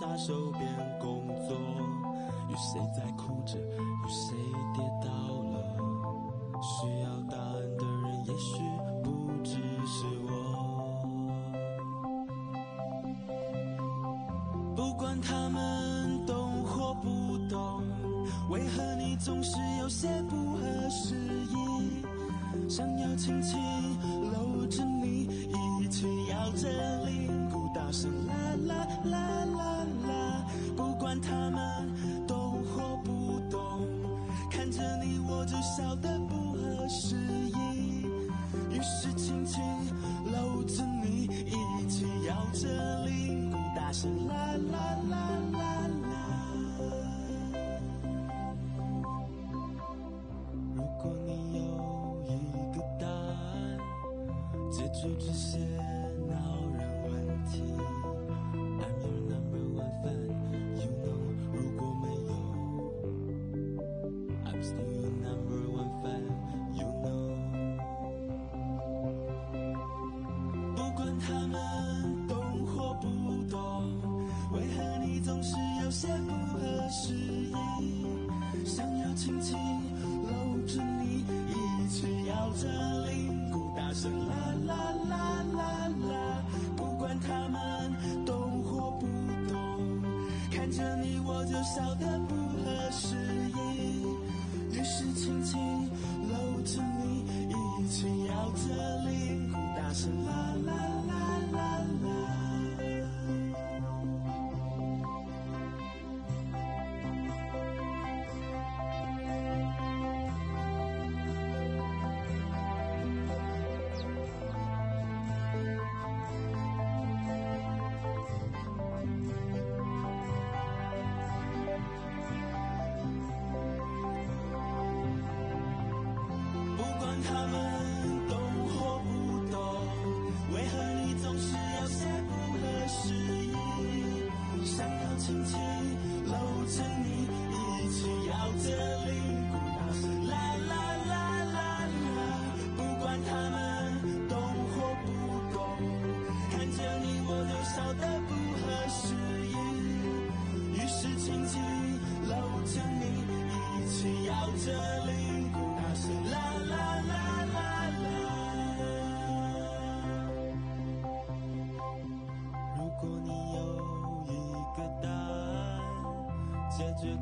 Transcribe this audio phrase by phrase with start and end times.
[0.00, 0.66] 下手边
[0.98, 1.54] 工作，
[2.48, 4.34] 有谁在哭着，有谁
[4.74, 5.10] 跌倒
[5.52, 5.60] 了？
[6.62, 8.62] 需要答案的人，也许
[9.04, 10.30] 不只是我。
[14.74, 17.82] 不管他们懂或不懂，
[18.48, 22.02] 为何你总是有些不合时宜？
[22.70, 23.60] 想要轻轻
[24.32, 25.28] 搂着你，
[25.82, 28.10] 一起摇着铃鼓，大声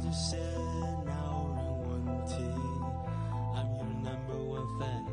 [0.00, 0.36] 这些
[1.04, 1.12] 恼
[1.56, 1.90] 人问
[2.26, 2.34] 题
[4.02, 5.04] number one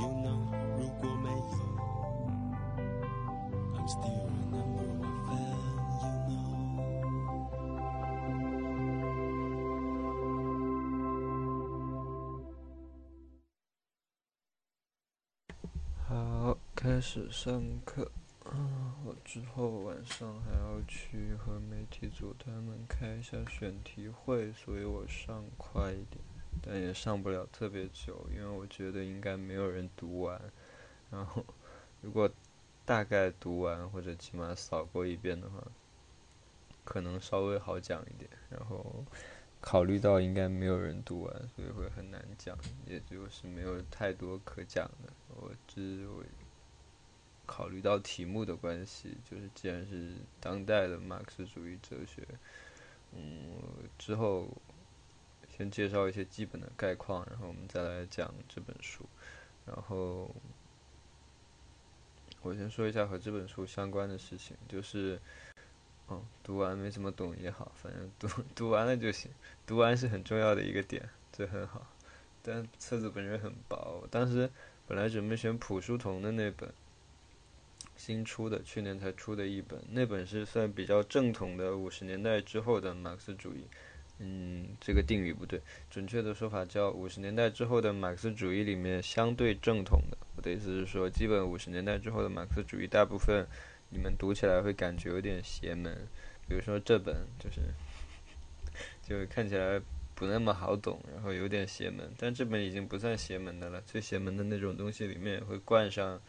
[0.00, 0.38] you know。
[0.76, 1.34] 如果没有。
[16.06, 18.10] 好，开始上课。
[18.52, 26.20] 嗯，我之后晚上还要去和媒体组他们开一下选题会，所以我上快一点，
[26.62, 30.40] 但也上不了特别久，因为我觉得应该没有人读完。
[31.10, 31.44] 然后，
[32.00, 32.30] 如果
[32.84, 35.62] 大概读完或者起码扫过一遍的话，
[36.84, 38.30] 可能稍微好讲一点。
[38.50, 39.04] 然后，
[39.60, 45.12] 考虑到应该没有人读完，所以会很难讲，也就是没有太多可讲的。
[45.36, 46.22] 我只我
[47.46, 52.26] 考虑到题目的关系，就是既然是当代的马克思主义哲学，
[53.12, 53.60] 嗯，
[53.98, 54.48] 之后
[55.56, 59.04] 先介绍一些基本的概况，然后我们再来讲这本书。
[59.66, 60.34] 然后
[62.42, 65.20] 我先说一下和这本书相关的事情，就是，
[66.08, 69.30] 嗯，读完没怎么懂也好，反正读 读完了就行，
[69.66, 71.86] 读完是很重要的一个点，这很好。
[72.42, 74.50] 但册子本身很薄，当时
[74.86, 76.72] 本来准备选朴书童的那本。
[78.04, 83.66] 新出的，去年才出的一本，那本是算比较正统的五十年代之后的马克思主义。
[84.18, 85.58] 嗯，这个定语不对，
[85.90, 90.18] 准确的说法叫五十年代之后的马克思主义里面相对正统的。
[90.36, 93.46] 我的意思是说，基本五十年代之后的马克思主义，大部分
[93.88, 96.06] 你们读起来会感觉有点邪门。
[96.46, 97.62] 比如说这本就是，
[99.02, 99.80] 就看起来
[100.14, 102.12] 不那么好懂，然后有点邪门。
[102.18, 106.20] 但这本已经不算邪门的了，最邪门的那种东西里面会冠上，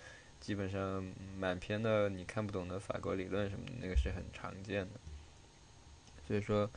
[0.45, 1.03] 基本上
[1.39, 4.91] 满篇的你看不懂的法国理论什么的，那个是很常见的。
[6.27, 6.69] 所以说，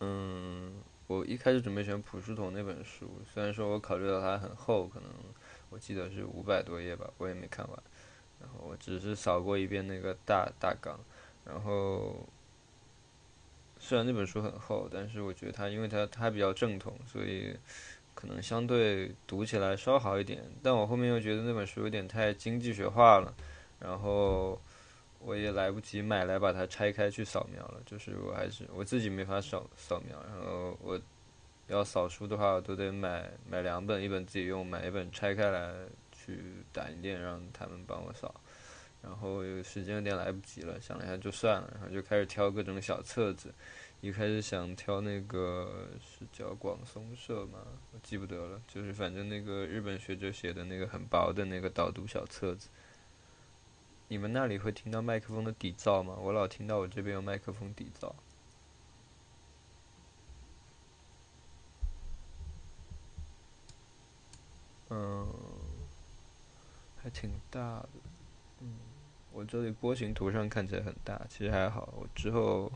[0.00, 5.08] 嗯，我一开始准备选朴树桐那本书，虽然说我考虑到它很厚，可能
[5.70, 7.82] 我记得是五百多页吧，我也没看完。
[8.40, 10.98] 然后我只是扫过一遍那个大大纲，
[11.44, 12.28] 然后
[13.78, 17.56] 虽然那本书很厚，但是我觉得它因为它它比较正统，所以
[18.24, 20.42] 可能相对读起来稍好一点。
[20.62, 23.34] 但我后面又觉得那本书有点太经济学化了，
[23.78, 24.58] 然后
[25.18, 30.98] 我也来不及买来把它拆开去扫描了，就是我还是我自己没法扫扫描，然后我
[31.66, 35.72] 要扫书的话，我都得买买两本，一本自己用，买一本拆开来。
[36.26, 36.40] 去
[36.72, 38.34] 打印店让他们帮我扫，
[39.02, 43.52] 然后有时间有点来不及了，想了一下就算了，然后就开始挑各种小册子。
[44.04, 47.60] 一开始想挑那个是叫广松社吗？
[47.90, 52.68] 我记不得了，就是反正那个日本学者写的那个很薄的那个导读小册子。
[54.08, 56.14] 你们那里会听到麦克风的底噪吗？
[56.20, 58.12] 我老听到我这边有麦克风底噪。
[64.90, 65.26] 嗯。
[67.02, 67.88] 还挺大的，
[68.60, 68.76] 嗯，
[69.32, 71.88] 我这里波形图上看起来很大，其实还好。
[71.96, 72.70] 我之后，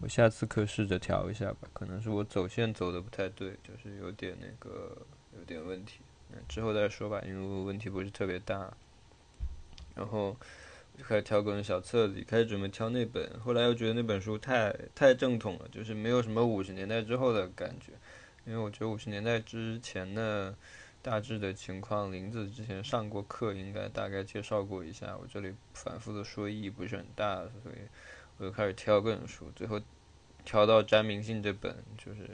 [0.00, 1.68] 我下次可试着调一下吧。
[1.72, 4.96] 可能是我走线走的不太对，就是有点那个
[5.36, 6.00] 有点问题。
[6.32, 8.72] 嗯，之后再说吧，因为问题不是特别大。
[9.94, 10.36] 然后
[10.96, 13.38] 就开始挑各种小册子，开始准备挑那本。
[13.40, 17.92] 后来又觉得那本书太太正统了，就是没有什么五十年代之后的感觉。
[18.44, 20.54] 因为我觉得五十年代之前的。
[21.00, 25.16] 大致的情况，林子之前上过课，应该大概介绍过一下。
[25.16, 27.76] 我这里反复的说意义不是很大，所以
[28.38, 29.80] 我就开始挑各种书，最后
[30.44, 32.30] 挑到《詹明信》这本，就是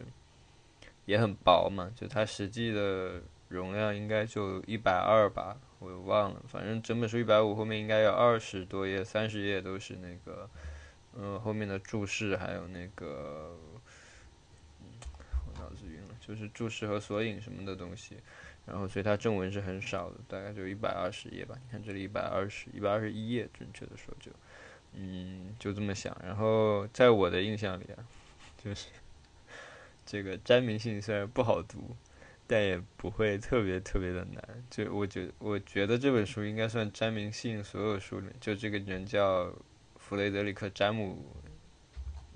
[1.07, 10.49] 也很薄嘛，就它实际的容量应该就一百二吧，我忘了，反正整本书一百五，后面应该有二十多页、三十页都是那个，
[11.15, 13.57] 嗯，后面的注释还有那个，
[15.47, 18.17] 我脑子晕了，就是注释和索引什么的东西。
[18.67, 21.55] 然后，所以它正文是很少的，大概就一百二十页吧。
[21.63, 24.33] 你看这里一百二十一百二十一页，准确的说就，
[24.95, 26.17] 嗯，就这么想。
[26.25, 28.07] 然后在我的印象里啊，
[28.63, 28.89] 就是
[30.07, 31.97] 这个詹明信虽然不好读，
[32.47, 34.65] 但也不会特别特别的难。
[34.71, 39.53] 就我觉我觉得这本书应该算詹明信所有书里，就这个人叫
[39.97, 41.25] 弗雷德里克詹姆。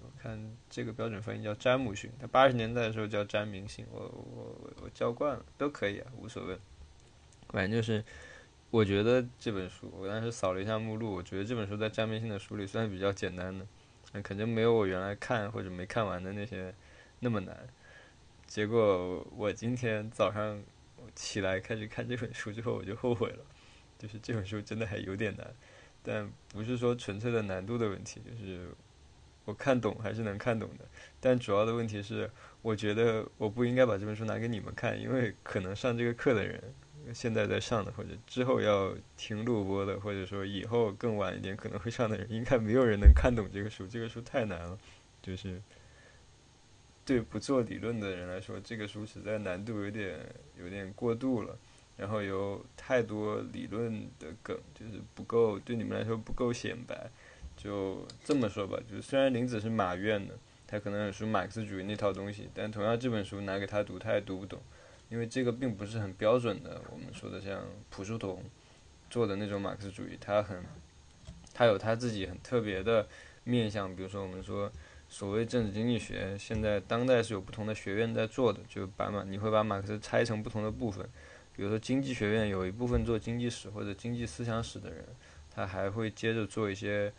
[0.00, 6.58] 我看这个标准翻译叫詹姆逊，他八十年代的时候叫詹明信，我我我我教惯了，都可以啊，无所谓。
[7.50, 8.04] 反正就是，
[8.70, 13.66] 我觉得这本书，我当时扫了一下目录，我觉得这本书在詹明性的书里算是比较简单的，
[14.22, 16.74] 肯定没有我原来看或者没看完的那些
[17.20, 17.66] 那么难。
[18.46, 20.62] 结果我今天早上
[21.14, 23.44] 起来开始看这本书之后，我就后悔了，
[23.98, 25.46] 就是这本书真的还有点难，
[26.02, 28.68] 但不是说纯粹的难度的问题，就是。
[29.44, 30.84] 我看懂还是能看懂的，
[31.20, 36.62] 但主要的问题是，我觉得我不应该把这本书拿给你们看，因为可能上这个课的人，
[37.14, 44.78] 现在在上的，或者之后要听录播的，或者说以后更晚一点可能会上的人，应该没有人能看懂这个书，这个书太难了，
[45.22, 45.60] 就是
[47.04, 50.18] 对不做理论的人来说，这个书实在难度有点
[50.58, 51.58] 有点过度了，
[51.96, 57.10] 然后有太多理论的梗，就是不够对你们来说不够显白。
[57.56, 64.62] 就这么说吧，就是虽然林子是马院的，他可能很熟马克思主义那套东西，但同样这本书拿给他读，他也读不懂，
[65.08, 66.80] 因为这个并不是很标准的。
[66.90, 68.42] 我们说的像朴树桐
[69.10, 70.62] 做的那种马克思主义，他很，
[71.52, 73.06] 他有他自己很特别的
[73.44, 73.94] 面向。
[73.94, 74.70] 比如说我们说
[75.08, 81.08] 所谓政治经济学，现在当代是有不同的学院在做的，就把马你会把马克思拆成不同的部分，
[81.56, 85.04] 比如说经济学院有一部分做经济史或者经济思想史的人，
[85.50, 87.12] 他还会接着做一些。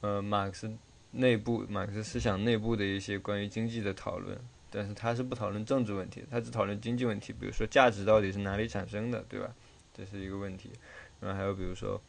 [0.00, 0.70] 呃，马克思
[1.12, 4.38] 内部，马克思思想内部的一些关于经济的讨论，
[4.76, 7.32] 但是他是不讨论政治问题，他只讨论经济问题。
[7.32, 9.54] 比如说，价值到底是哪里产生的，对吧？
[9.92, 10.72] 这是一个问题。
[11.20, 12.02] 然后还有比如说，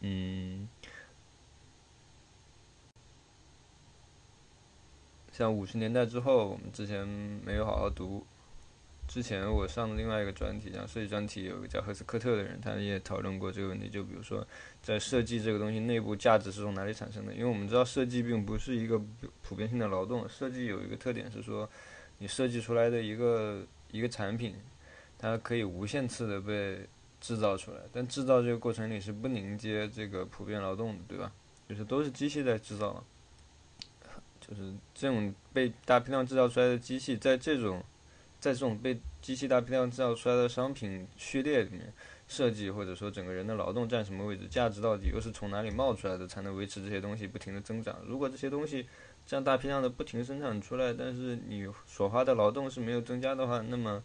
[0.00, 0.68] 嗯，
[5.30, 8.26] 像五十年代之后，我们之前没有好好读。
[9.08, 13.88] 之前我上的另外一个专题，讲设计专题，有个叫赫斯科特的人，他也讨论过这个问题。
[13.88, 14.46] 就比如说，
[14.82, 17.32] 在设计这个东西内部，价值是从哪里产生的？
[17.32, 19.00] 因为我们知道，设计并不是一个
[19.42, 20.28] 普遍性的劳动。
[20.28, 21.68] 设计有一个特点是说，
[22.18, 24.54] 你设计出来的一个一个产品，
[25.18, 26.86] 它可以无限次的被
[27.18, 31.32] 制造出来，但制造这个过程里是不凝结这个普遍劳动的，对吧？
[31.66, 33.02] 就是都是机器在制造。
[34.40, 37.82] 就是这种被大批量制造出来的机器，在这种
[38.40, 41.92] 在这种被机器大批量制造出来的商品序列里面，
[42.28, 47.98] 设计或者说整个人的劳动占什么位置，价值到底又是从哪里冒出来的，才能维持这些东西不停的增长？
[48.06, 48.86] 如果这些东西
[49.26, 54.02] 这样大批量的不停生产出来，但是你所花的劳动是没有增加的话，那么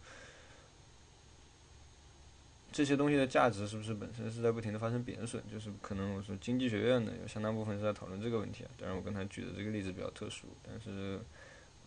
[2.72, 5.40] 这些东西的价值是不是本身是在不停的发生贬损？
[5.48, 8.70] 就是可能我说经济学院的有相当部分是在讨论这个问题啊。
[8.76, 11.20] 当然，我跟他举的这个例子比较特殊，但是，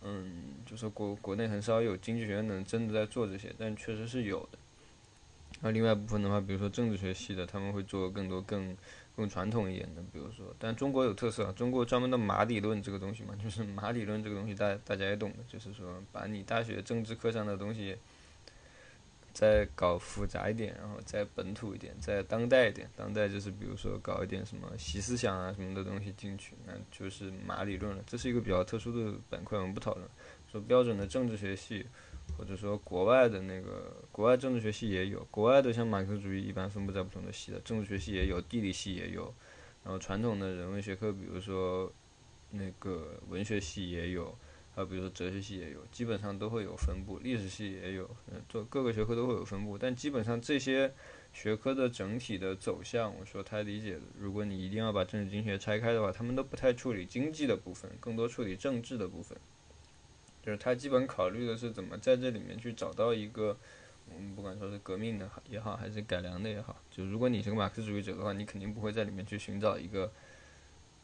[0.02, 4.58] 嗯，就是国国内很少有经济学院能真的在做这些，但确实是有的。
[5.60, 8.76] 那另外一部分的话，比如说政治学系的，他们会做更多更
[9.16, 17.96] 更传统一点的，比如说，但中国有特色，中国专门的马理论这个东西嘛，就是马理论这个东西，大大家也懂的，就是说把你大学政治课上的东西。
[19.38, 22.90] 再搞复杂一点，然后再本土一点，再当代一点。
[22.96, 28.02] 当代就是比如说搞一点什么习思想啊什么的东西进去，那就是马理论了。
[28.04, 30.04] 这是一个比较特殊的板块，我们不讨论。
[30.50, 31.86] 说标准的政治学系，
[32.36, 39.32] 或者说国外的那个国外政治学系也有，国外的像马克思主义一般分布在不同的系的，政治学系也有，地理系也有，
[39.84, 41.92] 然后传统的人文学科，比如说
[42.50, 44.36] 那个文学系也有。
[44.78, 49.76] 啊，比如说哲学系也有，基本上都会有分布；历史系也有，嗯，做各个学科都会有分布。
[49.76, 50.94] 但基本上这些
[51.32, 59.36] 学科的整体的走向，我说他理解的，如果你一定要把政治经济学拆开的话，他们都不太处理经济的部分，更多处理政治的部分。
[60.44, 63.58] 就是他基本考虑的是怎么在这里面去找到一个，
[64.16, 70.12] 嗯，不管说是革命的也好，还是改良的也好，就如果你是个马克思主义者的话，你肯定不会在里面去寻找一个，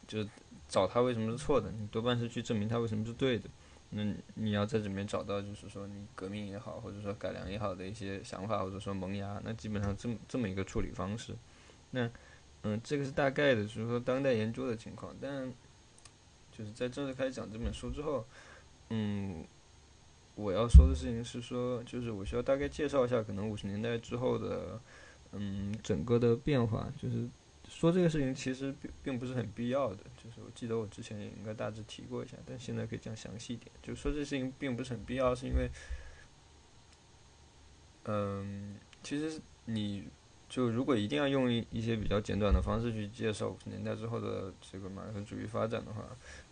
[0.06, 0.24] 就
[0.68, 3.50] 找他为什么是错的，你多半是去证明他为什么是对的。
[3.96, 11.32] 那你要在这里面找到，就是说你革命也好，或者说改良也好的一些想法，或者说萌芽，那基本上这么这么一个处理方式。
[11.92, 12.10] 那
[12.64, 15.14] 嗯，这个是大概的，就是说当代研究的情况。
[15.20, 15.52] 但
[16.50, 18.26] 就是在正式开始讲这本书之后，
[18.90, 19.44] 嗯，
[20.34, 24.80] 我要说的事情是说，就是我需要大概介绍一下，可能五十年代之后的
[25.30, 27.28] 嗯整个的变化，就是。
[27.68, 33.70] 说这个事情其实并并不是很必要的，就是我记得我之前也应该大致提过一下，但现在可以讲详细一点。
[33.82, 35.68] 就说这事情并不是很必要，是因为，
[38.04, 40.04] 嗯，其实你
[40.48, 46.04] 就如果一定要用一一些比较简短的方式去介绍五十年代之后的这个马克思主义发展的话，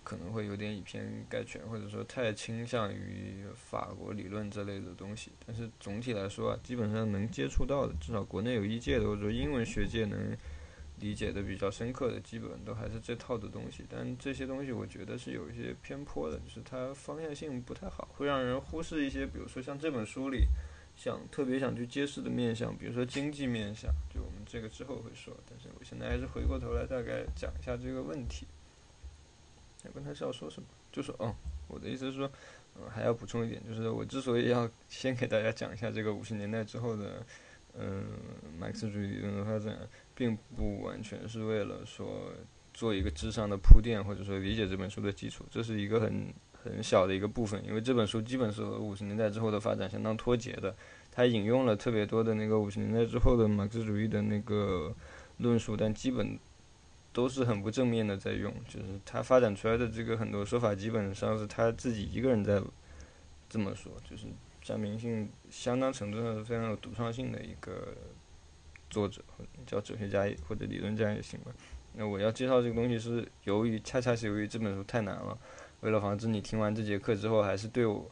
[0.02, 5.30] 可能会有点以偏概全，或者说太倾向于法国理论这类的东西。
[5.46, 10.36] 但是总体来说啊，基本上能接触到的，至少国内有一届的或者说英文学界能。
[11.02, 20.46] 理解的比较深刻的，基本都还是这套的东西，但这些东西我觉得是有一些偏颇的，就是它方向性不太好，会让人忽视一些，比如说像这本书里
[20.94, 28.46] 想特别想去揭示的面向，比如说经济面向，就我们这个之后会说，但是我现在还是回过头来大概讲一下这个问题。
[29.84, 30.68] 我刚才是要说什么？
[30.92, 31.34] 就说哦，
[31.66, 32.30] 我的意思是说，
[32.76, 37.26] 嗯，还要补充一点，就是我之所以要先给大家讲一下这个五十年代之后的，
[37.76, 38.04] 嗯，
[38.56, 39.76] 马克思主义理论的发展。
[40.22, 42.32] 并不完全是为了说
[42.72, 47.60] 做一个智商的铺垫，或者说理解这本书的基础，这是一个很很小的一个部分。
[47.66, 50.72] 因为这本书基本是和五十年代之后的发展相当脱节的，
[51.10, 54.94] 它引用了特别多的那个五十年代之后的马克思主义的那个
[55.38, 56.38] 论述，但基本
[57.12, 58.54] 都是很不正面的在用。
[58.68, 62.62] 就是他发展出来的这个很多说法，基本上是他自己一个人在
[63.48, 64.28] 这么说，就是
[64.60, 67.92] 占明性相当程度上是非常有独创性的一个。
[68.92, 69.22] 作者
[69.66, 71.50] 叫哲学家或者理论家也行吧。
[71.94, 75.36] 那我要介绍这个东西是由于恰恰是由于这本书太难了，
[75.80, 78.10] 为了防止你听完这节课之后还是对我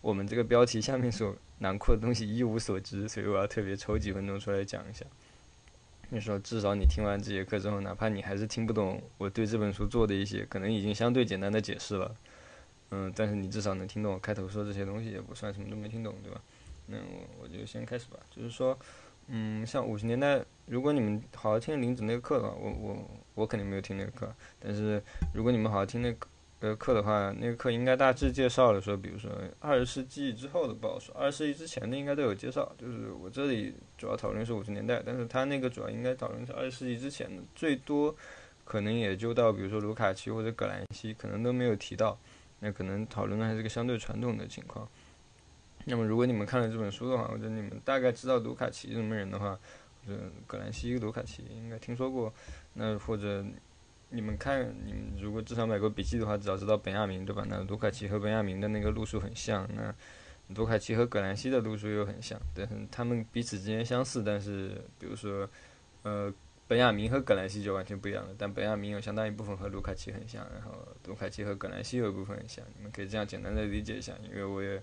[0.00, 5.04] 我们这个标题下面所囊括的东西一无所知，所以我要特别抽几分钟出来讲一下。
[6.10, 12.14] 你说至少你听完这节课之后，哪怕你还是听不懂我对这本书做的一些可能已经相对简单的解释了，
[12.90, 16.40] 嗯，但是你至少能听懂我开头说这些东西，也不算什么都没听懂，对吧？
[16.86, 18.78] 那我我就先开始吧，就是说。
[19.28, 24.34] 嗯，像五十年代，如果你们好好听林子那个课的话，我我我肯定没有听那个课。
[24.58, 25.02] 但是
[25.34, 26.10] 如果你们好好听那
[26.60, 29.30] 个课的话，那个课应该大致介绍了说，比如说
[29.60, 32.74] 二十世纪之后的不好说，二十世纪之前的应该都有介绍。
[32.78, 38.14] 就是我这里主要讨论是五十年代，但是他那个主要应该讨论是二十世纪之前的，最多
[38.64, 42.18] 可能也就到比如说卢卡奇或者葛兰西，可能都没有提到。
[42.60, 44.88] 那可能讨论的还是个相对传统的情况。
[45.88, 49.58] 那么，如果你们看了这本书的话，或者你们大概知道卢卡奇什么人的话，
[50.06, 52.32] 或者葛兰西、卢卡奇应该听说过。
[52.74, 53.44] 那或者
[54.10, 57.44] 你们看，你们如果至少买过笔记的话，至少知道本雅明对吧？
[57.48, 59.68] 那卢卡奇和本雅明的那个路数很像。
[59.74, 59.94] 那
[60.54, 65.48] 卢卡奇和葛兰西的路数又很像，但是他们彼此之间相似，但是比如说，
[66.02, 66.32] 呃，
[66.66, 68.34] 本雅明和葛兰西就完全不一样了。
[68.38, 70.72] 但本雅明有相当一部分和卢卡奇很像，然后
[71.06, 72.64] 卢卡奇和葛兰西有一部分很像。
[72.76, 74.82] 你们可以这样简单的理解一下，因为我也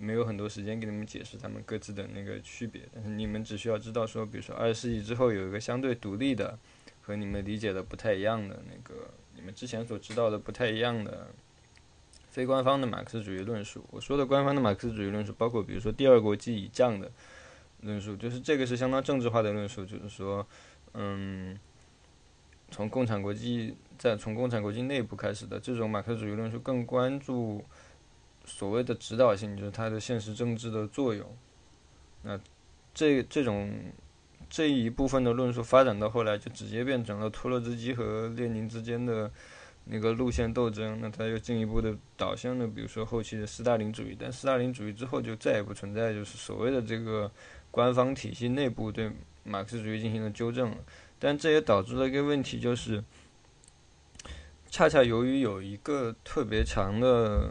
[0.00, 2.82] 没有很多时间给你们解释他们各自的那个区别。
[2.92, 6.58] 但是你们只需要知道说，比如说二十世纪之后有一个相对独立的，
[7.02, 11.28] 和你们理解的不太一样的那个，你们之前所知道的不太一样的
[12.30, 13.84] 非官方的马克思主义论述。
[13.90, 17.10] 我说的官方的马克思主义论述，包括比如说第二国际以降的
[17.82, 20.46] 论述，就是这个是相当政治化的论述，就是说。
[20.92, 21.56] 嗯，
[22.72, 27.64] 从共产国际在从共产国际内部开始的这种马克思主义论述，更关注
[28.50, 31.26] 所谓的指导性，就是它的现实政治的作用。
[32.22, 32.38] 那
[32.92, 33.72] 这这种
[34.48, 39.30] 这一部分的论述发展到后来，就直接变成了托洛茨基和列宁之间的
[39.84, 40.98] 那个路线斗争。
[41.00, 44.16] 那它又进一步的导向了，比如说后期的斯大林主义。
[44.18, 47.30] 但斯大林主义之后就再也不存在，就是所谓的这个
[47.70, 49.10] 官方体系内部对。
[49.42, 50.76] 马克思主义进行了纠正，
[51.18, 53.02] 但这也导致了一个问题，就是
[54.68, 57.50] 恰恰由于有一个特别强的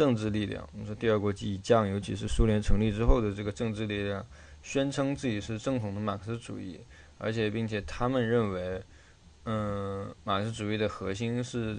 [0.00, 4.24] 政治力量，我们说第二国际以降，尤其是苏联成立之后的这个政治力量，
[4.62, 6.80] 宣称自己是正统的马克思主义，
[7.18, 8.82] 而且并且他们认为，
[9.44, 11.78] 嗯，马克思主义的核心是。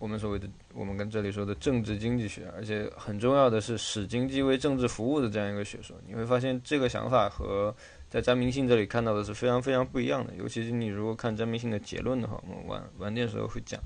[0.00, 7.74] 我们所谓的，我们跟这里说的政治经济学，而且很重要的是使经济为政治服务的这样一个学说，你会发现这个想法和
[8.10, 10.34] 在张明信这里看到的是非常非常不一样的。
[10.34, 13.80] 尤其是你如果看张明信的结论的话，我们晚晚点时候会讲，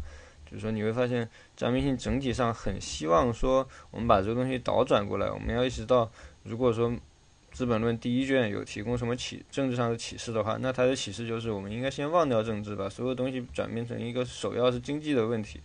[0.50, 6.10] 就是说你会发现张明信整体上很希望说，我们把这个东西倒转过来，我们要意识到，
[6.44, 6.90] 如果说
[7.52, 15.60] 《资本论》第一卷有提供什么启政治上的启示的话，那它的启示就是我们应该先忘掉政治，把所有东西转变成一个首要是经济的问题。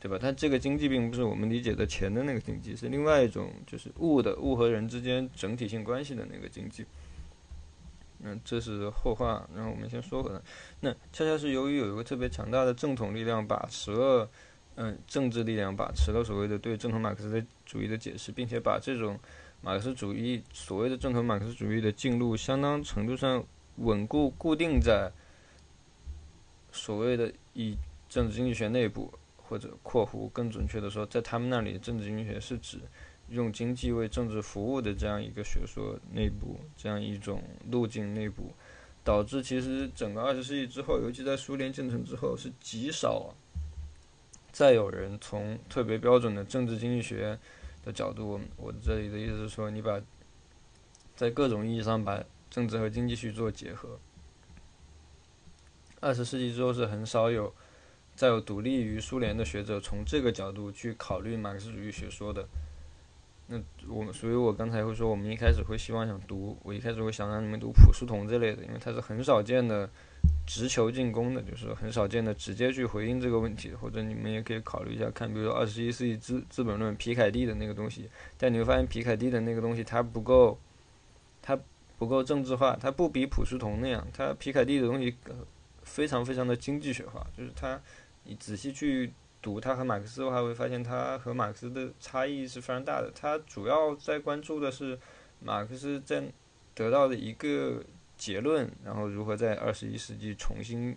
[0.00, 0.16] 对吧？
[0.16, 6.84] 它这个经济并不是我们理解的钱的那个经济，是另外一种，就是物的物和人之间整体性关系的那个经济。
[8.22, 9.48] 嗯，这是后话。
[9.54, 10.40] 然后我们先说回来，
[10.80, 14.28] 那恰恰是由于有一个特别强大的正统力量把持了，
[14.76, 19.18] 嗯，政治力量把持了所谓的对正统马克思主义的解释，并且把这种
[19.60, 23.44] 马克思主义所谓的正统马克思主义的进入，相当程度上
[23.76, 25.10] 稳固固定在
[26.72, 27.76] 所谓的以
[28.08, 29.12] 政治经济学内部。
[29.50, 32.78] 或者（括弧）更准确的说，在他们那里，政治经济学是指
[33.30, 38.52] 用经济为政治服务的这样一个学说内部，这样一种路径内部，
[39.04, 43.34] 导致其实整个二十世纪之后，尤其在苏联建成之后，是极少
[44.52, 47.38] 再有人从特别标准的政治经济学
[47.84, 50.00] 的角度，我这里的意思是说，你把
[51.14, 53.98] 在各种意义上把政治和经济去做结合，
[56.00, 57.54] 二十世纪之后是很少有。
[58.16, 62.48] 再有独立于苏联的学者从这个角度去考虑马克思主义学说的，
[63.50, 63.58] 那
[63.88, 69.88] 我们，所以我刚才会说，我们一开始会希望想读，我一开始会想让你们读普书同这类的，因为它是很少见的
[70.46, 80.58] 直球进攻的，就是很少见的直接去回应这个问题，或者你们也可以考虑一下看，比如说二十一世纪资资本论皮凯蒂的那个东西，但你会发现皮凯蒂的那个东西它不够，
[81.40, 81.58] 它
[81.96, 85.16] 不够政治化，它不比普书同那样，它皮凯蒂的东西
[85.82, 87.80] 非常非常的经济学化，就是它。
[88.30, 89.10] 你仔细去
[89.48, 93.10] 读他和马克思的话，会发现他和马克思的差异是非常大的。
[93.14, 94.98] 他主要在关注的是
[95.40, 96.22] 马克思在
[96.74, 97.82] 得到的一个
[98.18, 100.94] 结论，然后如何在二十一世纪重新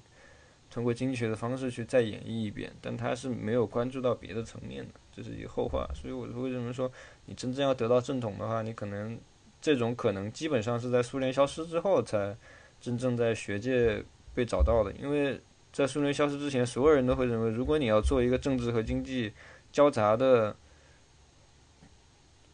[0.70, 2.74] 通过经济学的方式去再演绎一遍。
[2.82, 5.88] 但他是没有关注到别的层面的，这是一个后话。
[5.96, 6.92] 所以我为什么说
[7.28, 9.18] 你真正要得到正统的话，你可能
[9.62, 12.36] 这种可能基本上是在苏联消失之后才
[12.82, 15.40] 真正在学界被找到的，因为。
[15.72, 19.32] 在苏联消失之前，所有人都会认为，如果你要做一个政治和经济
[19.72, 20.54] 交杂的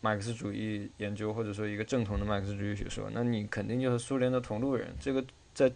[0.01, 4.93] 马克思主义研究，或者说一个正统的马克思主义学说，那你肯定就是苏联的同路人。
[4.99, 5.25] 这个
[5.55, 5.71] 在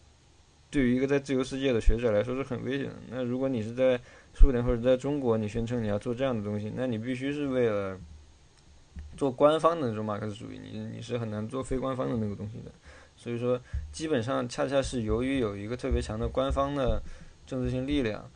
[0.70, 2.96] 对于一个在自由世界的学者来说是很危险的。
[3.10, 4.00] 那如果你是在
[4.36, 8.00] 苏联或者在中国，你宣称你要做这样的东西，那你必须是为了
[9.18, 12.72] 做官方的那种马克思主义，你你是很难做非官方的那个东西的。
[13.18, 13.60] 所以说，
[13.92, 17.02] 基本上恰恰是由于有一个特别强的官方的。
[17.52, 18.32] 政治性力量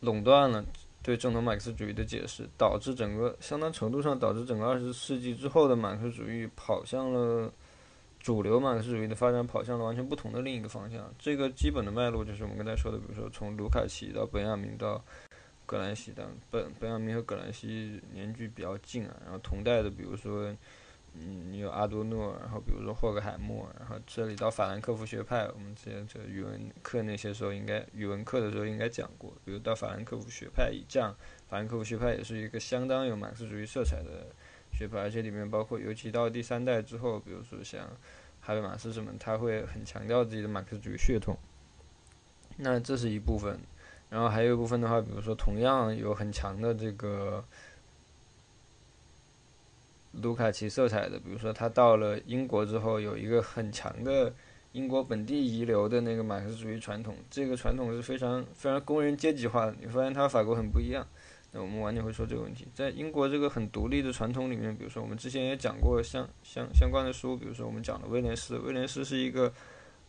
[0.00, 0.62] 垄断了
[1.02, 7.50] 对正统马克思主义的解释，导致整个相当程度上导致整个二十世纪之后的马克思主义跑向了
[8.20, 11.10] 主流马克思主义的发展，跑向了完全不同的另一个方向。
[11.18, 15.02] 这个基本的脉络就是我们刚才说的，比如说从卢卡奇到本雅明到
[15.64, 20.54] 葛兰西，但本本雅明和葛兰西年距比较近啊，然后同代的，比如说。
[21.16, 31.14] 嗯，你有阿多诺，然后比如说霍克海默，然后这里到法兰克福学派，我们之前这语文课那些时候应该语文课的时候应该讲过，比如到法兰克福学派以降，
[31.48, 34.26] 法兰克福学派也是一个相当有马克思主义色彩的
[34.72, 37.88] 学派，而且里面包括尤其到第三代之后，比如说像
[38.40, 41.36] 哈贝马斯什么，他会很强调自己的马克思主义血统。
[42.56, 43.58] 那这是一部分，
[44.10, 47.44] 然后还有一部分的话，比如说同样有很强的这个
[50.22, 54.32] 卢卡奇色彩的，比如说他到了英国之后，有一个很强的
[54.72, 59.74] 英国本地遗留的那个马克思主义传统，这个传统是非常非常工人阶级化的。
[59.80, 61.06] 你发现他法国很不一样。
[61.52, 62.66] 那我们晚点会说这个问题。
[62.74, 69.52] 在英国这个很独立的传统里面，比如说我们之前也讲过相相相关的书，比如说我们讲的威廉斯，威廉斯是一个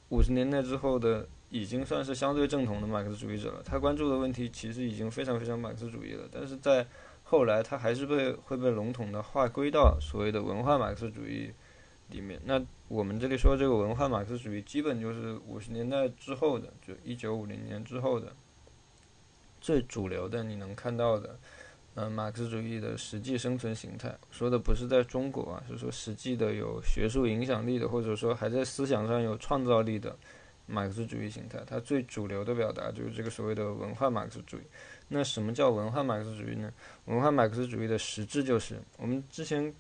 [0.09, 3.61] 五十年代之后的已经算是相对正统的马克思主义者了。
[3.63, 6.83] 他关注的问题其实已经非常非常马克思主义了，但是在
[7.27, 11.51] 后来他还是被会被笼统的划归到所谓的文化马克思主义
[12.09, 12.39] 里面。
[12.45, 18.31] 那我们这里说这个文化马克思主义，基本就是五十年代之后的，就一九五零年之后的。
[19.59, 21.35] 最主流的你能看到的，
[21.95, 30.15] 嗯，马克思主义的实际生存形态，说的不是在中国啊，是说实际的有学术影响力的，或者说还在思想上有创造力的
[30.67, 31.59] 马克思主义形态。
[31.65, 34.61] 它最主流的表达就是这个所谓的文化马克思主义。
[35.07, 36.71] 那什么叫文化马克思主义呢？
[37.05, 39.73] 文化马克思主义的实质就是我们之前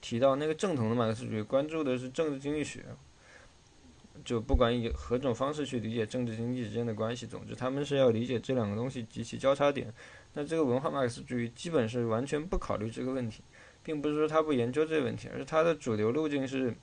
[0.00, 2.84] 提到那个正统的马克思主义关注的是政治经济学。
[4.24, 9.92] 就不管以何种方式去理解政治经济之间的关系，总之他们是要理解这两个东西及其交叉点。
[10.32, 13.42] 那这个文化马克思主义基本是完全不考虑这个问题，
[13.82, 16.74] 并不是说他不研究这个问题，而是他的主流路径是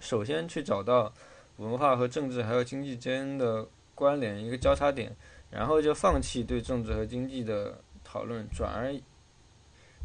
[0.00, 1.12] 首先去找到
[1.58, 5.16] 文化和政治还有经济间的关联一个交叉点，
[5.50, 8.94] 然后就放弃对政治和经济的讨论，转而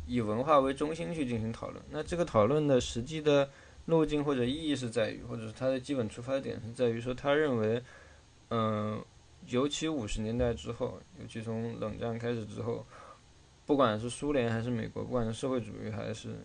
[0.05, 1.83] 以文化为中心去进行讨论。
[1.89, 3.49] 那这个讨论的实际的。
[3.87, 7.79] 路径或者意义是在于，或者是它的基本出发点是在于说，他认为，
[8.49, 8.99] 嗯，
[9.45, 12.83] 尤其五十年代之后，尤其从冷战开始之后，
[13.63, 16.35] 不管是苏联还是美国，不管是社会主义还是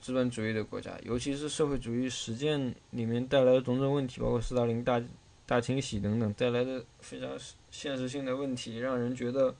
[0.00, 4.98] 资本主义的国家，尤其是社会主义实践里面带来的种种问题，包括斯大林大
[5.46, 7.30] 大清洗等等带来的非常
[7.70, 9.54] 现实性的问题，让人觉得。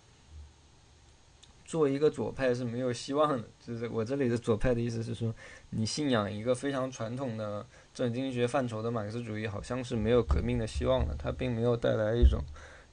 [1.64, 5.34] 做一个左派是没有希望的，就是我这里的左派的意思是说，
[5.70, 7.64] 你信仰一个非常传统的
[7.94, 12.42] 政治经济学范畴的马克思主义，好像是没有革命的希望的，它并没有带来一种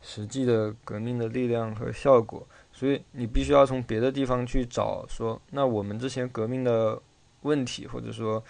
[0.02, 7.02] 实际的革命的力量和效果，所以你必须要从别的地方去找，说那我们之前革命的
[7.42, 8.42] 问题，或者说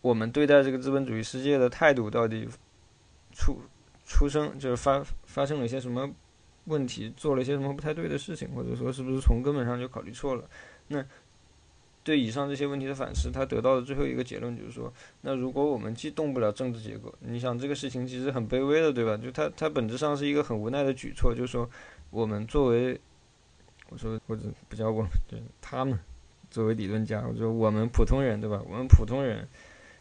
[0.00, 2.48] 我们对待这个资本主义世界的态度到底
[3.38, 3.58] 出
[4.04, 6.10] 出生就是发发生了一些什么？
[6.64, 10.44] 问题做了一些什么不太对的事情，或者说是不是从根本上就考虑错了？
[10.88, 11.02] 那
[12.04, 19.16] 对以上这些问题的反思，他得到的最后一个结论就是说，那如果我们既动不了政治结构，你想这个事情其实很卑微的，对吧？
[19.16, 21.66] 就他他本质上是一个很无奈的举措，就是说
[22.10, 23.00] 我们作为
[23.88, 25.98] 我说或者不叫我们，对他们
[26.50, 28.62] 作为理论家，我说我们普通人，对吧？
[28.68, 29.48] 我们普通人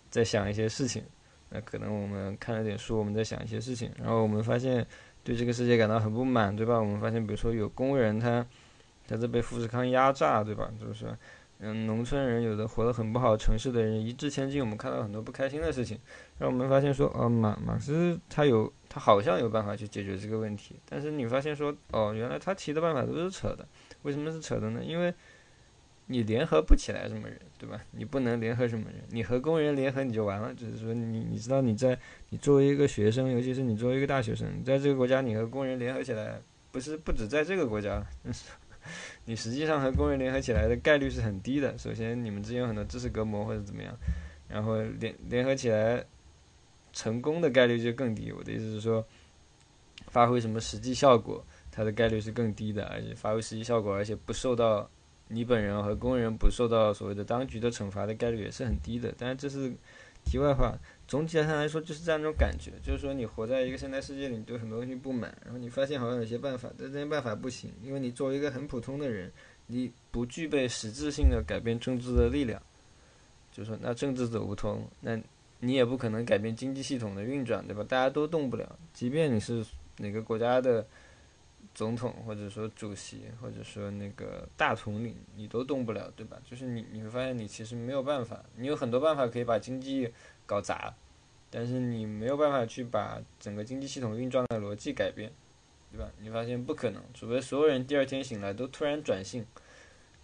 [0.10, 1.02] 在想一些事情，
[1.50, 4.86] 那可能我们看了点书，我们在想一些事情，然后我们发现。
[5.24, 6.80] 对这个世界感到很不满，对吧？
[6.80, 8.46] 我们发现，比如说有工人，他
[9.06, 10.72] 他在被富士康压榨，对吧？
[10.80, 11.06] 就是，
[11.60, 14.62] 嗯，农村人有的活得很不好，城市的人一掷千金。
[14.62, 16.00] 我们看到很多不开心的事情，
[16.40, 23.68] 让我们发现说，哦，马马克思他有他好像有办法去解决这个问题，但是你发现说，哦，原来他提的办法都是扯的。
[24.04, 24.82] 为什么是扯的呢？
[24.82, 25.14] 因为
[26.10, 27.82] 你联合不起来什么人，对吧？
[27.92, 30.54] 你不能联合什么人，你和工人联合你就完了。
[30.54, 36.40] 就是说，你你知道你在你作为一个学生，尤其是你作为一个大学生，在这个国家，你和工人联合起来，
[36.72, 38.02] 不是不止在这个国家，
[39.26, 41.78] 你实际上和工人联合起来的概率是很低的。
[41.78, 43.94] 首先，你们之间有很多知识隔膜或者怎么样，
[44.48, 46.02] 然后联联合起来
[46.94, 48.32] 成功的概率就更低。
[48.32, 49.06] 我的意思是说，
[50.08, 54.90] 发挥什么实际效果，它的概率是更低的，而且发挥实际效果，而且不受到。
[55.30, 59.72] 你本人和工人不受到所谓的当局的惩罚的概率也是很低的，但是这是
[60.24, 60.78] 题外话。
[61.08, 69.32] 总体上来说，就是这样一种感觉，就是说你活在一个现代世界里，你对很多东西不满，然后你发现好像有些办法，但这些办法不行，因为你作为一个很普通的人，
[69.68, 72.62] 你不具备实质性的改变政治的力量。
[73.52, 75.18] 就是说，那政治走不通，那
[75.60, 77.84] 你也不可能改变经济系统的运转，对吧？
[77.88, 79.66] 大家都动不了，即便你是
[79.98, 80.86] 哪个国家的。
[81.78, 86.36] 总统或者说主席或者说那个大统领，你都动不了，对吧？
[86.44, 90.12] 就是你你会发现你其实没有办法，你有很多办法可以把经济
[90.48, 90.92] 搞砸，
[91.52, 95.32] 但是你没有办法去把整个经济系统运转的逻辑改变，
[95.92, 96.10] 对吧？
[96.20, 99.46] 你发现不可能，除非所有人第二天醒来都突然转性，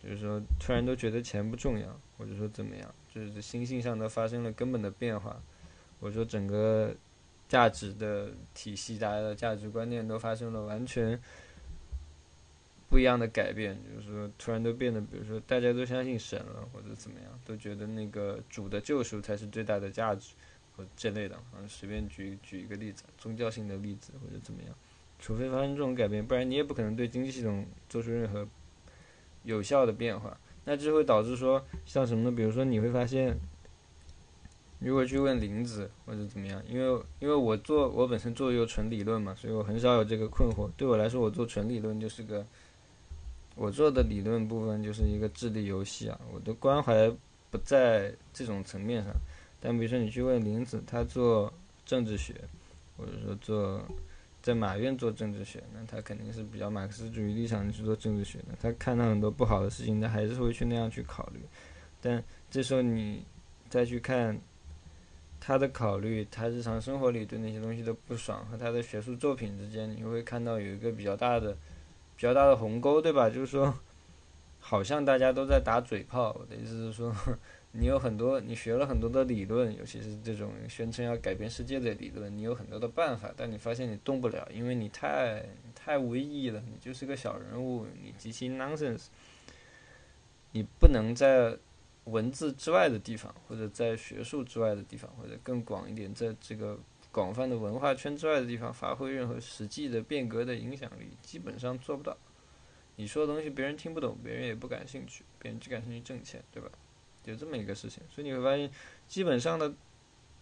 [0.02, 5.40] 就是说突然都觉得钱不重要，或者说怎么样，就是心性上都发生了根本的变化，
[6.02, 6.96] 或者说整个
[7.48, 11.22] 价值的体系，大家的价值观念都发生了完全。
[12.94, 20.36] 不一样的改变，就是说突然都变得，比如说大家都相信神了，或者怎么样，都觉得那个主的救赎才是最大的价值，
[20.78, 21.36] 或这类的。
[21.36, 24.76] 啊，随便举举一个例子，宗教性的例子或者怎么样，
[25.18, 28.48] 除非发生这种改变，不然你也不可能对经济系统做出任何
[29.42, 30.38] 有效的变化。
[30.66, 32.32] 那就会导致说，像什么呢？
[32.32, 33.36] 比如说你会发现。
[34.80, 40.70] 如果去问林子或者怎么样，因为因为我做我本身做一个纯理论嘛，所以我很少有这个困惑。
[40.76, 42.46] 对我来说，我做纯理论就是个，
[43.56, 46.20] 我做的理论部分就是一个智力游戏啊。
[46.34, 47.12] 我的关怀
[47.50, 49.14] 不在这种层面上。
[49.60, 51.54] 但比如说你去问林子，他做
[51.86, 52.36] 政治学，
[52.98, 53.84] 或者说做
[54.42, 58.56] 在马院做政治学，那他肯定是比较马克思主义立场去做政治学的。
[58.62, 61.40] 他看到很多不好的事情，他还是会去那样去考虑。
[62.02, 63.24] 但这时候你
[63.70, 64.40] 再去看。
[65.46, 71.58] 他的考虑，他日常生活里对那些东西的不爽和他的学术作品之间，你会看到有一个比较大的、
[72.16, 73.30] 比较大的鸿沟，对吧？
[73.32, 73.74] 就是说，
[74.60, 76.36] 好像大家都在打嘴炮。
[76.40, 77.14] 我的意思是说，
[77.74, 89.06] 你有很多，你学了很多的理论，尤其是这种宣称要改变世界的理论，你有很多的办法，但你发现你动不了，因为你太太无意义了，你就是个小人物，你极其 nonsense，
[90.52, 91.58] 你不能在。
[92.06, 96.78] 文字之外的地方，或者在学术之外的地方，或者更广一点，在这个
[97.14, 102.18] 广泛的文化圈之外的地方，发挥任何实际的变革的影响力，基本上做不到。
[102.98, 106.68] 你说的东西别人听不懂，别人也不感兴趣，别人只感兴趣挣钱，对吧？
[107.24, 108.70] 有这么一个事情，所以你会发现，
[109.08, 109.74] 基本上的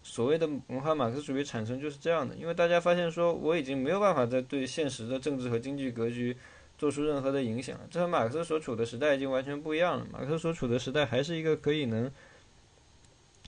[0.02, 6.36] 所谓的文化马克思主义产生就是这样的，因为大家发现说，我已经没有办法再对现实的政治和经济格局。
[6.78, 10.06] 做出任何的影响了，这和马克思所处的时代已经完全不一样了。
[10.10, 12.10] 马克思所处的时代还是一个可以能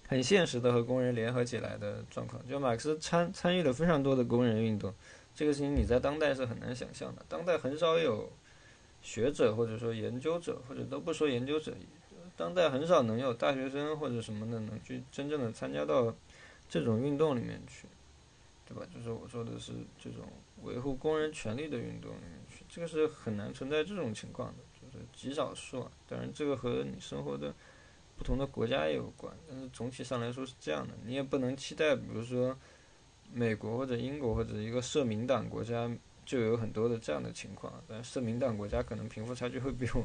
[0.08, 2.46] 很现实的和工人联合起来的状况。
[2.46, 4.92] 就马克思参参与了非常多的工人运动，
[5.34, 7.24] 这个事情你在当代是很难想象的。
[7.28, 8.30] 当代很少有
[9.02, 11.74] 学者或者说研究者，或者都不说研究者，
[12.36, 16.14] 当代很少能有大学生或者什么的能去真正的参加到
[16.68, 17.86] 这种运动里面去，
[18.66, 18.86] 对吧？
[18.92, 20.24] 就是我说的是这种
[20.62, 22.64] 维护工人权利的运动里面去。
[22.68, 25.90] 这个是很难存在这种情况的，就是极少数啊。
[26.08, 27.54] 当然，这个和你生活的
[28.16, 30.94] 不同的国家也有关，但是总体上来说是这样的。
[31.04, 32.56] 你也不能期待，比如说
[33.32, 35.90] 美国或者英国或者一个社民党国家
[36.24, 37.72] 就有很多的这样的情况。
[37.88, 40.04] 但社民党国家可能贫富差距会比我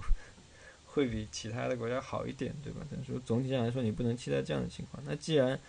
[0.85, 2.81] 会比其他的国家好一点，对吧？
[2.91, 5.03] 但是总体上来说，你不能期待这样的情况。
[5.05, 5.59] 那既然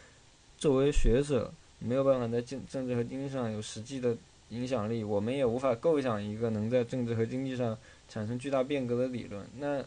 [0.57, 4.16] 作为学者没有办法在政政治和经济上有实际的。
[4.50, 9.46] 影响力，我们也无法构想一个能在政治和经济上产生巨大变革的理论。
[9.59, 9.81] 那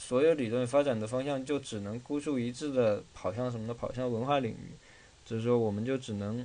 [0.00, 3.74] 所有理论发展的方向就只能孤注一掷的跑向什么呢？
[3.74, 4.72] 跑向文化领域。
[5.26, 6.44] 就是说，我们就只能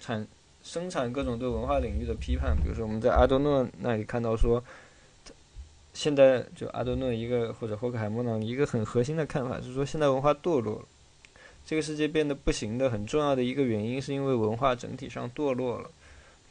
[0.00, 0.26] 产
[0.64, 2.56] 生产各种对文化领域的批判。
[2.56, 4.64] 比如说，我们在阿多诺那里看到说，
[5.92, 10.86] 现在就阿多诺一个或者霍克海默呢一个很核心的看法是说，现代文化堕落了。
[11.66, 15.90] 这个世界变得不行的很重要的一个原因，是因为文化整体上堕落了。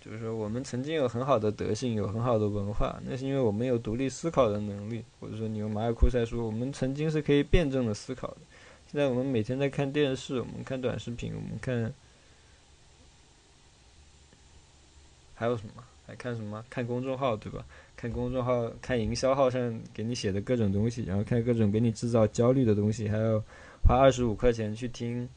[0.03, 5.03] 就是说，我们曾经有很好的德性，有很好的文化，那是因为我们有独立思考的能力。
[5.19, 8.37] 或者说，你用马尔库塞说，我们曾经是可以辩证的思考的。
[8.91, 11.93] 现在我们每天在看电视，我们看短视频，我们看，
[15.35, 15.83] 还有什么？
[16.07, 16.65] 还看什么？
[16.67, 17.63] 看公众号，对吧？
[17.95, 23.39] 看公众号，看营销号上给你写的各种东西，然后看各种给你制造焦虑的东西，还有
[23.87, 25.29] 花二十五块钱去听。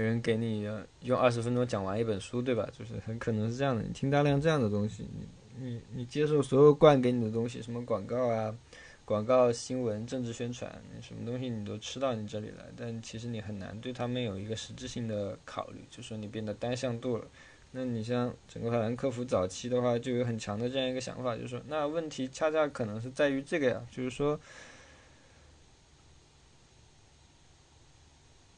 [0.00, 0.66] 别人给你
[1.02, 2.66] 用二十分钟讲完一本书，对吧？
[2.72, 3.82] 就是很可能是这样的。
[3.82, 5.26] 你听大量这样的东西，你
[5.62, 8.56] 你你接受所有灌给你的东西，什么广告啊、
[9.04, 12.64] 广告、新闻、政治宣传，什么东西你都吃到你这里来。
[12.74, 17.26] 但其实你很难对他们有一个实质性的考虑，就说你变得单向度了。
[17.70, 24.40] 那你像整个法兰克福早期的话，就有很强的这样一个想法，就是说，那问题恰恰可能是在于这个呀，就是说。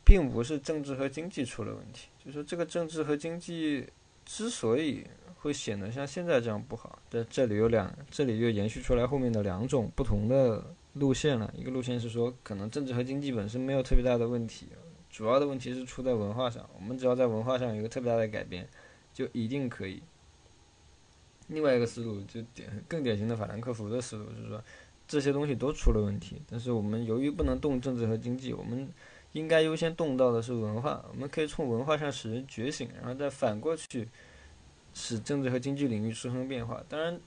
[0.05, 3.87] 并不是政治和经济出了问题，就是说这个政治和经济
[4.25, 5.07] 之所以
[5.39, 11.53] 会显得像现在这样不好，这这里有两，这里又延续出来后面的两种不同的路线了。
[11.57, 14.67] 一个路线是说，可能政治和经济本身没有特别大的问题，
[15.11, 16.69] 主要的问题是出在文化上。
[16.77, 18.69] 我们只要在文化上有一个特别大的改变，
[19.13, 20.03] 就一定可以。
[21.49, 24.63] 另外一个思路就典更典型的法兰克福的思路，就是说
[25.07, 28.89] 这些东西都出了问题，但是我们由于不能动政治和经济，我们。
[29.33, 34.09] 应该优先动到的是文化，我们可以从文化上使人觉醒，然后再反过去
[34.95, 36.83] 使政治和经济领域出生变化。
[36.89, 37.19] 当然，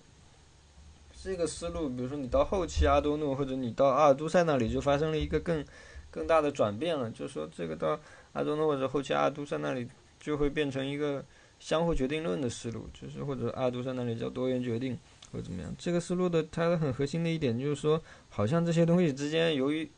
[1.23, 5.65] 这个思路，比如说你到后期阿多诺或者你到阿尔都塞那里，就发生了一个更
[6.11, 7.09] 更大的转变了。
[7.09, 7.99] 就是说，这个到
[8.33, 9.87] 阿多诺或者后期阿尔都塞那里，
[10.19, 11.25] 就会变成一个
[11.59, 14.95] 相互决定论的思路，就是或者阿尔都塞那里叫多元决定，
[15.31, 15.73] 或者怎么样。
[15.79, 19.89] 这个思路的它很核心的一点就是说，好像这些东西之间由于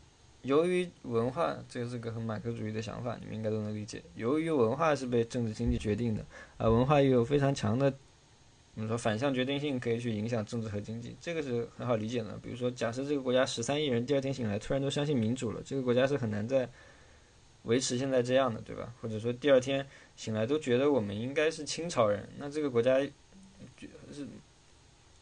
[0.43, 4.01] 由于文化，这个是个很马克思主义的想法，你们应该都能理解。
[4.15, 6.25] 由于文化是被政治经济决定的，
[6.57, 7.93] 而文化又有非常强的，
[8.75, 12.37] 我们说反向决定性，可以去影响政治和经济，这个是很好理解的。
[12.41, 16.69] 比如说，假设这个国家十三亿人第二天醒来突然都相信民主了，这个国家是很难再
[17.63, 18.93] 维持现在这样的，对吧？
[19.01, 24.27] 或者说第二天醒来都觉得我们应该是清朝人，那这个国家是。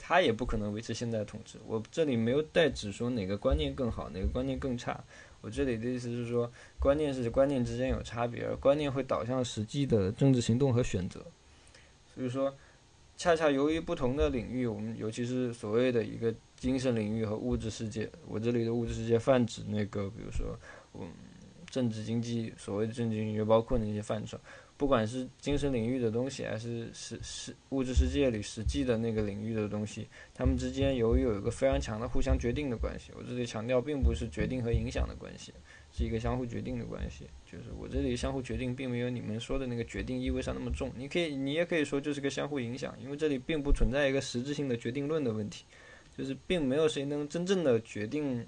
[0.08, 1.58] 他也不可能维持现在的统治。
[1.66, 5.04] 我这里没有代指说哪个观念更好，哪个观念更差。
[5.42, 11.26] 我这里的意思是说，观念是观念之间有差别，而观念会导向实际的政治行动和选择。
[12.14, 12.56] 所以说，
[13.18, 20.56] 恰恰由于不同的领域，我们尤其是所谓的一个精神领域和物质世界，我这里的物质世界泛指那个，比如说，
[20.94, 21.10] 嗯，
[21.72, 24.38] 政治经济，所谓的政治经济包括那些范畴。
[24.78, 33.12] 不管是精神领域的东西，还是实实物质世界里实际的那个领域的东西，它们之间由于有一个非常强的互相决定的关系。
[33.16, 35.54] 我这里强调，并不是决定和影响的关系，
[35.94, 37.26] 是一个相互决定的关系。
[37.50, 40.92] 就是我这里相互决定，并没有你们说的那个决定意味上那么重。
[40.98, 45.64] 你可以，你也可以说就是个相互影响，因为这里并不存在一个实质性的决定论的问题，
[46.18, 48.46] 就是并没有谁能真正的决定，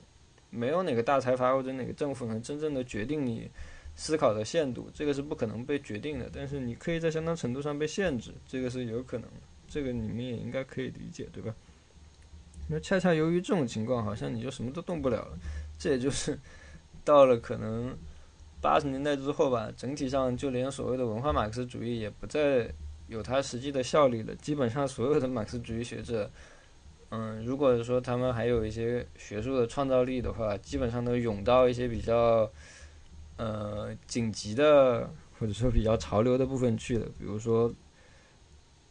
[0.49, 3.49] 没有哪个大财阀或者哪个政府能真正的决定你。
[3.99, 11.51] 思考的限度，这个是不可能被决定的，但是你可以在相当程度上被限制，这个是有可能的，这个你们也应该可以理解，对吧？
[12.69, 15.39] 那恰恰由于这种情况，好像你就什么都动不了了，
[15.79, 16.37] 这也就是
[17.03, 17.97] 到了可能
[18.61, 22.71] 八十年代之后吧，整体上就连所谓的文化马克思主义也不再
[23.07, 26.29] 有它实际的效力了，基本上所有的马克思主义学者，
[27.09, 32.47] 嗯，如果说他们还有一些学术的创造力的话，基本上都涌到一些比较。
[33.37, 37.71] 呃，紧急的或者说比较潮流的部分去的，比如说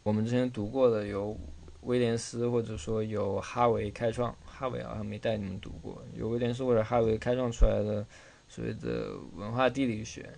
[0.05, 1.37] 我们之前读过的由
[1.81, 8.07] 威廉斯或者说由哈维开创，哈维好像没带你们读过，由威廉斯或者哈维开创出来的
[8.47, 10.29] 所谓的文化地理学，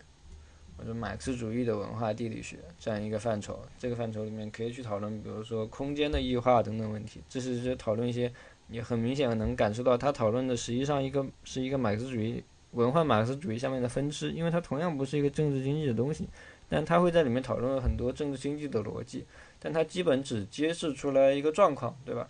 [0.78, 8.32] 或者马克思主义的文化地理学这样一个范畴，这个范畴里面可以去讨论，比如说空间的异化等等问题，这是就讨论一些
[8.68, 12.42] 你很明显能感受到他讨论的实际上一个是一个马克思主义。
[12.72, 16.28] 文化马克思主义下面的分支，因为它同样不是一个政治经济的东西，
[16.68, 19.24] 但它会在里面讨论了很多政治经济的逻辑，
[19.58, 22.28] 但它基本只揭示出来一个状况，对吧？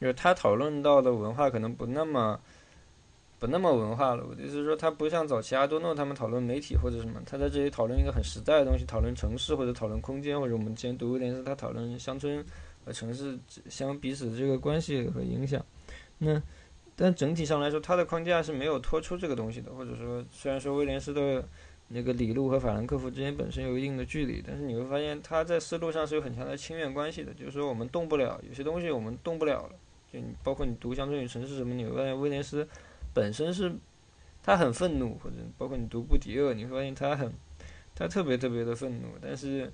[0.00, 2.38] 就是他讨论到的文化可能不那么
[3.38, 4.24] 不那么文化了。
[4.28, 12.44] 我的意思是说，他不像早期阿多诺他们讨论媒体或者什么，他在这里讨论一个很实在的东西，讨论城市或者讨论空间，或者我们之前读威廉斯他讨论乡村
[12.84, 13.38] 和城市
[13.70, 15.64] 相彼此这个关系和影响，
[16.18, 16.40] 那。
[16.98, 21.46] 但整体上来说，它的框架是没有脱出这个东西的，或者说，虽然说威廉斯的
[21.88, 27.34] 那个理路和法兰克福之间本身有一定的距离，但是你会发现他在思路上是有很强的亲缘关系的。
[27.34, 29.72] 就是说，我们动不了有些东西，我们动不了了。
[30.10, 32.66] 就你包括你读《乡村与城市》什么，你会发现威廉斯
[33.12, 33.70] 本身是
[34.42, 37.30] 他很愤怒，或者包括你读布迪厄，你会发现他很
[37.94, 39.70] 他特别特别的愤怒，但是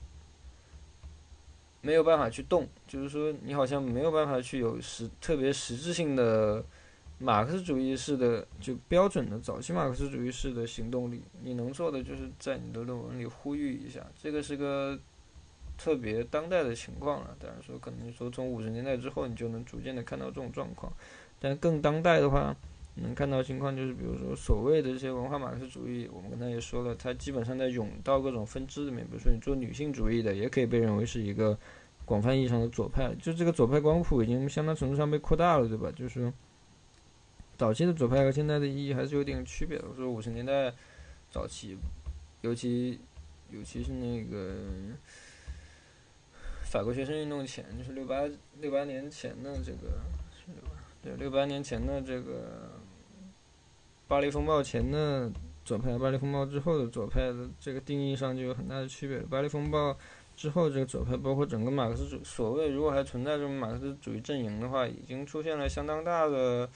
[1.82, 2.66] 没有办法去动。
[2.88, 6.64] 就是说，你好像没有办法去有实特别实质性的。
[7.22, 14.98] 马克思主义式的就标准的早期马克思主义式的行动力，你能做的就是在你的论文里呼吁一下，这个是个
[15.78, 17.36] 特别当代的情况了。
[17.38, 20.92] 当然说可能说从五十年代之后，你就能逐渐的看到这种状况，
[21.38, 22.56] 但更当代的话，
[22.96, 29.04] 能看到情况就是，比如说所谓的这些文化马克思主义，我们刚才也说了，它基本上在涌到各种分支里面。
[29.06, 31.56] 比如说你做女性主义的，也可以被认为是一个
[32.04, 35.92] 广泛意义上的左派，就这个左派光谱已经相当程度上被扩大了，对吧？
[35.94, 36.32] 就是。
[37.58, 39.84] 早期的左派和现在的意义还是有点区别的。
[39.88, 40.72] 我说五十年代
[41.30, 41.76] 早期，
[42.40, 42.98] 尤其
[43.50, 44.56] 尤其是那个
[46.62, 48.22] 法国学生运动前，就是六八
[48.60, 50.00] 六八年前的这个，
[51.02, 52.72] 对六八年前的这个
[54.08, 55.30] 巴黎风暴前的
[55.64, 59.18] 左派，巴黎风暴之后的左派的这个定义上就有很大的区别。
[59.18, 59.96] 巴黎风暴
[60.34, 66.68] 之后，这个左派包括整个马克思主所谓如果还存在这种马克思主义阵营的话，已经出现了相当大的。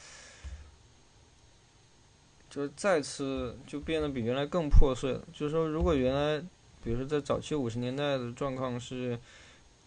[2.57, 5.23] 就再次就变得比原来更破碎了。
[5.31, 6.43] 就是说，如果原来，
[6.83, 9.19] 比如说在早期五十年代的状况是，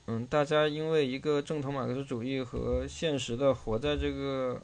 [0.05, 4.61] 嗯，大家因为一个正统马克思主义和现实的活在这个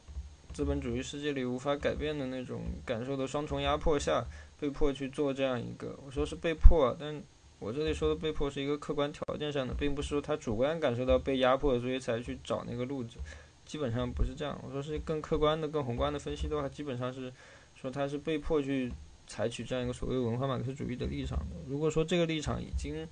[0.53, 4.23] 资本主义世界里无法改变的那种感受的双重压迫下，
[4.59, 7.19] 被迫去做这样一个，我说是被迫，但
[7.57, 13.17] 我这里说的被迫是一个客观条件上的，并不是说他主观感受到被压迫，所以才去找那个路子，
[13.65, 14.61] 基本上不是这样。
[14.63, 17.33] 我说是更客观的、更宏观的分析的话，基本上是。
[17.75, 18.91] 说他是被迫去
[19.27, 21.55] 采取这样一个所谓文化马克思主义的立场的。
[21.67, 23.07] 如果说这个立场已经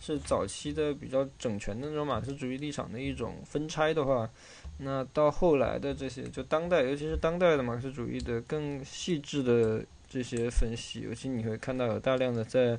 [0.00, 4.28] 是早期的比较整全的那种马克思主义立场的一种分拆的话，
[4.78, 12.78] 那到后来的这些就当代，尤其是当代的马克思主义的更细致的这些分析，尤其你会看到有大量的在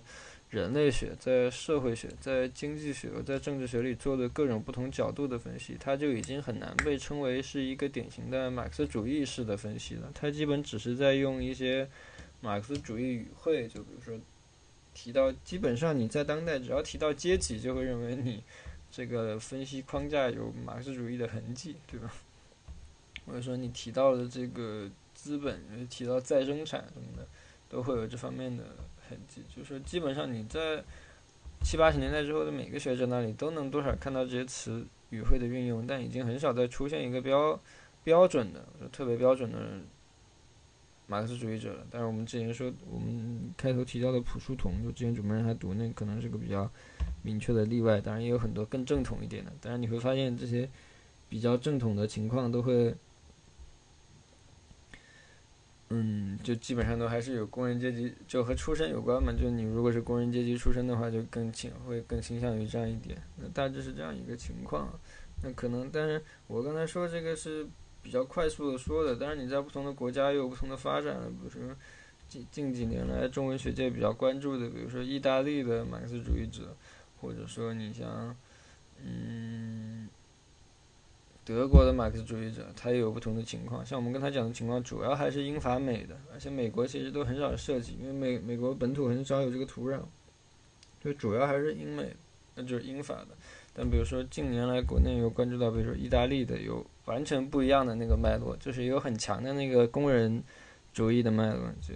[0.49, 10.11] 人类学、在社会学、在经济学、在政治学里做的各种不同角度的分析，它就已经很难被称为是一个典型的马克思主义式的分析了。
[10.15, 11.87] 它基本只是在用一些
[12.41, 14.19] 马克思主义语汇，就比如说
[14.95, 18.43] 提到，基本上你在当代只要提到阶级，就会认为你
[18.89, 22.11] 这个分析框架有马克思主义的痕迹，对吧？
[23.27, 27.27] 或者说你提到的这个资本，提到再生产什么的，
[27.69, 28.63] 都会有这方面的。
[29.09, 30.83] 痕迹，就是说，基本上你在
[31.61, 37.59] 七八十年代之后的每个学者那里都能多少看到这些词语汇的运用，但已经很少再出现一个标
[38.03, 39.57] 标准的、特别标准的
[41.07, 41.85] 马克思主义者了。
[41.89, 46.69] 但是我们之前说，我们开头提到的朴树桐，就之前主持人还读，那可能是个比较
[47.23, 47.99] 明确的例外。
[47.99, 50.69] 当然也有很多更正统一点的，当然你会发现这些
[51.27, 52.95] 比较正统的情况都会。
[55.91, 59.33] 嗯，就基本上都还是有工人阶级，就和出身有关嘛。
[59.33, 63.19] 就你如果是工人阶级出身的话，就更倾会更倾向于这样一点。
[63.37, 64.87] 那大致是这样一个情况。
[65.41, 67.65] 那可能，但是我刚才说这个是
[68.03, 69.15] 比较快速的说的。
[69.15, 71.17] 但是你在不同的国家又有不同的发展。
[71.31, 71.75] 比如说
[72.27, 76.77] 近近几年来中文学界比较关注的，比如说意大利的马克思主义者，
[77.19, 78.35] 或者说你像，
[79.03, 80.07] 嗯。
[81.49, 83.83] 德国的马克思主义者，他也有不同的情况。
[83.83, 89.99] 像我们跟他讲的情况，主要还是英法美的，而且美国其实都很少涉及，因为美美国本土很少有这个土壤，
[91.03, 92.15] 就主要还是英美，
[92.53, 93.29] 那就是英法的。
[93.73, 100.43] 但比如说近年来国内有关注到，比如说意大利的，有完全不一样的那个脉络，就是有很强的那个工人
[100.93, 101.95] 主义的脉络，就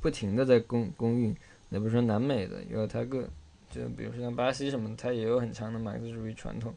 [0.00, 1.36] 不停的在供供应。
[1.68, 3.28] 那比如说南美的，有它个，
[3.70, 6.74] 就比如说像巴西什么，它也有很强的马克思主义传统。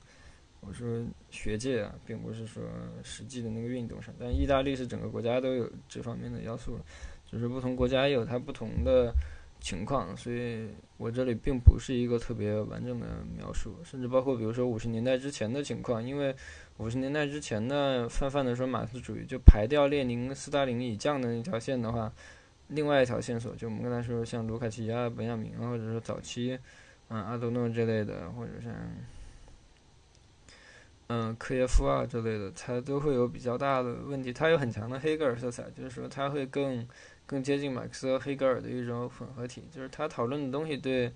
[0.62, 2.64] 我说学界啊，并不是说
[3.04, 6.80] 实际的那个运动上，但意大利是整个国家都有这方面的要素，
[7.26, 9.12] 就是不同国家有它不同的
[9.60, 16.34] 情况，所以我这里并不是一个特别完整的描述，甚至包括比如说五十年代之前的情况，因为
[16.78, 22.14] 五十年代之前呢，泛泛的说马克思主义就排掉列宁、斯大林以降的那条线的话，
[22.68, 26.58] 另外一条线索就我们刚才说像卢卡奇亚、本雅明啊，或者说早期
[27.10, 28.72] 嗯阿多诺这类的，或者像。
[31.14, 34.32] 嗯，科耶夫啊之类的，他都会有比较大的问题。
[34.32, 36.88] 他有很强的黑格尔色彩，就是说他会更
[37.26, 39.68] 更接近马克思和黑格尔的一种混合体。
[39.70, 41.12] 就是他讨论的东西对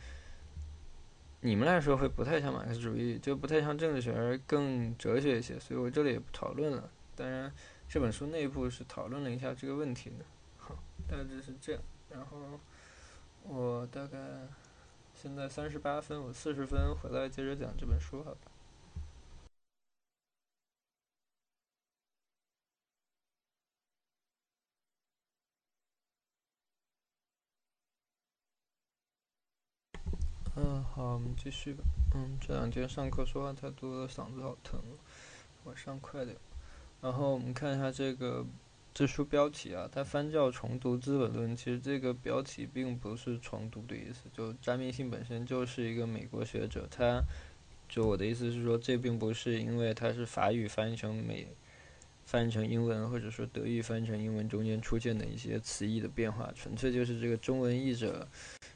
[1.39, 5.57] 你们来说会不太像马克思主义，就不太像政治学，而更哲学一些。
[5.57, 6.89] 所以我这里也不讨论了。
[7.15, 7.49] 当然，
[7.87, 10.25] 这本书内部是讨论了一下这个问题的。
[10.57, 10.75] 好，
[11.07, 11.81] 大致是这样。
[12.09, 12.59] 然后
[13.43, 14.17] 我大概
[15.13, 18.51] 现在三十八分，我四十分回来接着讲这本书，好吧？
[30.57, 31.83] 嗯，好，我们继续吧。
[32.13, 34.79] 嗯，这两天上课说话太多了，嗓子好疼，
[35.65, 36.37] 我上快点。
[37.01, 38.45] 然后我们看一下这个
[38.93, 41.51] 这书标题啊，它翻叫《重读资本论》。
[41.57, 47.21] 其实这个标题并不是重读的意思，就詹明信本身就是一个美国学者，他
[47.89, 51.45] 就我的意思是说，这并不是因为他是法语翻译成美
[52.25, 58.25] 翻译成英文，或者说德语翻译成英文中间出现的一些词义的变化，纯粹就是这个中文译者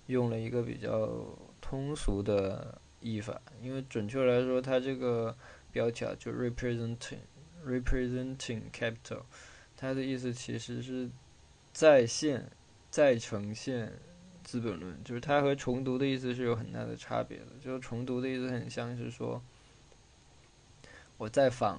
[0.07, 1.25] 用了一个比较。
[1.69, 5.37] 通俗的译法，因为准确来说，它这个
[5.71, 7.19] 标题啊，就 representing
[7.63, 9.21] representing capital，
[9.77, 11.07] 它的意思其实是
[11.71, 12.49] 再现、
[12.89, 13.85] 再呈现
[14.43, 17.45] 《资本论》，就是它和重读的意思是有很大的差别的。
[17.63, 19.39] 就是重读的意思很像是说，
[21.19, 21.77] 我再仿，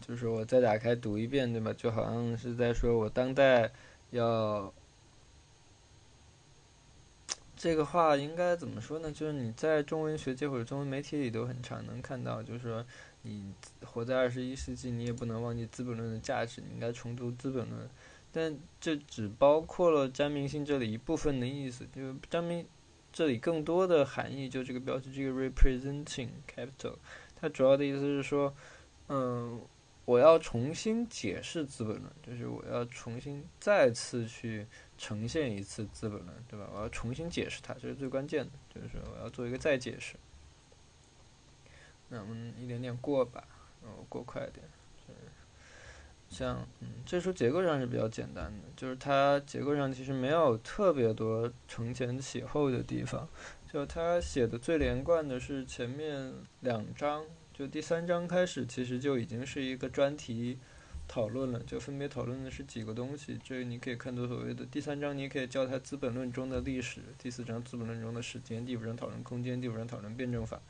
[0.00, 1.70] 就是我再打开读一遍，对吧？
[1.74, 3.70] 就好像是在说我当代
[4.08, 4.72] 要。
[7.58, 9.10] 这个话应该怎么说呢？
[9.10, 12.86] 就是你在中文学界或者中文媒体里都很常能看到，就是说
[13.22, 13.52] 你
[13.84, 17.82] 活在二十一世纪，你也不能忘记《资本论》的价值，你应该重读《资本论》。
[18.30, 22.64] 但这只包括了詹明信这里一部分的意思，就詹明
[23.12, 26.94] 这里更多的含义，就这个标题这个 representing capital，
[27.34, 28.54] 它主要的意思是说，
[29.08, 29.60] 嗯，
[30.04, 34.64] 我要重新解释《资本论》，就是我要重新再次去。
[34.98, 36.68] 呈现一次《资本论》，对吧？
[36.74, 40.16] 我要重新解释它，这是最关键的，就是我要做一个再解释。
[42.08, 43.44] 那我们一点点过吧，
[43.82, 44.64] 然后，过快一点。
[46.30, 53.26] 像嗯，这书结构上是比较简单的，就是它结构上其实没有特别多承前启后的地方，
[53.72, 57.24] 就它写的最连贯的是前面两章，
[57.54, 60.58] 就第三章开始其实就已经是一个专题
[61.08, 70.60] 讨论了，就分别讨论的是几个东西，这个你可以看作所谓的第三章，你可以叫它《资本论》中的历史，第四章《资本论》中的时间，第五章讨论空间，第五章讨论辩证法，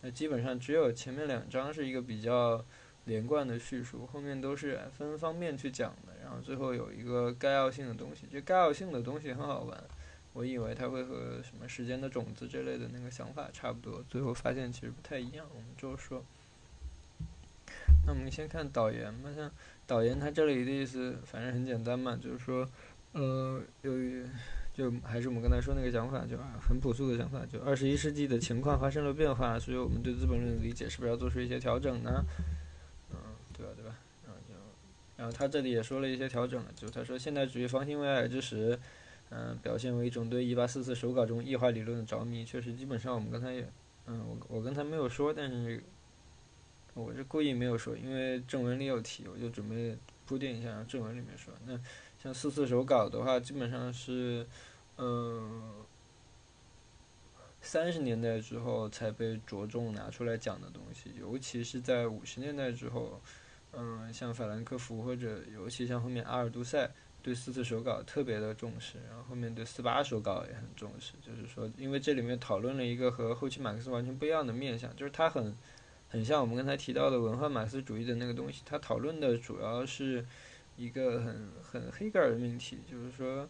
[0.00, 2.64] 那基本上只有前面两章是一个比较。
[3.04, 8.28] 连贯的叙述，后面都是分方面去讲的，然后最后有一个概要性的东西。
[8.30, 9.84] 这概要性的东西很好玩，
[10.32, 15.44] 我以为它会和什么时间的种子这类的那个想法差不多，最后发现其实不太一样。
[15.52, 16.24] 我们就说，
[18.06, 19.30] 那我们先看导言吧。
[19.34, 19.50] 像
[19.92, 22.66] 导言，它这里的意思反正很简单嘛，就是说，
[23.12, 24.24] 呃，由于
[24.72, 32.24] 就还是我们刚才说那个讲法，就很朴素的想法，就二十一世纪的情况发生了变化，所以我们对资本论的理解是不是要做出一些调整呢？
[33.10, 33.18] 嗯
[33.52, 33.72] 对吧？
[33.76, 33.94] 对吧？
[34.24, 34.54] 然后就，
[35.18, 38.78] 然后他这里也说了一些调整了，就他说现代主义方兴未艾之时，
[39.28, 42.44] 嗯，表现为一种对一八四四手稿中异化理论的着迷。
[42.44, 43.70] 确实，基本上我们刚才也，
[44.06, 45.82] 嗯，我我刚才没有说，但是，
[46.94, 51.52] 我是故意没有说，因为正文里有提，我就准备铺垫一下，正文里面说。
[51.66, 51.78] 那
[52.22, 54.46] 像四次手稿的话，基本上是，
[54.98, 55.84] 嗯，
[57.60, 63.20] 三十年代之后才被着重拿出来讲的东西，尤其是在五十年代之后。
[63.74, 66.86] 嗯，像法兰克福或者尤其像后面阿尔杜塞
[67.22, 71.14] 对四次手稿特别的重视，然后后面对四八手稿也很重视。
[71.26, 75.56] 就是说，因为这里面讨论了一个和后期马克思完全不一样的面向，就是他很
[76.12, 78.60] 很像我们刚才提到的文化马克思主义的那个东西。
[78.66, 80.22] 它讨论的主要是
[80.76, 83.48] 一个很很黑格尔的命题，就是说，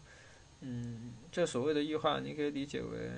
[0.61, 3.09] 嗯，这所谓的异化，你可以理解为。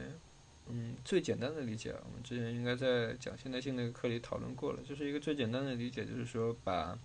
[0.67, 6.97] 嗯，最简单的理解，我们之前应该在讲现代性那个课里讨论过了，就是一个最简单的理解，就是说把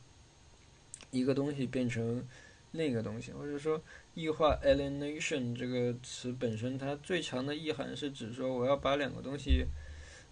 [1.11, 2.27] 一个东西变成
[2.73, 3.79] 另一个东西，或者说
[4.15, 9.67] 异化 （alienation） 这个词本身，它最强的意涵是指说我要把两个东西，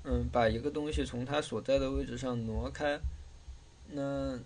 [0.09, 2.99] 嗯，把一个东西从它所在的位置上挪开。
[3.91, 4.39] 那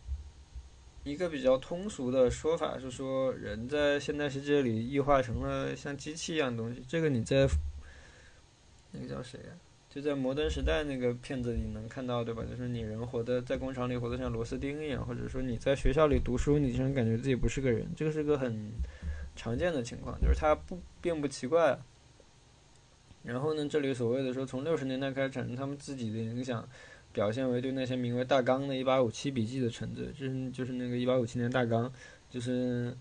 [1.04, 7.48] 一个比较通俗的说法是说，人在现代世界里异化成了像机器一样东西，这个你在。
[8.94, 9.46] 那个叫谁呀？
[9.88, 12.44] 就在《摩登时代》那个片子里能看到，对吧？
[12.44, 17.88] 就是你人活的在工厂里活得像螺丝钉一样，或者说你在学校里读书，你经常感觉自己不是个人。
[17.96, 18.70] 这个是个很
[19.34, 21.78] 常见的情况，就是它不并不奇怪。
[23.24, 26.68] 然后呢，这里所谓的说从六十年代开始产生他们自己的影响，
[27.12, 31.92] 表现为对那些名为“大纲”的1857笔记的沉醉，就是就是那个1857年大纲，
[32.28, 32.96] 就是。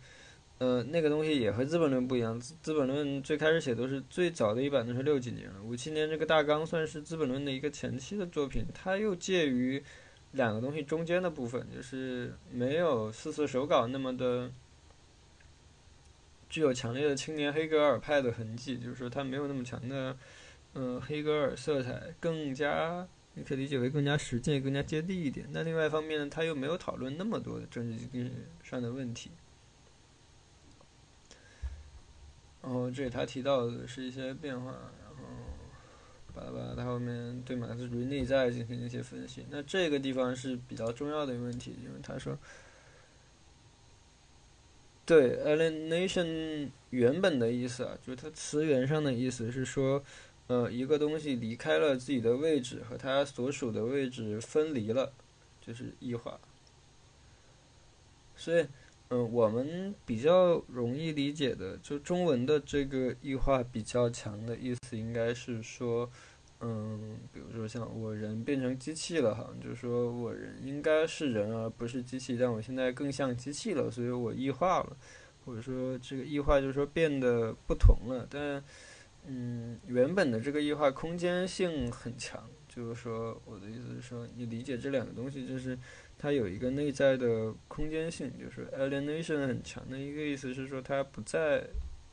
[0.57, 9.83] 呃，那个东西也和《资本论》不一样，《资本论》最开始写都是最早的一版都是六几年了，五七年这个大纲算是《资本论》的一个前期的作品，它又介于
[10.33, 14.51] 两个东西中间的部分，就是没有四色手稿那么的
[16.51, 20.15] 具有强烈的青年黑格尔派的痕迹，就是说它没有那么强的
[20.73, 25.47] 嗯黑格尔色彩，更加你可以理解为更加实践、更加接地一点。
[25.51, 28.31] 那另外一方面呢，它又没有讨论那么多的政治经济
[28.61, 29.31] 上的问题。
[32.61, 35.23] 然后这里他提到的是一些变化，然后
[36.35, 39.45] 巴拉巴拉，他后面对马克思主义内在进行一些分析。
[39.49, 42.37] 那这个地方是比较重要的一个问题，因为他说，
[45.05, 50.03] 对 alienation 原本的意思啊，就是它词源上的意思是说，
[50.47, 55.11] 呃，一个东西离开了自己的位置，和它所属的位置分离了，
[55.59, 56.39] 就是异化。
[58.35, 58.65] 所以。
[59.13, 66.09] 嗯，我们比较容易理解的，就中文的这个异化比较强的意思，应该是说，
[66.61, 74.95] 嗯，比如说像我人变成机器了，哈，就是说我人应该是人而不是机器，但我现在更像机器了，所以我异化了，
[75.45, 78.27] 或者说这个异化就是说变得不同了。
[78.29, 78.63] 但，
[79.25, 85.77] 嗯，原本的这个异化空间性很强，就是说我的意思是说，你理解这两个东西就是。
[86.23, 91.65] 它有一个内在的空间性，就是 alienation 很强的一个意思是说，它不在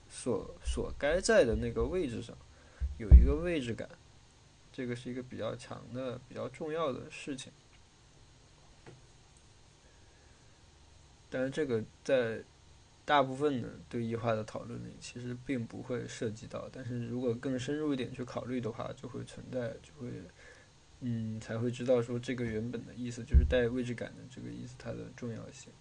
[0.09, 2.35] 所所该在的那个位置上，
[2.99, 3.87] 有一个位置感，
[4.79, 7.53] 这个是一个比较强的、比较重要的事情。
[11.29, 12.41] 但是这个在
[13.05, 16.69] 大部分的对异化的讨论里，其实并不会涉及到。
[16.73, 20.13] 但是如果更深入一点去考虑的话，就会存在，就会。
[21.01, 25.73] 嗯，才会知道说这个原本的意思就是带位置感的这个意思，它的重要性。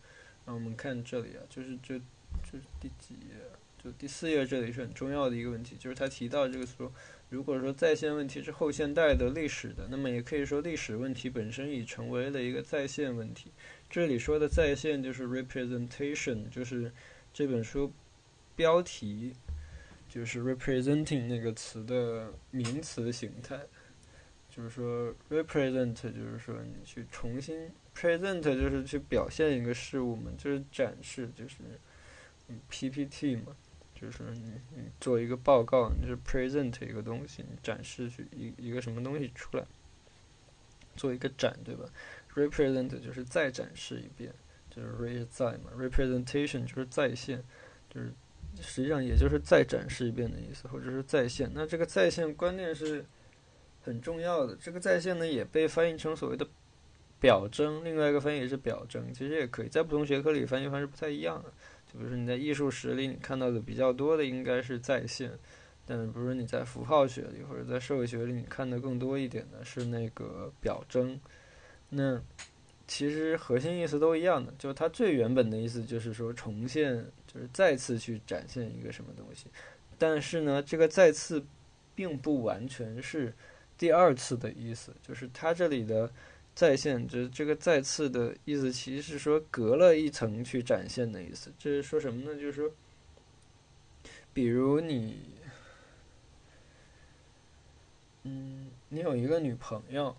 [0.45, 1.99] 那我们看这里啊，就是这
[2.43, 3.35] 这是第几页？
[3.83, 6.93] 就第四页这里是很重要的一个问题，就是他提到这个说，
[7.29, 13.51] 如果说在线问题是后现代的历史的，那么也可以说历史问题本身已成为了一个在线问题。
[13.89, 16.91] 这里说的再现就是 representation，就是
[17.33, 17.91] 这本书
[18.55, 19.33] 标题
[20.07, 23.59] 就是 representing 那个词的名词形态。
[24.49, 31.57] 就是说，represent 就是说你去重新 present 就是去表现一个事物嘛，就是展示，就是
[32.67, 33.55] PPT 嘛，
[33.99, 39.65] 就是你你做一个报告，你是 present 一个东西，你展示去一一个什么东西出来，
[40.95, 41.85] 做一个展，对吧
[42.35, 44.31] ？represent 就是再展示一遍，
[44.69, 47.43] 就是 re 再嘛，representation 就是再现，
[47.89, 48.13] 就是
[48.61, 51.51] 实际上也就是再展示一遍的意思，或者是再现。
[51.53, 53.05] 那这个再现观念是。
[53.83, 56.45] 很重要的这个在线呢，也被翻译成所谓的
[57.21, 61.53] 表征，另外一个翻译也是表征，其实也可以在不同学科里翻译方式不太一样的。
[61.91, 65.31] 就比如说你在艺术史里，你看到的比较多的应该是在线，
[65.85, 71.19] 但是比如说你在符号学里或者在社会学里，你看的更多一点的是那个表征。
[71.89, 72.21] 那
[72.87, 79.47] 其实核心意思都一样的，就是它最原本的意思就是说重现，就是再次去展现一个什么东西。
[79.97, 81.43] 但是呢，这个再次
[81.95, 83.33] 并不完全是。
[83.77, 86.11] 第二次的意思就是它这里的
[86.57, 91.53] 再现，就是这个再次的意思，其实是说隔了一层去展现的意思。
[91.55, 92.33] 这是说什么呢？
[92.33, 92.71] 就是说，
[94.33, 95.19] 比如你，
[98.23, 100.17] 嗯，你有一个女朋友，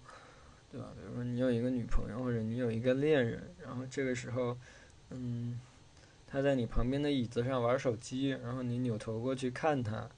[0.70, 0.92] 对吧？
[0.94, 4.56] 比如说你有一个女朋友，或者你有一个恋人，然后这个时候，
[5.10, 5.58] 嗯，
[6.24, 10.08] 他在你旁边的椅子上玩手机，然后你扭头过去看他，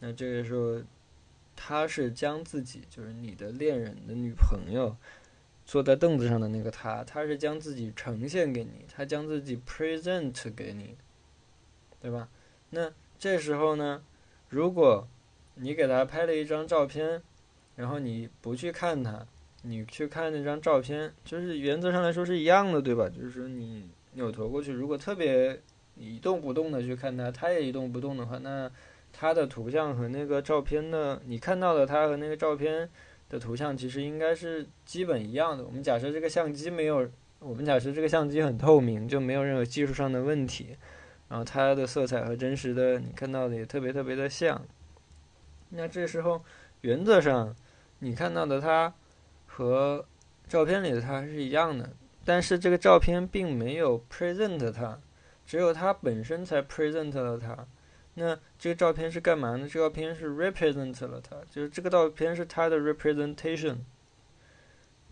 [0.00, 0.82] 那这个时候。
[1.60, 4.96] 他是将自己，就是你的恋人的女朋友，
[5.68, 10.96] 坐在凳子上的那个他，他是将自己呈现给你，他将自己 present 给你，
[12.00, 12.26] 对吧？
[12.70, 14.02] 那这时候呢，
[14.48, 15.06] 如果
[15.56, 17.20] 你给他拍了一张照片，
[17.76, 19.26] 然后你不去看他，
[19.60, 23.06] 你去看那张照片，就是原则上来说是一样的，对吧？
[23.06, 25.60] 就是说你扭头过去，如果特别
[25.98, 28.70] 一动不动的去看他，他也一动不动的话，那。
[29.10, 32.88] 他的图像和那个照片的，你看到的他和那个照片
[33.28, 35.64] 的图像，其实应该是基本一样的。
[35.64, 37.08] 我们假设这个相机没有，
[37.38, 40.76] 我们假设这个相机很透明，就没有任何技术上的问题。
[41.28, 44.64] 然后它的色彩和真实的你看到的也特别特别的像。
[45.68, 46.42] 那这时候，
[46.80, 47.54] 原则上
[47.98, 48.94] 你看到的它
[49.46, 50.06] 和
[50.48, 51.90] 照片里的它是一样的，
[52.24, 54.98] 但是这个照片并没有 present 它，
[55.44, 57.66] 只有它本身才 present 了它。
[58.18, 59.68] 那这个照片是干嘛呢？
[59.68, 63.76] 这照片是 represent 了它，就是这个照片是它的 representation，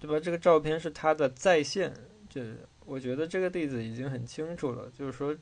[0.00, 0.18] 对吧？
[0.18, 1.94] 这个照片是它的再现。
[2.28, 2.42] 就
[2.84, 5.34] 我觉得这个例子已经很清楚了，就是说，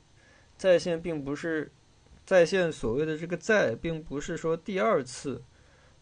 [0.55, 1.71] 再现并不是
[2.25, 5.41] 再现所谓的这个再，并不是说第二次，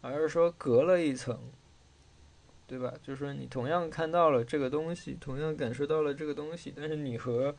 [0.01, 1.39] 而是说隔了一层，
[2.67, 2.93] 对吧？
[3.01, 7.55] 就是说你同样看到了这个东西，同样感受到了这个东西，但是你和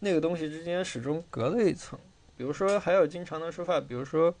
[0.00, 1.98] 那个东西之间始终隔了一层。
[2.38, 4.32] 比如说，还有经常的说法，比如说，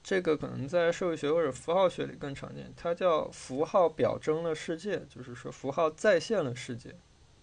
[0.00, 6.94] 这个可能在社会学或者符号学里更常见，它叫符号表征了世界，就是说符号再现了世界。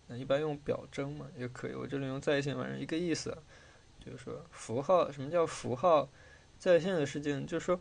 [0.08, 1.74] 那一般用表征嘛，也可以。
[1.74, 3.38] 我这里用再现，反正一个意思，
[4.00, 6.08] 就是说符号什么叫符号
[6.58, 7.42] 再现的世界？
[7.42, 7.78] 就是说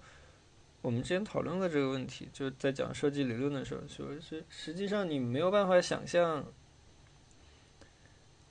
[0.80, 6.44] 我们之前讨论过这个问题，就是在讲设计理论的时候，说是实际上你没有办法想象。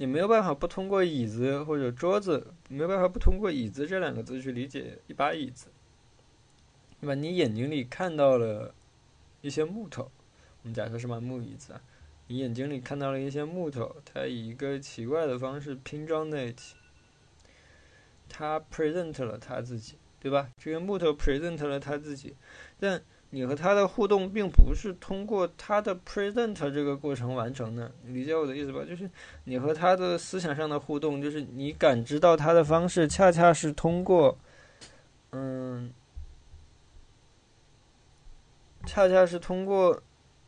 [0.02, 5.68] 你没有办法不通过椅子或者桌子，没有办法不通过椅子这两个字去理解一把椅子，
[7.00, 7.14] 对吧？
[7.14, 8.74] 你眼睛里看到了
[9.42, 10.10] 一些木头，
[10.64, 11.82] 我们假设是把木椅子啊，
[12.26, 16.74] 你眼睛里看到了一些木头，它以一个奇怪的方式拼装在一起，
[18.28, 20.50] 它 present 了它自己，对吧？
[20.58, 22.36] 这个木头 present 了它自己，
[22.80, 23.00] 但。
[23.34, 28.84] 你和他的互动并不是通过他的 present 这个过程完成的，理解我的意思吧？
[28.88, 29.10] 就是
[29.46, 34.38] 你和他的思想上的互动，就是你感知到他的方式，恰恰是通过，
[35.32, 35.94] 嗯，
[38.86, 40.02] 恰恰是通过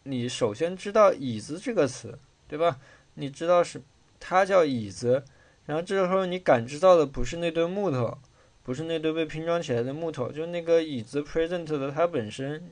[0.03, 2.19] 你首先知道椅子这个词，
[2.49, 2.79] 对吧？
[3.13, 3.81] 你知道是
[4.19, 5.23] 它叫椅子，
[5.65, 8.17] 然后这时候你感知到的不是那堆木头。
[8.63, 12.71] 不是那堆被拼装起来的木头，就那个椅子 present 的它本身，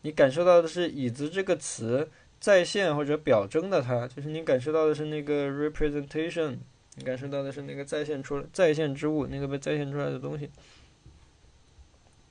[0.00, 6.56] 你感受到的是椅子这个词再现或者表征的它，就是你感受到的是那个 representation，
[6.94, 10.48] 你感受到的是那个再现出来再现之物，那个被再现出来的东西。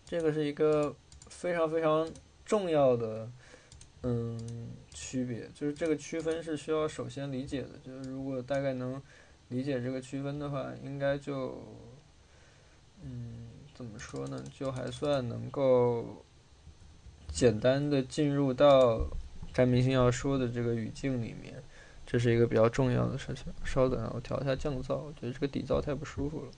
[0.06, 0.96] 这个是一个
[1.28, 2.10] 非常非常
[2.44, 3.30] 重要的
[4.02, 9.00] 嗯区别，就是这个区分是需要首先理解的，就是如果大概能
[9.50, 11.64] 理解这个区分的话，应该就。
[13.04, 14.42] 嗯，怎么说呢？
[14.58, 16.24] 就还算能够
[17.28, 19.06] 简单的进入到
[19.54, 21.62] 詹明星要说的这个语境里面，
[22.06, 23.54] 这是一个比较重要的事情。
[23.66, 26.52] 稍等啊，我调一下降噪，我觉得这个底噪太不舒服了。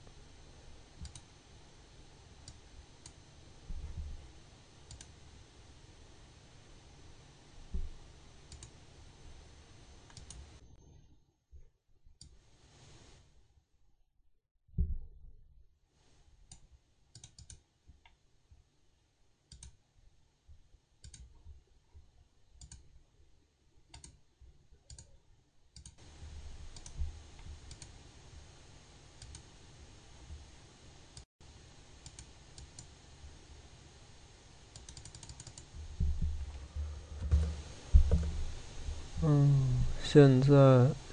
[39.27, 39.83] 嗯，
[40.15, 40.47] 现在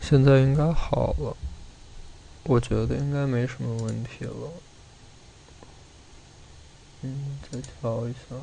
[0.00, 1.36] 现在应该好了，
[2.44, 4.52] 我觉得应该没什么问题了。
[7.00, 8.36] 嗯，再调一下。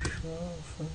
[0.00, 0.32] 十二
[0.78, 0.86] 分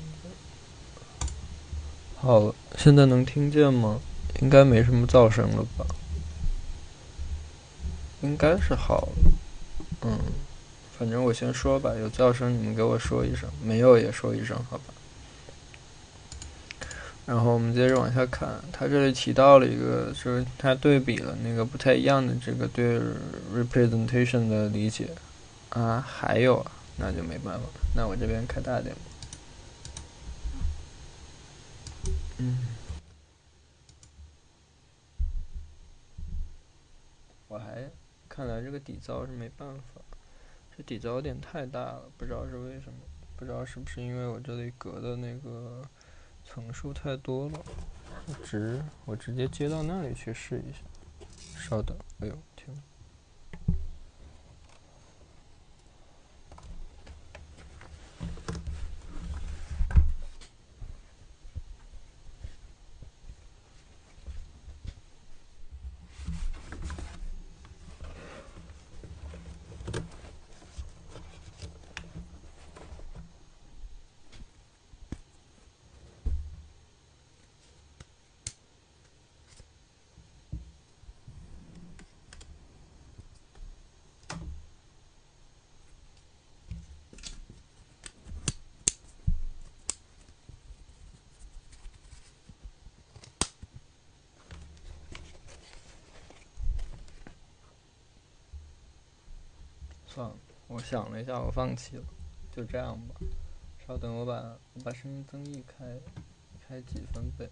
[2.15, 3.99] 好了，现在能听见吗？
[4.41, 5.85] 应该没什么噪声了吧？
[8.21, 9.31] 应该是好了。
[10.01, 10.17] 嗯。
[10.97, 14.85] 反正我先说吧，有噪声你们给我说一声，没有也说一声，好吧。
[17.27, 22.99] 然后我们接着往下看，他这里提到了一个，就是他对比了那个不太一样的这个对
[23.53, 25.09] representation 的理解
[25.69, 29.01] 啊，还有啊，那就没办法，那我这边开大点吧。
[32.37, 32.57] 嗯，
[37.49, 37.89] 我还
[38.29, 40.01] 看来这个底噪是没办法。
[40.77, 42.99] 这底噪有点太大了，不知道是为什么，
[43.35, 45.81] 不知道是不是因为我这里隔的那个
[46.45, 47.65] 层数太多了。
[48.43, 50.81] 直，我直接接到那里去试一下。
[51.57, 52.77] 稍等，哎呦，天！
[100.07, 102.03] 算了，我想了一下，我放弃了，
[102.55, 103.15] 就这样吧。
[103.85, 104.33] 稍等，我把
[104.73, 105.85] 我把声音增益开
[106.65, 107.45] 开几分贝。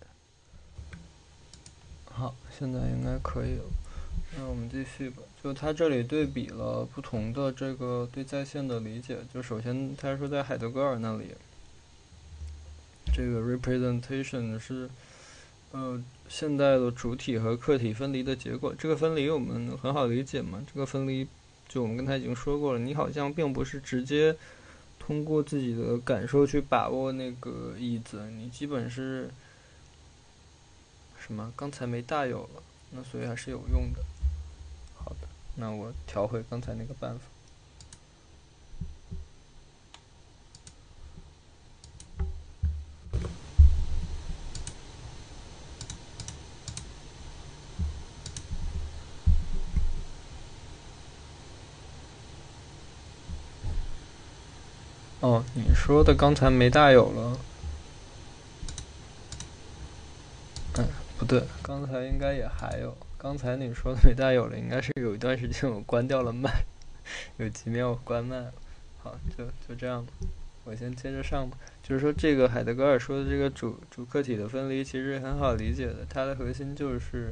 [2.05, 3.65] 好，现在应该可以了。
[4.37, 5.21] 那我们继续吧。
[5.43, 9.17] 就他这里对比了不同的这个对在线的理解。
[9.33, 11.35] 就首先他说在海德格尔那里，
[13.13, 14.89] 这个 representation 是
[15.71, 18.73] 呃现代的主体和客体分离的结果。
[18.73, 20.63] 这个分离我们很好理解嘛？
[20.73, 21.27] 这个分离。
[21.67, 24.35] 就我们刚才已经说过了，你好像并不是直接
[24.99, 29.29] 通过自己的感受去把握那个椅子，你基本是
[31.19, 31.51] 什么？
[31.55, 34.03] 刚才没大有了，那所以还是有用的。
[34.97, 37.25] 好的，那我调回刚才那个办法。
[55.53, 57.39] 你说的刚才没大有了。
[60.77, 60.85] 嗯，
[61.17, 62.97] 不对，刚才应该也还有。
[63.17, 66.49] 刚才你说的没大有了，应该是有一段时间我关掉了麦，
[67.37, 68.53] 有几秒我关麦了。
[69.01, 70.11] 好，就就这样吧，
[70.65, 71.57] 我先接着上吧。
[71.81, 76.05] 就是说，这个海德格尔说的这个主主客体的分离，其实很好理解的。
[76.09, 77.31] 它的核心就是，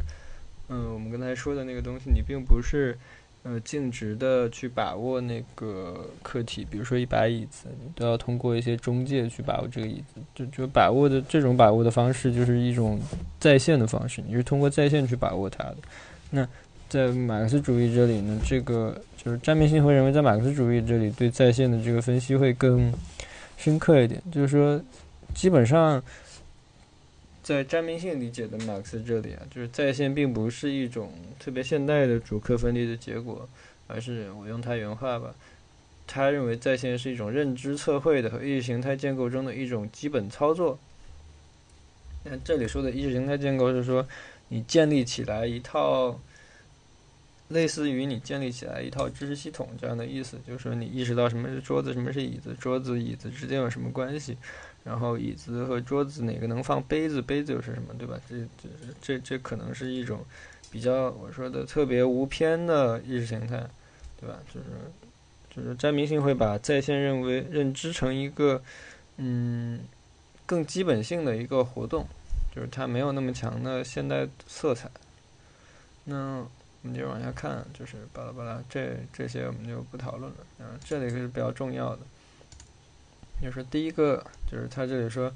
[0.70, 2.98] 嗯，我们刚才说的那个东西，你并不是。
[3.44, 10.22] 呃，径直的去把握那个课题，比如说一把椅子，你都要通过一些中介去把握这个椅子。
[10.34, 12.98] 就就把握的这种把握的方式，就是一种
[13.40, 15.76] 在线的方式，你是通过在线去把握它的。
[16.30, 16.48] 那
[16.88, 22.94] 在马克思主义这里呢，这个就是詹明星会认为，在马克思主义这里对在线的这个分析会更
[23.58, 24.82] 深刻一点，就是说，
[25.36, 26.02] 基本上。
[27.44, 33.48] 在詹明性理解的马克思这里啊，就是在线并不是一种特别现代的主客分离的结果，
[33.88, 35.36] 而是我用他原话吧，
[36.08, 40.80] 他认为在线是一种认知测绘的和意识形态建构中的一种基本操作。
[42.24, 44.08] 那这里说的意识形态建构是说，
[44.48, 46.18] 你建立起来一套
[47.50, 54.38] 类似于你建立起来一套知识系统这样的意思，就是说你意识到什么是桌子，什么是椅子，桌子椅子之间有什么关系，
[54.84, 58.20] 然后椅子和桌子哪个能放杯子，杯子又是什么，对吧？
[58.30, 58.70] 这这
[59.02, 60.26] 这这可能是一种
[60.72, 63.66] 比较我说的特别无偏的意识形态，
[64.20, 64.38] 对吧？
[64.54, 64.66] 就是
[65.50, 68.62] 就是詹明信会把在线认为认知成一个
[69.18, 69.80] 嗯
[70.46, 72.06] 更基本性的一个活动，
[72.54, 74.90] 就是它没有那么强的现代色彩。
[76.06, 76.40] 那
[76.82, 80.38] 我们就往下看，就是巴拉巴拉，这这些我们就不讨论了。
[80.60, 82.02] 啊，这里是比较重要的，
[83.44, 85.32] 就是第一个，就是他这里说，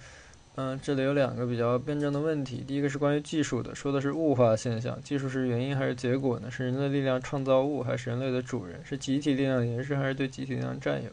[0.56, 2.64] 嗯，这里有两个比较辩证的问题。
[2.66, 6.50] 第一个是关于技术的，说的是物化现象，技术是原因还是结果呢？
[6.50, 8.80] 是人类力量创造物，还是人类的主人？
[8.86, 11.10] 是集体力量延伸，还是对集体力量占有？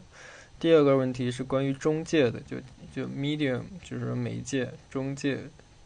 [0.59, 2.57] 第二个问题是关于中介的，就
[2.95, 5.39] 就 medium，就是媒介中介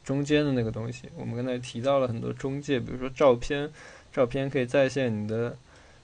[0.03, 1.10] 中间的那个东西。
[1.18, 3.70] 我们刚才提到了很多中介，比如说照片。
[4.12, 5.55] 照片可以再现你的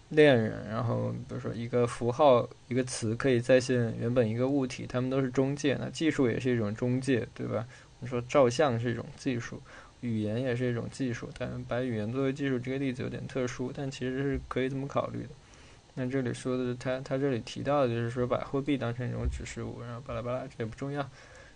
[0.10, 5.76] 恋人，然后比如说一个符号、一个词可以再现原本一个物体，它们都是中介。
[5.80, 7.66] 那技术也是一种中介，对吧？
[8.00, 9.62] 我们说照相是一种技术，
[10.02, 15.30] 语言也是一种技术，但把语言作为技术这个例子有点特殊，但其实是可以这么考虑的。
[15.96, 21.00] 那这里说的，他他这里提到的就是说把货币当成一种指示物，然后巴拉巴拉，这也不重要。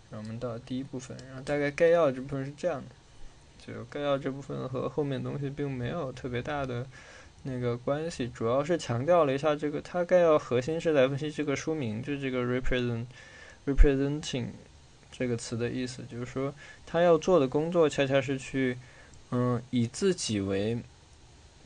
[0.10, 2.88] 然后我们到第一部分，然后大概概要这部分是这样的。
[3.60, 6.88] 就概要这部分和后面东西并没有特别大的
[7.44, 13.06] 那个关系，主要是强调了一下这个，它概要核心是来分析这个书名，就这个 represent
[13.66, 14.48] representing
[15.12, 16.54] 这个词的意思，就是说
[16.86, 18.78] 他要做的工作恰恰是去，
[19.32, 20.78] 嗯，以自己为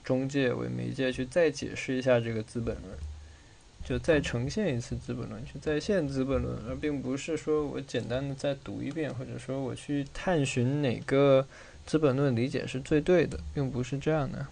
[0.03, 2.97] 中介为媒介去再解释一下这个资本论，
[3.83, 11.47] 就再呈现一次资本论，去再现资本论，而并不是说我简单的再读一遍，或者说我去探寻哪个。
[11.85, 14.45] 资本论理解是最对的，并不是这样的。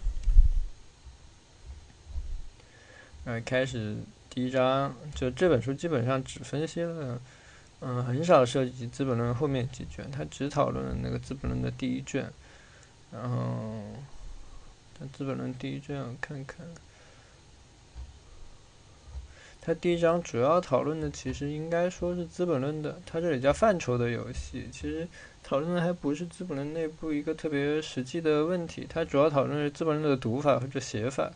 [3.24, 3.96] 呃，开始
[4.28, 7.20] 第一章，就这本书基本上只分析了，
[7.80, 12.32] 嗯，很少涉及资本论后面几卷，它只讨论了那个资本论的第一卷。
[13.12, 13.82] 然后，
[15.12, 16.66] 资本论第一卷我看看，
[19.60, 25.06] 它第一章主要讨论的其实应该说是资本论的，它这里叫范畴的游戏，其实。
[25.44, 31.32] 讨论的还不是资本论内部一个特别实际的问题，它主要讨论是资本论的读法或者写法。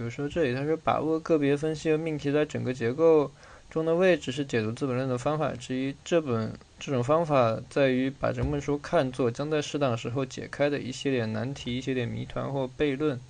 [0.00, 3.30] 比如说这里，他说把握个别分析和命题在整个结构
[3.68, 5.94] 中的位置是解读资本论的方法之一。
[6.02, 13.20] 这本这种方法在于把整本书看作将在适当时候解开的一系列难题、一系列谜团或悖论。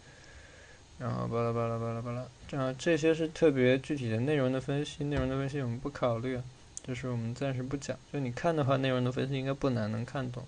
[1.01, 6.39] 然后巴拉巴拉巴拉巴拉，这样这些是特别具体的内容的分析，内容的分析我们不考虑。
[6.87, 10.45] 就是我们暂时不讲，就你看的话，内容的分析应该不难能看懂。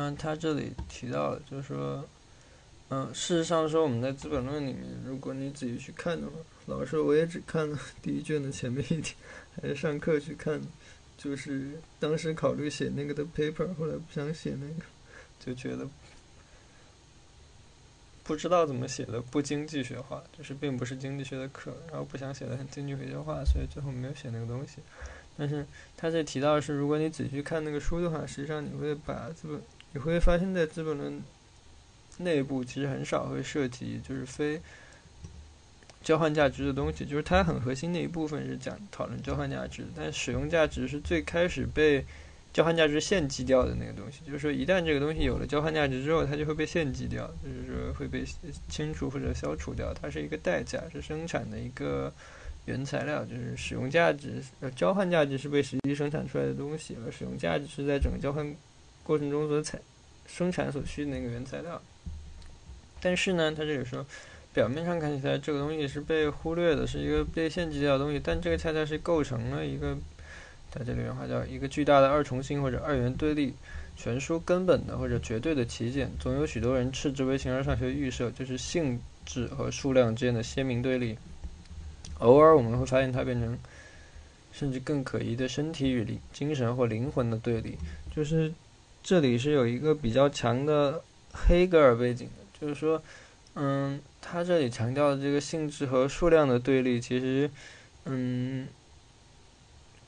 [0.00, 2.08] 嗯他这里提到了，就是说，
[2.90, 6.34] 嗯，事实上说我们在《资本论》里面，如果你仔细去看的话，
[6.66, 9.16] 老师我也只看了第一卷的前面一点，
[9.60, 10.60] 还是上课去看，
[11.16, 14.84] 就是当时考虑写那个的 paper，后来不想写那个，
[15.44, 15.88] 就觉得。
[18.22, 24.76] 不知道怎么写的不经济学化，就是并不是经济学的课，然后不想写的很经济学化，所以最后没有写那个东西。
[25.36, 29.62] 但是他这提到的是，如果你仔细看那个书的话，实际上你会把资本，
[29.92, 31.22] 你会发现在资本论
[32.18, 34.60] 内部其实很少会涉及就是非
[36.02, 42.04] 交换价值的东西，就是它很核心的一部分是讲讨论交换价值，但使用价值是最开始被。
[42.50, 48.24] 交换价值献祭掉的那个东西，就是说，一旦这个东西有了交换价值之后，它就会被献祭掉，就是说会被
[48.68, 49.92] 清除或者消除掉。
[49.92, 52.12] 它是一个代价，是生产的一个
[52.64, 54.42] 原材料，就是使用价值。
[54.60, 58.52] 呃，交换价值是被实际生产出来的东西，而使用价值是在整个交换
[59.08, 59.80] 过程中所采
[60.26, 61.82] 生产所需的那个原材料。
[63.00, 64.04] 但是呢，它这里说，
[64.52, 69.96] 表面上看起来这个东西是被忽略的，是一个被献祭掉的东西，但这个恰恰是构成了一个。
[70.70, 73.54] 在这里原话叫一个巨大的二重性或者二元对立，
[73.96, 81.16] 全书根本的或者绝对的起点，总有许多人斥之为形而上学预设，就是性质和数量之间的鲜明对立。
[82.18, 83.58] 偶尔我们会发现它变成
[84.52, 87.78] 甚至更可疑的身体与灵精神或灵魂的对立，
[88.14, 88.52] 就是
[89.08, 91.02] 这里是有一个比较强的
[91.32, 93.02] 黑格尔背景的，就是说，
[93.54, 97.50] 嗯，他这里强调的这个性质和数量的对立，其实，
[98.04, 98.68] 嗯。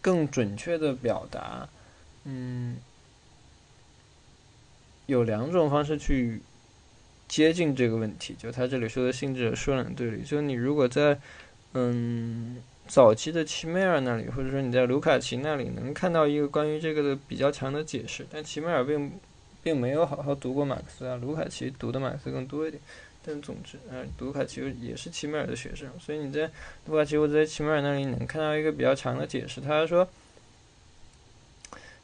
[0.02, 1.68] 更准确的表达，
[2.24, 2.76] 嗯，
[5.06, 6.40] 有两种方式去
[7.26, 8.34] 接近这个问题。
[8.38, 11.18] 就他这里说的性质和数量对立，就你如果在
[11.72, 19.12] 嗯早期的齐美尔那里，或者说你在卢卡奇那里能看到一个关于这个的比较强的解释，但齐美尔并
[19.62, 22.82] 并没有好好读过马克思啊，卢卡奇读的马克思更多一点。
[23.24, 26.50] 但总之，呃，卢卡奇也是齐美尔的学生，所以你在
[26.86, 29.60] 卢卡奇或者在齐美尔那里能看到一个比较强的解释。
[29.60, 30.08] 他说，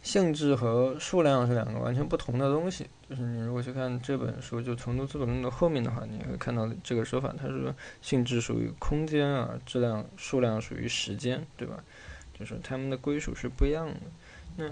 [0.07, 2.87] 性质和数量是两个完全不同的东西。
[3.11, 7.35] 就是你如果去看这本书，就《重读资本论》的后面的话，你会看到这个说法。
[7.37, 11.83] 他说，性质属于空间啊，质量、数量属于时间，对吧？
[12.39, 13.95] 就是它们的归属是不一样的。
[14.57, 14.71] 那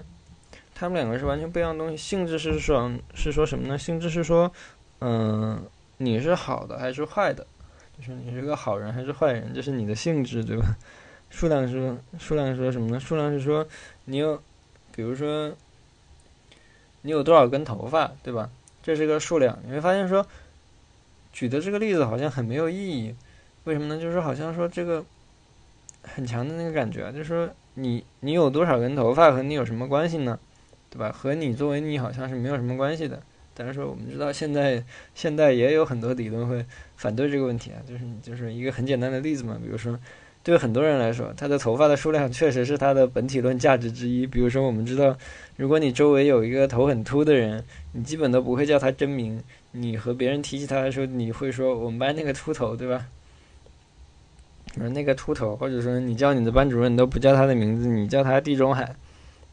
[0.73, 1.97] 它们两个是完全不一样的东西。
[1.97, 3.77] 性质是说，是说什么呢？
[3.77, 4.49] 性质是说，
[4.99, 5.61] 嗯。
[5.97, 7.47] 你是好的还是坏的？
[7.97, 9.53] 就是你是个好人还是坏人？
[9.53, 10.75] 这是你的性质，对吧？
[11.29, 12.99] 数量是数量说什么呢？
[12.99, 13.65] 数量是说
[14.03, 14.43] 你有，
[14.95, 15.53] 比如说
[17.01, 18.49] 你有多少根头发，对吧？
[18.81, 19.59] 这是个数量。
[19.65, 20.25] 你会发现说，
[21.33, 23.13] 举的这个例子好像很没有意义。
[23.65, 23.99] 为什么呢？
[23.99, 25.03] 就是好像说这个
[26.01, 30.39] 很强的那个感觉，就是说你你有多少根头发和你有什么关系呢？
[30.89, 31.11] 对吧？
[31.11, 33.21] 和你作为你好像是没有什么关系的。
[33.53, 34.83] 但是说，我们知道现在
[35.13, 36.65] 现在也有很多理论会
[36.95, 39.97] 反对这个问题啊，就是就是一个很简单的例子嘛，比如说，
[40.45, 44.27] 对很多人来说，他的头发的数量确实是他的本体论价值之一。
[44.27, 45.17] 比如说，我们知道，
[45.57, 49.41] 如果你周围有一个头很秃的人，你基本都不会叫他真名，
[49.71, 53.07] 你和别人提起他的时候，你会说我们班那个秃头，对吧？
[54.79, 58.95] 而那个秃头，或者说你叫你的班主任你都不叫他的名字，你叫他地中海。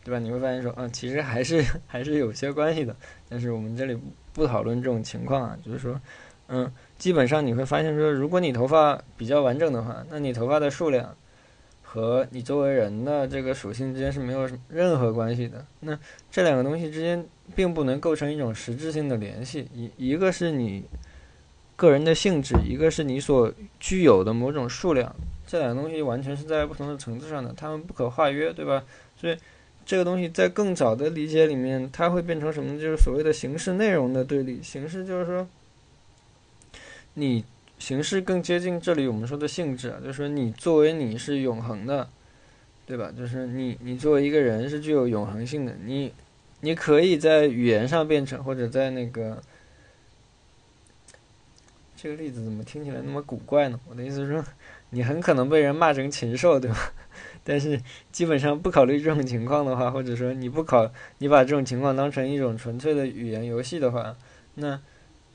[0.04, 0.18] 对吧？
[0.18, 2.94] 你会发现说，啊，其实还是 还是有些关系的。
[3.28, 3.96] 但是我们这里
[4.32, 6.00] 不讨论这种情况啊，就是说，
[6.48, 6.68] 嗯，
[7.02, 11.12] 基本上你会发现说，如果你头发比较完整的话，那你头发的数量
[11.82, 15.66] 和你周围人的这个属性之间是没有任何关系的。
[15.80, 15.98] 那
[16.30, 17.26] 这两个东西之间
[17.56, 19.66] 并不能构成一种实质性的联系。
[19.74, 20.84] 一一个是你
[21.74, 25.12] 个人的性质，一个是你所具有的某种数量，
[25.44, 28.84] 这两个东西完全是在不同的层次上的，它们不可化约，对吧？
[29.16, 29.36] 所以。
[29.84, 32.78] 这个东西在更早的理解里面，它会变成什么？
[32.78, 34.62] 就是所谓的形式内容的对立。
[34.62, 35.44] 形式就是说，
[37.14, 37.44] 你
[37.78, 42.08] 形式更接近这里我们说的性质啊，就是说你作为你是永恒的，
[42.86, 43.12] 对吧？
[43.16, 45.74] 就是你你作为一个人是具有永恒性的。
[45.84, 46.12] 你
[46.60, 49.42] 你可以在语言上变成，或者在那个
[51.96, 53.78] 这个例子怎么听起来那么古怪呢？
[53.88, 54.44] 我的意思是说，
[54.90, 56.92] 你很可能被人骂成禽兽，对吧？
[57.44, 57.80] 但是
[58.12, 64.16] 基本上不考虑这种情况的话，或者说你不考，你把这种情况当成一种纯粹的语言游戏的话，
[64.54, 64.80] 那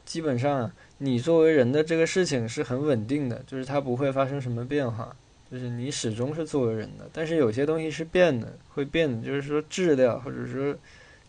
[0.06, 5.16] 基本上你作为人的这个事情是很稳定的，就是它不会发生什么变化，
[5.52, 7.10] 就是你始终是作为人的。
[7.14, 10.76] 但是有些东西是变的，会变的，就是说质量或者说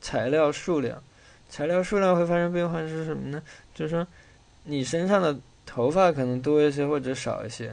[0.01, 1.03] 材料数量，
[1.49, 3.43] 材料数量会发生变化是什么呢？
[3.75, 4.07] 就是说
[4.65, 7.69] 你身上的头发可能多一些或者少一些，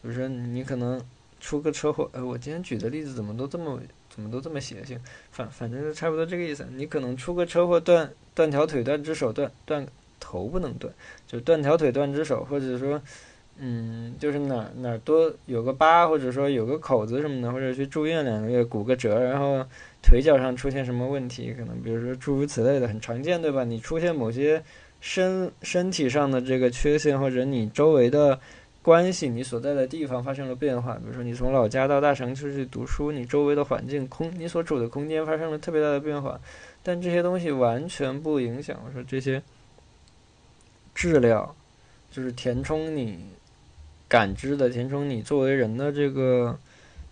[0.00, 1.00] 比如说你可能。
[1.44, 3.76] 出个车祸，呃，我今天举的例子怎么都这么
[4.08, 4.96] 怎么都这么邪性，
[5.32, 6.64] 反反正是差不多这个意思。
[6.70, 9.84] 你可能出个车祸，断断条腿、断只手、断断
[10.22, 10.94] 头不能断，
[11.26, 13.02] 就断条腿、断只手，或者说，
[13.58, 19.66] 嗯，就是哪哪多有个疤，或者说有个口子什么的，或者去住院两个月，骨个折，然后
[20.00, 23.64] 腿脚上出现什么问题，可能比如说诸如此类的，很常见，对吧？
[23.64, 24.62] 你出现某些
[25.00, 28.38] 身身体上的这个缺陷，或者你周围的。
[28.84, 36.40] 关系，你所在的地方发生了变化，比如说你从老家到大城市去读书，你周围的环境空，你所处的空间发生了特别大的变化，
[36.82, 38.76] 但这些东西完全不影响。
[38.84, 39.40] 我说这些
[40.94, 41.54] 质量，
[42.10, 43.18] 就是填充你
[44.08, 46.58] 感知的，填充你作为人的这个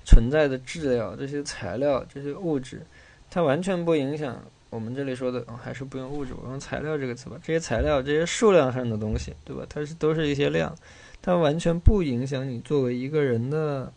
[0.04, 2.82] 存在的质量，这些材料，这些物质，
[3.30, 7.36] 它完全不影响我们这里说的，还是不用物质，我用材料这个词吧。
[7.42, 9.64] 这些材料，这些数量上的东西，对吧？
[9.68, 10.74] 它是都是一些量。
[11.22, 13.92] 它完全不影响你作为一个人的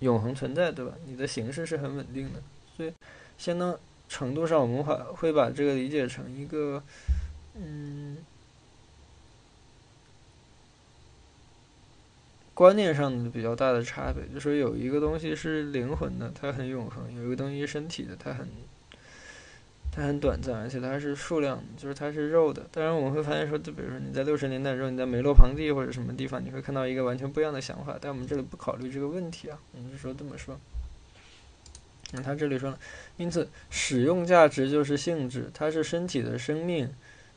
[0.00, 0.92] 永恒存在，对吧？
[1.06, 2.40] 你的形式是很稳定的，
[2.76, 2.92] 所以
[3.38, 3.76] 相当
[4.08, 6.82] 程度上，我们会会把这个理解成一个，
[7.54, 8.16] 嗯，
[12.60, 18.46] 观念上的比较大的差别，就是有一个东西是灵魂的，它很永恒；有一个东西是身体的，它很。
[19.90, 22.66] 它很短暂，而且它是数量，就是它是肉的。
[22.70, 27.96] 当然，我们会发现说，就比如说你在六十年代的时候，你在梅洛庞蒂或者什么地方，你会看到一个完全不一样的想法。
[27.98, 30.60] 但我们这里不考虑这个问题啊，我们就说这么说。
[32.12, 32.78] 那他这里说了，
[33.16, 36.92] 因此使用价值就是性质，它是身体的生命，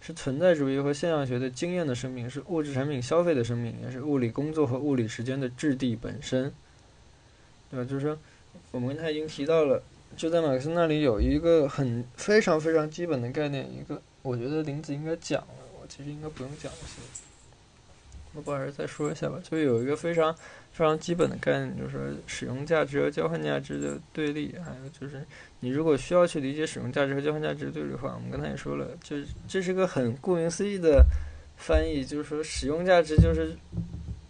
[0.06, 6.54] 是存在主义和现象学的经验的生命，是物质产品消费的生命，也是物理工作和物理时间的质地本身，
[7.72, 7.90] 对吧？
[7.90, 8.18] 就是说，
[8.72, 9.82] 我们刚才已经提到了。
[10.16, 16.78] 就在马克思那里有一个很非常非常基本的概念，一个我觉得林子应该讲了，我其实应该不用讲了。
[18.34, 20.34] 我不还是再说一下吧，就有一个非常
[20.72, 25.24] 非常基本的概念，就是说使用价值和交换价值的对立，还有就是
[25.60, 31.06] 你如果需要去理解使用价值和交换价值对立的话，我们刚才也说了，就是这是个很顾名思义的
[31.58, 33.56] 翻译，就是说使用价值就是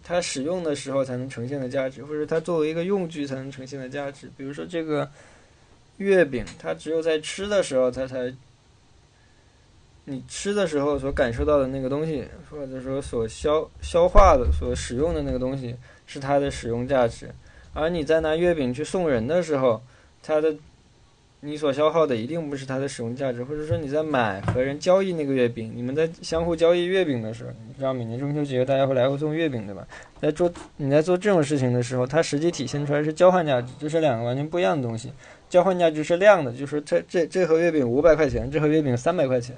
[0.04, 4.30] 它使用的时候才能呈现的价值，或者它作为一个用具才能呈现的价值。
[4.36, 5.10] 比如说这个
[5.98, 8.34] 月饼，它只有在吃的时候它才。
[10.06, 15.76] 你吃的时候所感受到的那个东西，或者说所消消化的、所使用的那个东西，
[16.06, 17.28] 是它的使用价值；
[17.74, 19.82] 而你在拿月饼去送人的时候，
[20.22, 20.54] 它的
[21.40, 23.44] 你所消耗的一定不是它的使用价值。
[23.46, 29.88] 或者说你在买和人交易那个月饼，你们在相互交易月饼的时候，你知道每年中秋节大家会来回送月饼，对吧？
[30.20, 35.14] 在做你在做这种事情的时候，它实际体现出来是交换价值，这是两个完全不一样的东西。
[35.50, 39.56] 交换价值是量的，就是这这这盒月饼五百块钱，这盒月饼三百块钱。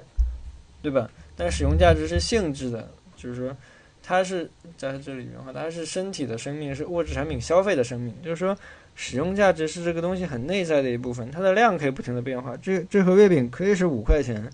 [0.86, 1.10] 对吧？
[1.34, 3.56] 但使用价值是性质的，就是说，
[4.04, 8.14] 它是在这里面的话，它是身体的生命，是物质产品消费的生命。
[8.22, 8.56] 就是说，
[8.94, 12.56] 使用价值是这个东西很内在的一部分，它的量可以不停的变化。
[12.58, 14.48] 这这盒月饼可以是五块钱，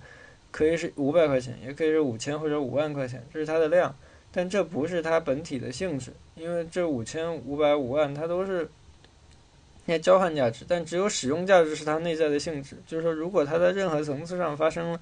[0.51, 3.95] 可以是五百块钱，也可以是五千或者五万块钱，这是它的量。
[4.33, 8.71] 但这不是它本体的性质，因为这五千、五百、五万，它都是
[9.85, 10.65] 那交换价值。
[10.67, 12.77] 但只有使用价值是它内在的性质。
[12.87, 15.01] 就是说，如果它在任何层次上发生了。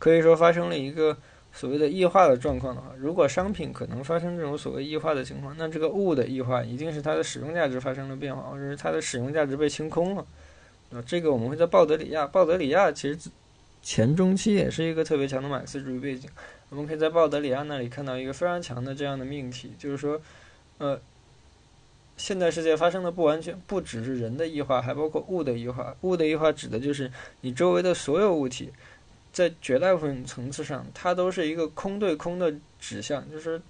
[0.00, 1.16] 可以说发生了一个
[1.52, 10.26] 所谓的异化的状况的话，如果商品可能发生这种所谓异化的情况，那这个物的异化一定是它的使用价值发生了变化，或者是它的使用价值被清空了。
[10.92, 13.30] 啊，这个我们会在鲍德里亚，鲍德里亚其实
[13.82, 16.28] 前中期也是一个特别强的马克思主义背景。
[16.70, 20.20] 我们可以在鲍德里亚那里看到一个非常强的这样的命题，就是说，
[20.78, 21.00] 呃，
[22.16, 25.94] 现代世界发生的不完全不只是人的异化，还包括物的异化。
[26.02, 28.70] 物的异化指的就是你周围的所有物体。
[29.32, 33.60] 在绝大部分层次上，它都是一个空对空的指向，就是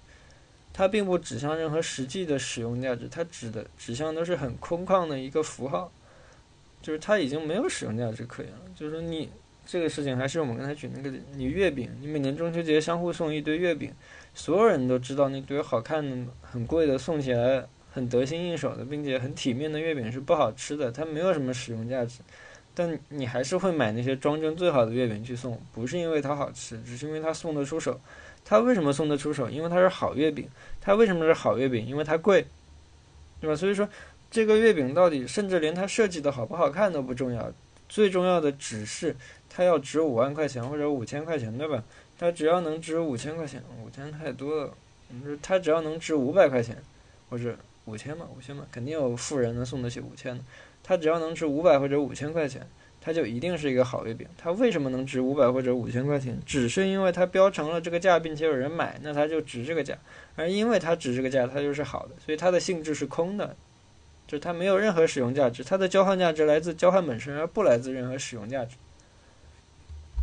[0.73, 5.91] 它并不指向任何实际的使用价值，它指的指向都是很空旷的一个符号，
[6.81, 8.59] 就是它已经没有使用价值可言了。
[8.75, 9.29] 就是说，你
[9.65, 13.93] 这个事情还是我们刚才举那个，你月饼，你每年中秋节相互送一堆月饼，
[14.33, 22.21] 所有人都知道那堆好看的、很贵的、送起来很得心应手的，并且很体面的月饼是不好吃的，它没有什么使用价值。
[22.73, 27.99] 但你还是会买那些装帧最好的月饼去送，不是因为它好吃，只是因为它送得出手。
[28.43, 29.49] 它为什么送得出手？
[29.49, 30.47] 因为它是好月饼。
[30.79, 31.85] 它为什么是好月饼？
[31.85, 32.45] 因为它贵，
[33.39, 33.55] 对吧？
[33.55, 33.87] 所以说，
[34.31, 37.51] 这个月饼到底，甚至连它设计的好不好看都不重要，
[37.87, 39.15] 最重要的只是
[39.49, 41.83] 它要值五万块钱或者五千块钱，对吧？
[42.17, 44.73] 它只要能值五千块钱，五千太多了。
[45.09, 46.77] 嗯，它只要能值五百块钱，
[47.29, 47.55] 或者
[47.85, 50.43] 五千嘛，五千嘛，肯定有富人能送得起五千的。
[50.83, 52.67] 它只要能值五百或者五千块钱，
[52.99, 54.27] 它就一定是一个好月饼。
[54.37, 56.37] 它为什么能值五百或者五千块钱？
[56.45, 59.97] 只是因为它标成了这个价，并且有人买，那它就值这个价。
[60.35, 63.55] 而因为它值这个价，它就是好的，所以它的性质是空的，
[64.27, 65.63] 就它没有任何使用价值。
[65.63, 68.75] 它的交换价值来自交换本身，而不来自任何使用价值，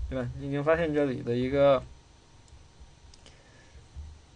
[0.09, 0.29] 对吧？
[0.39, 1.83] 你已经发现这里的一个，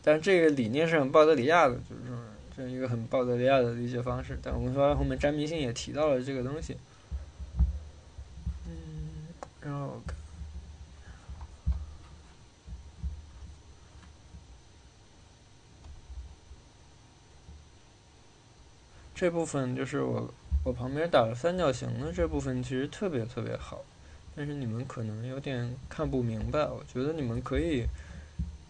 [0.03, 2.13] 但这个理念是很鲍德里亚的，就是
[2.57, 2.65] 说。
[2.65, 6.77] 这一个很鲍德利亚的理解方式，但我们说后面詹明信也提到了这个东西。
[8.67, 9.29] 嗯，
[9.61, 10.01] 然后
[19.15, 20.33] 这部分就是我
[20.65, 23.85] 我旁边打了三角形的这部分，其实特别特别好，
[24.37, 26.65] 但是你们可能有点看不明白。
[26.67, 27.87] 我觉得你们可以。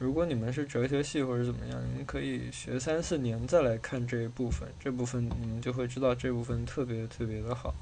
[0.03, 7.73] 如果你们是哲学系或者怎么样，你们可以学三四年再来看这一部分，这部分你们就会知道这部分特别特别的好，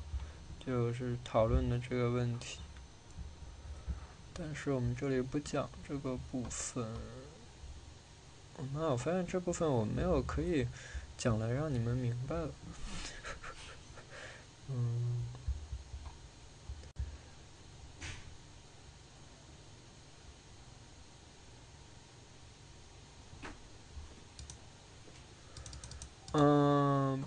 [0.66, 2.58] 就是讨论的这个问题。
[4.34, 6.86] 但是我们这里不讲这个部分。
[8.74, 10.68] 那我发现这部分我没有可以
[11.16, 12.36] 讲来让你们明白。
[14.68, 15.29] 嗯。
[26.32, 27.22] 嗯，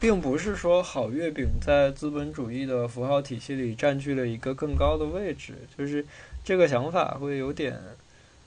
[0.00, 6.04] 并不是说好月饼在资本主义的符号体系里占据了一个更高的位置，就是
[6.42, 7.78] 这个想法会有点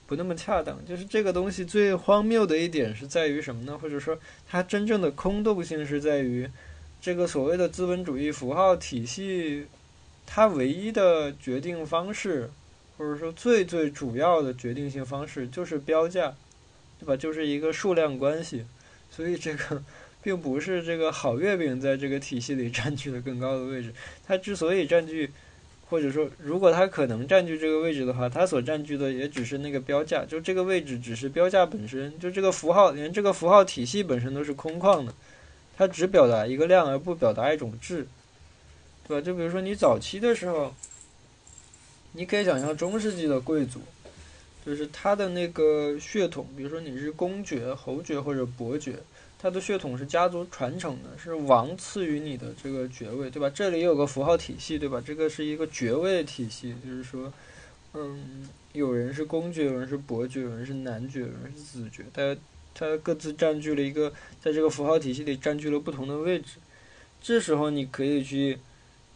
[0.08, 0.84] 不那么恰当。
[0.88, 3.78] 就是这个东西最荒谬的一点是在于什么呢？
[3.78, 4.18] 或者说
[4.50, 6.50] 它真正的空洞性是在于
[7.00, 9.68] 这个所谓的资本主义符号体系，
[10.26, 12.50] 它唯一的决定方式，
[12.98, 16.34] 或者说最最主要的决定性方式就是标价，
[17.00, 17.16] 对吧？
[17.16, 18.66] 就是一个数量关系。
[19.12, 19.84] 所以这个
[20.24, 23.94] 并不是这个好月饼在这个体系里 占据了更高的位置。
[24.26, 25.30] 它之所以占据，
[25.90, 35.14] 或者说，如果它可能占据这个位置的话，它所占据的也只是那个标价，就这个位置只是标价本身，就这个符号，连这个符号体系本身都是空旷的，
[35.78, 38.08] 它只表达一个量而不表达一种质，
[39.08, 39.26] 对吧？
[39.26, 40.74] 就比如说你早期的时候，
[42.14, 43.82] 你可以想象中世纪的贵族，
[44.66, 48.96] 就是他的那个血统，比如说你是公爵、侯爵或者伯爵。
[49.44, 53.50] 它的血统是家族传承的，是王赐予你的这个爵位，对吧？
[53.50, 55.02] 这里有个符号体系，对吧？
[55.04, 57.34] 这个是一个爵位体系，就是说，
[57.96, 62.38] 嗯，有人是公爵，有人是伯爵，有人是男爵，有人是子爵，他
[62.76, 66.60] 他各自占据了一个，在这个符号体系里占据了不同的位置。
[67.20, 68.60] 这时候你可以去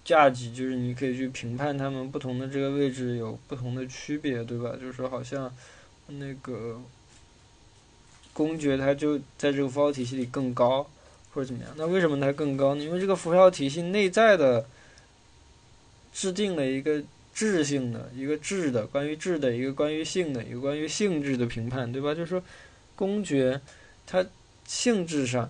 [0.05, 4.77] 价值，就是你可以去评判他们不同的这个位置有不同的区别，对吧？
[4.79, 5.53] 就是说，好像
[6.07, 6.79] 那个。
[8.35, 10.85] 公爵他就在这个符号体系里更高，
[11.33, 11.71] 或者怎么样？
[11.77, 12.83] 那为什么它更高呢？
[12.83, 14.65] 因为这个符号体系内在的
[16.13, 17.01] 制定了一个
[17.33, 22.13] 质性的一个质的关于质的一个关于性的一个关于性质的评判，对吧？
[22.13, 22.43] 就是说，
[22.93, 23.61] 公爵
[24.05, 24.25] 他
[24.67, 25.49] 性质上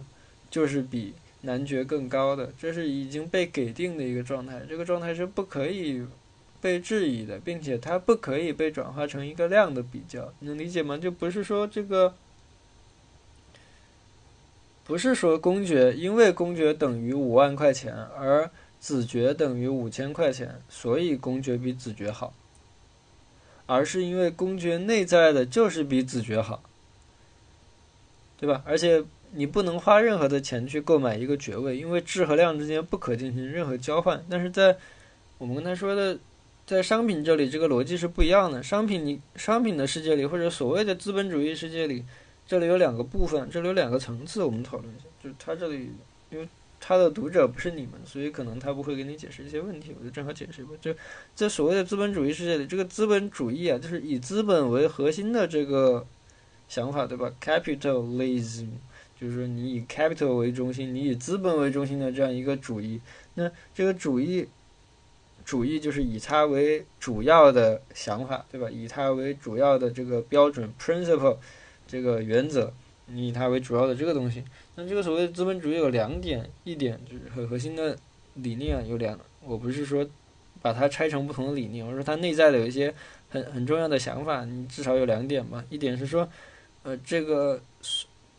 [0.52, 1.15] 就是比
[1.46, 4.62] 男爵更高的，这是已经被给定的一个状态。
[4.68, 6.06] 这个状态是不可以
[6.60, 10.98] 被质疑的，并且它不可以被转化成一个量的比较，能理解吗？
[10.98, 12.16] 就不是说这个。
[14.88, 22.36] 不是说公爵因为公爵等于五万块钱，而子爵等于五千块钱，所以公爵比子爵好，
[23.66, 26.62] 而是因为公爵内在的就是比子爵好，
[28.38, 28.62] 对吧？
[28.64, 29.04] 而且
[29.36, 34.26] 你不能花任何的钱去购买一个爵位，因为质和量之间不可进行任何交换。
[34.30, 34.78] 但是在
[35.38, 36.18] 我们刚才说的，
[36.66, 38.64] 在商品这里，这个逻辑是不一样的。
[38.64, 42.03] 商品你商品的世界里，或者所谓的资本主义世界里。
[42.48, 45.06] 这里有两个部分，这里有两个层次，我们讨论一下。
[45.24, 45.90] 就是他这里，
[46.30, 46.48] 因为
[46.80, 50.72] 他的读者不是你们，所以可能他不会给你解释一些问题，我就正好解释一下。
[50.80, 50.94] 就
[51.34, 56.06] 在所谓的资本主义世界里，这个资本主义啊，就是以资本为核心的这个
[56.70, 58.68] 想法，对吧？Capitalism，
[59.20, 63.00] 就是说你以 capital 为中心，你以资本为中心的这样一个主义。
[63.36, 64.48] 那这个主义，
[65.44, 68.70] 主义就是以它为主要的想法，对吧？
[68.70, 71.38] 以它为主要的这个标准 principle。
[71.88, 72.74] 这个原则，
[73.06, 74.44] 你以它为主要的这个东西，
[74.74, 77.96] 那这个所谓的资本主义有两点，一点就是很核心的
[78.34, 80.04] 理念有两，我不是说
[80.64, 82.92] 把它拆成不同的理念，我说它内在的有一些
[83.30, 86.28] 很很重要的想法，你至少有两点嘛，一点是说，
[86.82, 87.62] 呃，这个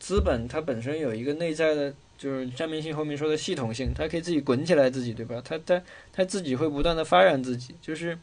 [0.07, 5.43] 资本它本身有一个内在的，就是占面性后面说的系统性，它可以自己滚起来自己，对吧？
[5.45, 8.17] 它它它自己会不断的发展自己，就是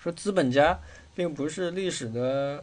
[0.00, 0.78] 说资本家
[1.16, 2.62] 并不是历史的。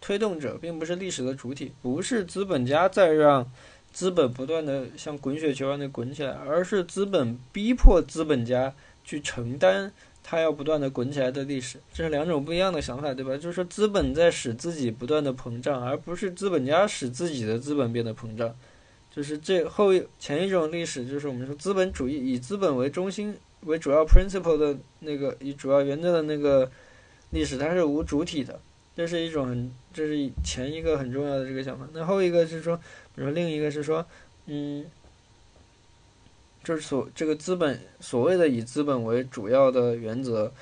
[0.00, 3.50] 推动者并不是历史的主体，不是资本家在让
[3.92, 8.72] 资本不断的像滚雪球一样的滚起来，而是资本逼迫资本家
[9.02, 9.90] 去承担
[10.30, 11.78] 它要不断的滚起来的历史。
[11.90, 13.34] 这是两种不一样的想法，对吧？
[13.34, 18.54] 就是说资本在使自己不断的膨胀，而不是资本家使自己的资本变得膨胀。
[19.10, 19.88] 就是这后
[20.18, 26.70] 前一种历史，就是我们说资本主义以资本为中心为主要 principle 的那个以主要原则的那个
[27.30, 28.60] 历史，它是无主体的。
[28.94, 31.88] 这是一种很，这是前一个很重要的这个想法。
[31.94, 34.04] 那后一个是说，比如说另一个是说，
[34.44, 34.84] 嗯，
[36.68, 40.52] 就是所这个资本所谓的以资本为主要的原则。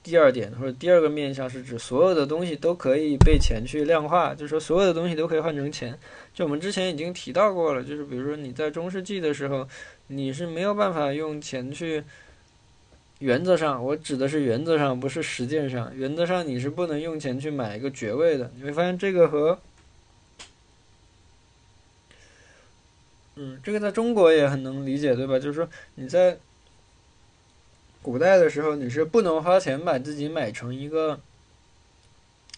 [0.00, 5.98] 第二点或者第二个面向是指所有的东西都可以被钱去量化，就是说所有的东西都可以换成钱。
[6.32, 9.66] 就我们之前已经提到过了，就是比如说你在中世纪的时候，
[10.06, 12.04] 你是没有办法用钱去。
[13.18, 15.92] 原则上，我指的是原则上，不是实践上。
[15.94, 18.50] 原则上，你是不能用钱去买一个爵位的。
[18.56, 19.58] 你会发现这个和，
[23.42, 25.38] 嗯，这个在中国也很能理解，对吧？
[25.38, 26.36] 就是说你在
[28.02, 31.18] 古代的时候，你是不能花钱把自己买成一个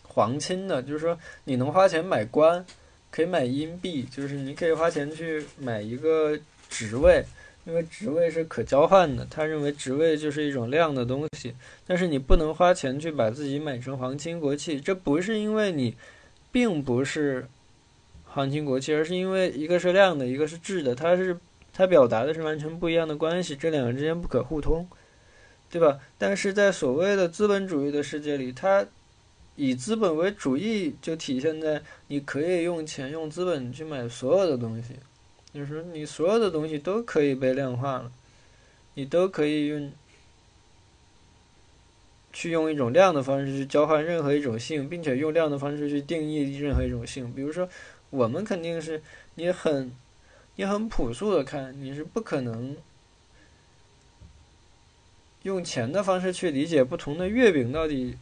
[0.02, 0.82] 皇亲的。
[0.82, 2.66] 就是说，你能花钱买官，
[3.12, 6.36] 可以买阴币，就是你可以花钱去买一个
[6.68, 7.24] 职位。
[7.64, 11.54] 因为职位是可交换的，他认为职位就是一种量的东西，
[11.86, 14.80] 但是你不能花钱去把自己买成皇亲国戚。
[14.80, 15.94] 这不是因为你
[16.50, 17.46] 并不是
[18.34, 21.38] 皇亲国戚，而是因为一个是量的，一个是质的，它是
[21.72, 24.88] 它表达的是完全不一样的关系，这两个之间不可互通，
[25.70, 25.98] 对吧？
[26.18, 28.86] 但是在所谓的资本主义的世界里，它
[29.56, 34.94] 以资本为主义，就体现在你可以用钱用资本去买所有的东西。
[35.52, 38.10] 就是说，你所有的东西都可以被量化了，
[38.94, 39.92] 你都可以用
[42.32, 47.30] 去用一种量的方式去交换任何一种性，并且用量的方式去定义任何一种性。
[47.34, 47.68] 比如说，
[48.12, 49.02] 我们肯定是
[49.36, 49.90] 你很
[50.56, 52.76] 你很朴素的看，你是不可能
[55.44, 58.18] 用钱的方式去理解不同的月饼到底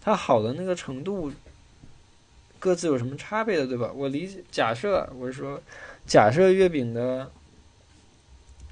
[0.00, 1.30] 它好的那个程度，
[2.58, 3.92] 各自有什么差别的，对吧？
[3.94, 5.60] 我理解，假设我是说，
[6.06, 7.30] 假设月饼的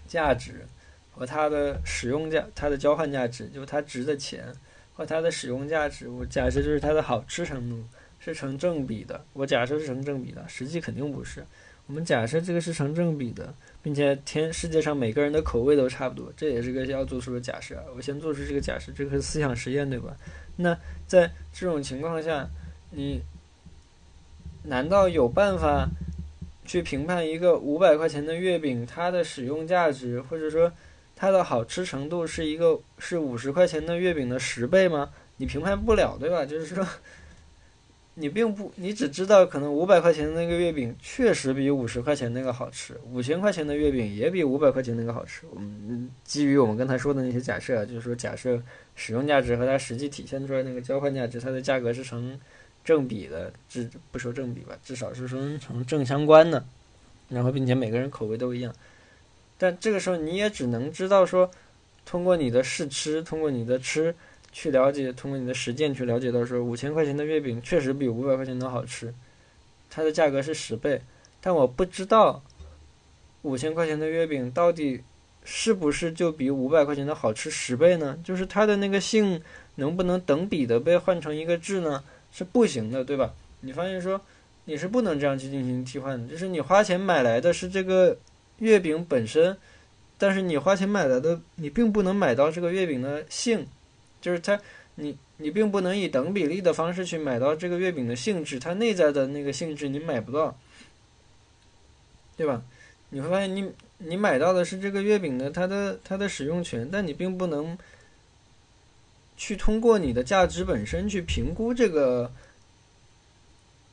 [0.09, 0.66] 价值
[1.15, 4.51] 和它的使用价、它的交换价值，就是它值的钱
[4.95, 7.85] 和它的使用价值，我假设就是它的好吃程度
[8.32, 9.24] 是成正比的。
[9.32, 11.44] 我假设是成正比的，实际肯定不是。
[11.86, 13.55] 我们假设这个是成正比的。
[13.82, 17.81] 并且天世界上每个人的口味都差不多，这也是个要做出的假设。
[17.94, 20.16] 我先做出这个假设，这个是思想实验，对吧？
[20.57, 20.77] 那
[21.07, 22.48] 在这种情况下，
[22.90, 23.23] 你
[24.65, 25.89] 难道有办法
[26.65, 30.73] 去评判一个五百块钱的月饼它的使用价值，或者说
[31.15, 35.11] 它的好吃程度是一个是五十块钱的月饼的十倍吗？
[35.36, 36.44] 你评判不了，对吧？
[36.44, 36.85] 就是说。
[38.19, 45.43] 你并不，你只知道可能五百块钱的那个月饼确实比五十块钱那个好吃，五千块钱的月饼也比五百块钱那个好吃。
[45.51, 48.59] 我们基于我们刚才说的那些假设，就是说假设
[48.95, 52.41] 使用价值和它实际体现出来那个交换价值，它的价格是成
[52.83, 56.65] 正比的，至不说正比吧，至少是说成正相关的。
[57.29, 58.75] 然后并且每个人口味都一样，
[59.59, 61.51] 但这个时候你也只能知道说，
[62.07, 64.15] 通过你的试吃，通过你的吃。
[64.59, 69.12] 去了解，通过你的实践去了解到说，五千块钱的月饼确实比五百块钱的好吃，
[69.91, 71.03] 它的价格是十倍，
[71.43, 72.43] 但我不知道
[73.43, 75.03] 五千块钱的月饼到底
[75.45, 78.19] 是不是就比五百块钱的好吃十倍呢？
[78.24, 79.43] 就是它的那个性
[79.74, 82.03] 能不能等比的被换成一个质呢？
[82.33, 83.35] 是不行的，对吧？
[83.61, 84.19] 你发现说
[84.65, 88.16] 你是不能这样去进行替换的，就是你花钱买来的是这个
[88.61, 89.55] 月饼本身，
[90.16, 93.66] 但是你花钱买来的你并不能买到这个月饼的性。
[94.21, 94.59] 就是它，
[94.97, 100.59] 你你并不能以等比例的方式去买到这个月饼的性质，它内在的那个性质你买不到，
[102.37, 102.63] 对吧？
[103.11, 107.79] 你会发现你你买到的是这个月饼的它的它的使用权，但你并不能
[109.37, 112.33] 去通过你的价值本身去评估这个，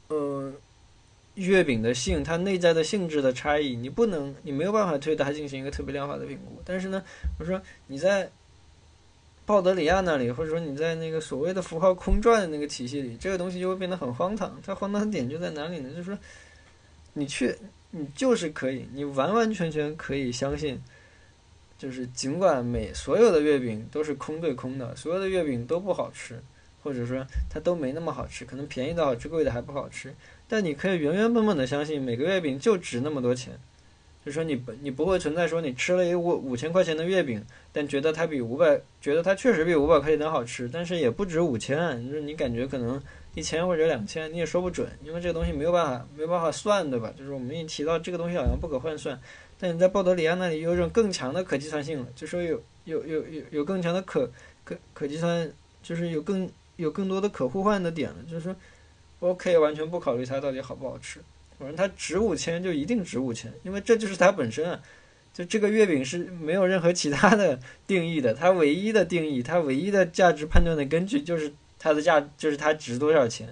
[0.07, 0.51] 呃，
[1.35, 6.61] 月饼的性它内在的性质的差异，你不能你没有办法对它进行一个特别量化的评估。
[6.65, 7.03] 但是呢，
[7.37, 8.31] 我说你在。
[9.45, 14.57] 鲍德里亚那里，或者说你在那个所谓的符号空转的那个体系里，这个东西就会变得很荒唐。
[14.65, 15.89] 它荒唐的点就在哪里呢？
[15.89, 16.17] 就是说，
[17.13, 17.53] 你去，
[17.91, 20.81] 你就是可以，你完完全全可以相信，
[21.77, 26.41] 就是尽管每所有的月饼都是空对空的，所有的月饼都不好吃，
[26.81, 30.15] 或者说它都没那么好吃，可能便宜的好吃，贵的还不好吃，
[30.47, 33.59] 但你可以原原本本的相信每个月饼就值那么多钱。
[34.25, 41.77] 就说你不，你不会存在说你吃了一五五千块钱的月饼，但觉得它比五百，觉得它确实比五百块钱的好吃，但是也不值五千，
[42.07, 43.01] 就是你感觉可能
[43.35, 47.13] 一千或者两千，你也说不准，因为这个东西没有办法，没有办法算，对吧？
[47.17, 49.19] 就是我们一提到这个东西好像不可换算，
[49.59, 54.31] 但你在鲍德里亚那里有一种更强的可计算性了，就说有有有有有更强的可
[54.63, 55.51] 可可计算，
[55.81, 58.55] 就是有更有更多的可互换的点了，就是说
[59.19, 61.19] 我可以完全不考虑它到底好不好吃。
[61.63, 64.81] 反正它值五千就一定值五千，因为这就是它本身啊。
[65.33, 67.57] 就这个月饼是没有任何其他的
[67.87, 73.51] 定义的，它唯一的定义，它唯一的价值判断的根据就是它的价，就是它值多少钱。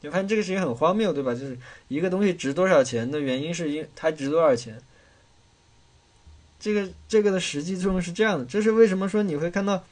[0.00, 1.32] 你看这个事情很荒谬，对吧？
[1.32, 1.56] 就是
[1.88, 4.78] 一个东西值多少钱的原因是因它值多少钱。
[6.60, 9.84] 这个这个的实际作用是这样的，这是为什么说你会看到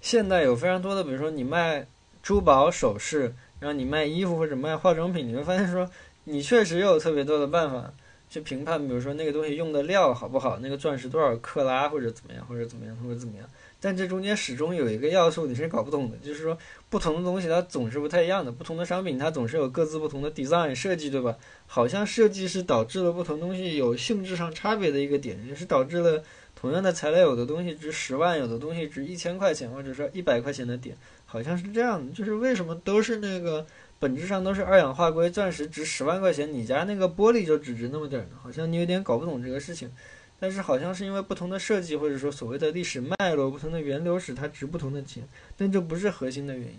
[0.00, 1.86] 现代有非常多的，比如说你卖
[2.22, 3.34] 珠宝首饰。
[3.64, 5.90] 让你卖衣服或者卖化妆品，你会发现说，
[6.24, 7.90] 你确实有特别多的办法
[8.28, 13.48] 去评判，比如说那个东西用的料好不好，那个钻石多少克拉或者怎么样，或者怎么样，或者怎么样。
[13.80, 16.56] 但这中间始终有一个要素你是搞不懂的，就是说
[16.88, 21.36] 不同的东西它总是不太一样的，不同的商品它总是有各自不同的 design 设计，对吧？
[21.66, 26.22] 好像设计是导致了不同东西有性质上差别的一个点，也是导致了
[26.54, 30.96] 同样的材料有的东西值十万，有的东西值一千块钱，或者说一百块钱的点。
[31.34, 33.66] 好像是这样的，就是为什么都是那个
[33.98, 38.36] 本质上都是二氧化硅钻石值十万块钱，你家那个玻璃就只值那么点儿呢？
[38.40, 39.90] 好像你有点搞不懂这个事情。
[40.38, 46.78] 但是好像是因为不同的设计或者说所谓的历史脉络、不同的源流使它值不同的钱，但这不是核心的原因。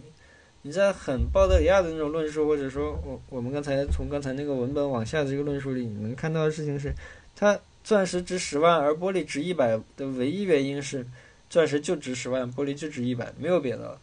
[0.61, 6.93] 你在很鲍德里亚的那种论述，或者说我我们刚才从刚才那个文本往下的这个论述里，你能看到的事情是，
[7.35, 11.05] 它钻石值十万而玻璃值一百的唯一原因是
[11.49, 13.99] 钻石就值十万，玻璃就值一百，没有别的了。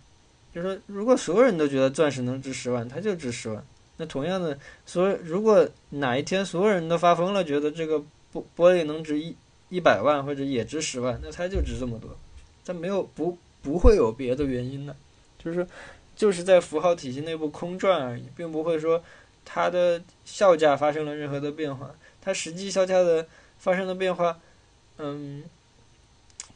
[0.54, 3.64] 就是说，如果所有人都觉得钻石能值十万，它就值十万。
[3.98, 7.98] 那同样的，所如果哪一天所有人都发疯了，觉得这个
[8.32, 9.36] 玻玻璃能值一
[9.68, 12.10] 一百万或者也值十万，那它就值这么多。
[12.64, 14.96] 它没有不不会有别的原因的，
[15.38, 15.66] 就是
[16.16, 19.02] 就是在符号体系内部空转而已，并不会说
[19.44, 21.90] 它的效价发生了任何的变化。
[22.20, 23.26] 它实际效价的
[23.58, 24.38] 发生的变化，
[24.98, 25.42] 嗯，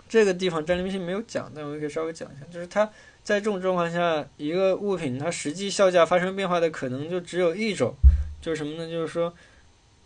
[0.09, 2.89] 这个地方战利品没有讲，但我也可以稍微讲一下，就是它
[3.27, 7.93] 在这种状况下，一个物品它实际效价发生变化的可能就只有一种，
[8.41, 8.89] 就是什么呢？
[8.89, 9.35] 就是说，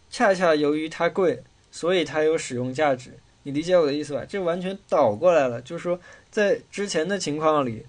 [0.08, 3.12] 恰恰由于它贵，所以它有使用价值。
[3.42, 4.24] 你理解我的意思吧？
[4.26, 7.84] 这完全倒过来了，就是说，在之前的情况里，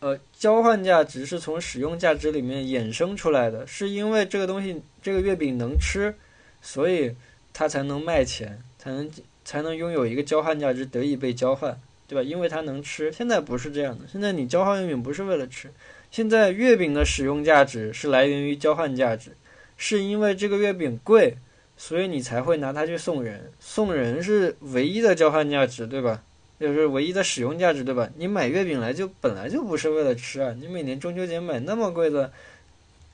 [0.00, 6.12] 呃，交换价值是从使用价值里面衍生出来的，是因为这个东西，这个月饼能吃，
[6.60, 7.14] 所以
[7.52, 9.08] 它才能卖钱，才能
[9.44, 11.80] 才能拥有一个交换价值，得以被交换，
[12.12, 12.22] 对吧？
[12.22, 13.10] 因为它能吃。
[13.10, 15.70] 现在不是这样的，现在你交换月饼不是为了吃，
[16.10, 19.30] 现在月饼的使用价值是来源于交换价值，
[19.78, 21.36] 是因为这个月饼贵。
[21.74, 26.22] 所以你才会拿它去送人，送人是唯一的交换价值，对吧？
[26.60, 28.08] 就是唯一的使用价值，对吧？
[28.16, 30.54] 你买月饼来就本来就不是为了吃啊！
[30.60, 32.30] 你每年中秋节买那么贵的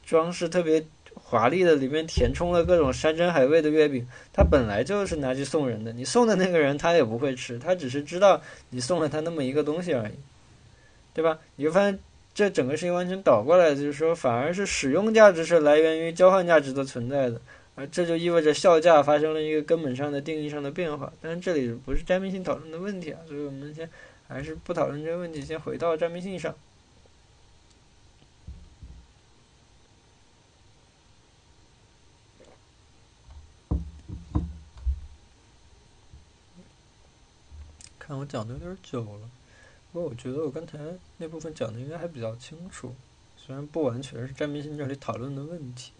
[0.04, 0.84] 装饰特别
[1.22, 5.92] 华丽的，里面填充了各种山珍海味的月饼，它本来就是拿去送人的。
[5.92, 8.40] 你送的那个人他也不会吃，他只是知道
[8.70, 10.12] 你送了他那么一个东西而已，
[11.14, 11.38] 对吧？
[11.56, 11.98] 你就发现
[12.34, 17.40] 这整个事情完全倒过来，就是说反而是使用价值是来源于交换价值的存在的。
[17.74, 23.88] 而这就意味着效价发生了一个根本上的定义上的变化，但是这里不是占比性讨论的问题啊，所以我们先
[24.26, 26.52] 还是不讨论这个问题，先回到占比性上。
[38.08, 39.30] 看我讲的有点久了，
[39.92, 40.78] 不过我觉得我刚才
[41.18, 42.94] 那部分讲的应该还比较清楚，
[43.36, 45.92] 虽然不完全是占比性这里讨论的问题。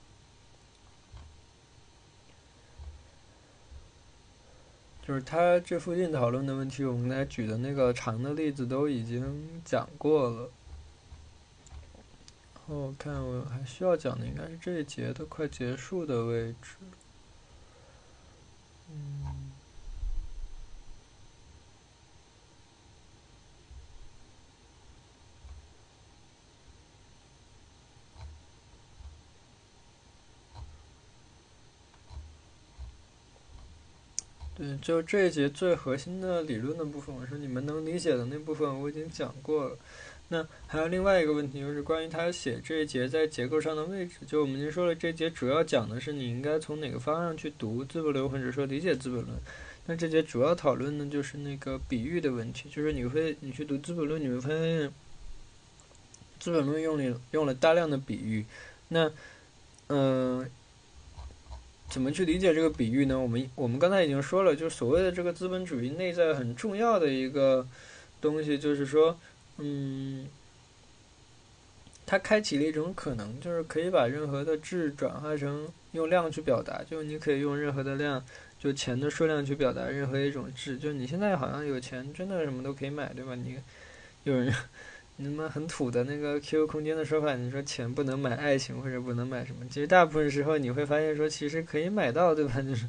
[5.07, 10.51] 就是他这附近讨论的问题，我们刚才举的那个长的例子都已经讲过了。
[12.55, 16.77] 然后看我还需要讲的应该是这一节的快结束的位置。
[18.91, 19.48] 嗯。
[34.59, 39.79] 对，就这一节最核心的理论的部分，我说你们能理解的那部分我已经讲过了。
[40.31, 44.17] 那还有另外一个问题，就是关于他写这一节在结构上的位置。
[44.27, 49.29] 就我们已经说了，这节主要讲的是你应该从哪个方向去读《资本论》，或者说理解《资本论》。
[49.87, 54.89] 那这节主要讨论的就是那个比喻的问题，就是你会你去读《资本论》，你会发现，
[56.41, 58.45] 《资本论》用了用了大量的比喻。
[58.89, 59.11] 那，
[59.87, 60.51] 嗯。
[61.89, 63.19] 怎么去理解这个比喻呢？
[63.19, 67.67] 我们我们刚才已经说了，就是所谓的这个资本主义内在很重要的一个
[68.21, 69.19] 东西，就是说，
[69.57, 70.27] 嗯，
[72.05, 78.23] 它开启了一种可能，就是可以把任何的质转化成用量去表达，就你可以用任何的量，
[78.59, 80.77] 就钱的数量去表达任何一种质。
[80.77, 83.35] 就你现在好像有钱，真的什么都可以买，对吧？
[83.35, 83.57] 你
[84.25, 84.55] 有人。
[85.21, 89.67] 你们很土的那个 QQ 空间的说法，你说钱不能买爱情或者不能买什么？
[89.69, 92.63] 其实大部分时候你会发现说，其实可以买到，对吧？
[92.63, 92.87] 就 是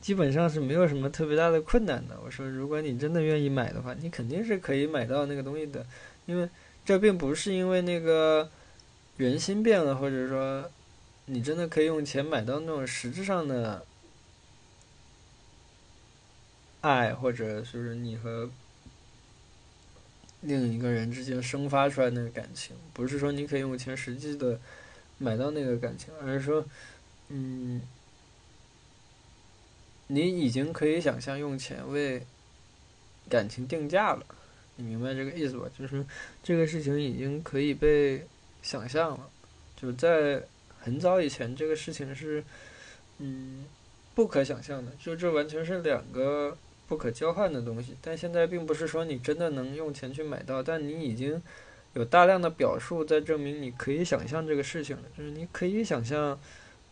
[0.00, 2.16] 基本上是没有什么特别大的困难的。
[2.24, 5.84] 我说，如果你真的愿意买的话，你肯定是可以买到那个东西的，
[6.26, 6.48] 因为
[6.84, 8.48] 这并不是因为那个
[9.16, 10.70] 人心变了，或者说
[11.26, 13.84] 你真的可以用钱买到那种实质上的
[16.82, 18.48] 爱，或者就是你和。
[20.42, 24.58] 另一个人之间生发出来那个感情，不是说你可以用钱实际的
[25.18, 26.64] 买到那个感情，而是说，
[27.28, 27.80] 嗯，
[30.08, 32.26] 你已经可以想象用钱为
[33.28, 34.26] 感情定价了，
[34.76, 35.70] 你明白这个意思吧？
[35.78, 36.04] 就是
[36.42, 38.26] 这个事情已经可以被
[38.62, 39.30] 想象了，
[39.76, 40.42] 就在
[40.80, 42.42] 很早以前，这个事情是
[43.18, 43.64] 嗯
[44.14, 46.58] 不可想象的，就这完全是两个。
[46.92, 51.40] 不可交换的东西，但现在并不是说你真的能用钱去买到，但你已经
[51.94, 55.02] 有大量的表述在证明你可以想象这个事情了。
[55.16, 56.38] 就是你可以想象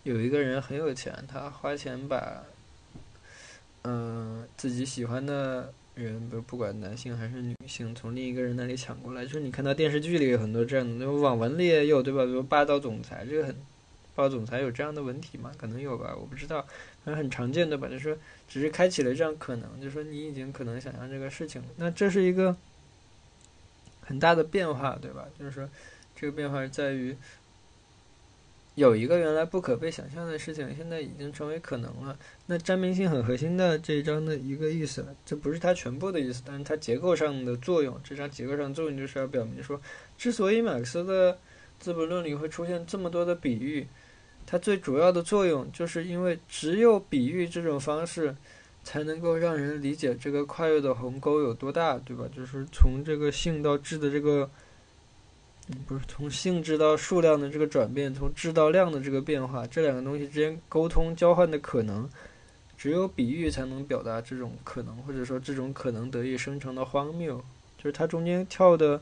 [0.05, 2.43] 有一个人很有钱，他花钱把
[3.83, 9.23] 嗯自己喜欢的人，不不管男性还是女性，从另一个人那里抢过来。
[9.27, 12.25] 就是你看到电视剧里有很多这样的，那网文里也有，对吧？
[12.25, 13.55] 比如霸道总裁，这个很
[14.15, 15.53] 霸道总裁有这样的文体吗？
[15.59, 16.67] 可能有吧，我不知道。
[17.05, 18.17] 反正很常见的吧，就是说，
[18.47, 21.63] 只是开启了这样可能，就是说你已经可能想象这个事情。
[21.77, 22.55] 那这是一个
[24.03, 25.27] 很大的变化，对吧？
[25.39, 25.69] 就是说，
[26.15, 27.17] 这个变化在于
[28.75, 32.19] 有一个原来不可被想象的事情，现在已经成为可能了。
[32.47, 39.81] 那占明性很核心的这一章的一个意思，这不是它全部的意思，但是它结构上的作用，这张结构上作用就是要表明说，
[40.19, 41.33] 之所以马克思的
[41.79, 43.87] 《资本论》里会出现这么多的比喻。
[44.51, 48.35] 它最主要的作用，就是因为只有比喻这种方式，
[48.83, 52.25] 才能够让人理解这个跨越的鸿沟有多大，对吧？
[52.35, 54.51] 就是从这个性到质的这个，
[55.87, 62.11] 不是从性质到数量的这个转变，从质到量的这个变化，这两个东西之间沟通交换的可能，
[62.77, 67.41] 只有比喻才能表达这种可能，或者说这种可能得以生成的荒谬，
[67.79, 69.01] 就是它中间跳的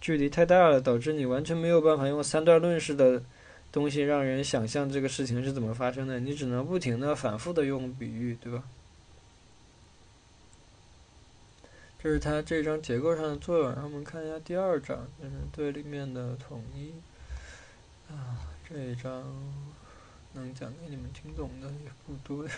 [0.00, 3.22] 距离太大了，导致你完全没有办法用三段论式的。
[3.76, 8.64] 东西让人想象这个事情是怎么发生的，你只能不停的、反复的用比喻，对吧？
[12.02, 13.68] 这是它这张结构上的作用。
[13.68, 16.94] 然后我们看一下第二张，就是对立面的统一。
[18.10, 19.22] 啊，这一张
[20.32, 22.48] 能讲给你们听懂的也不多。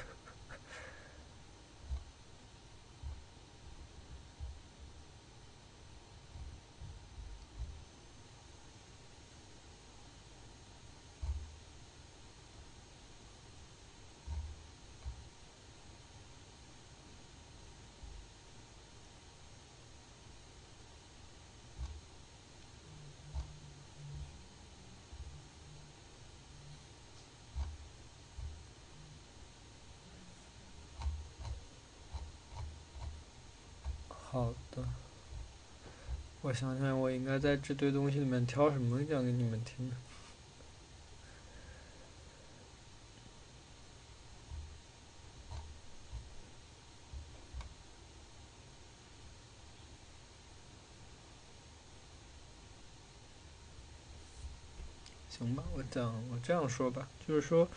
[34.39, 34.85] 好的，
[36.43, 39.91] 我想想，我应该在这堆东西里面挑什么讲给你们听？
[55.29, 57.69] 行吧，我讲，我这样说吧，就是说。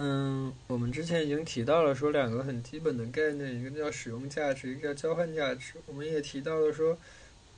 [0.00, 5.74] 嗯，我们之前已经提到了说两个很基本的概念，一个叫使用价值，一个叫交换价值。
[5.86, 6.96] 我们也提到了说，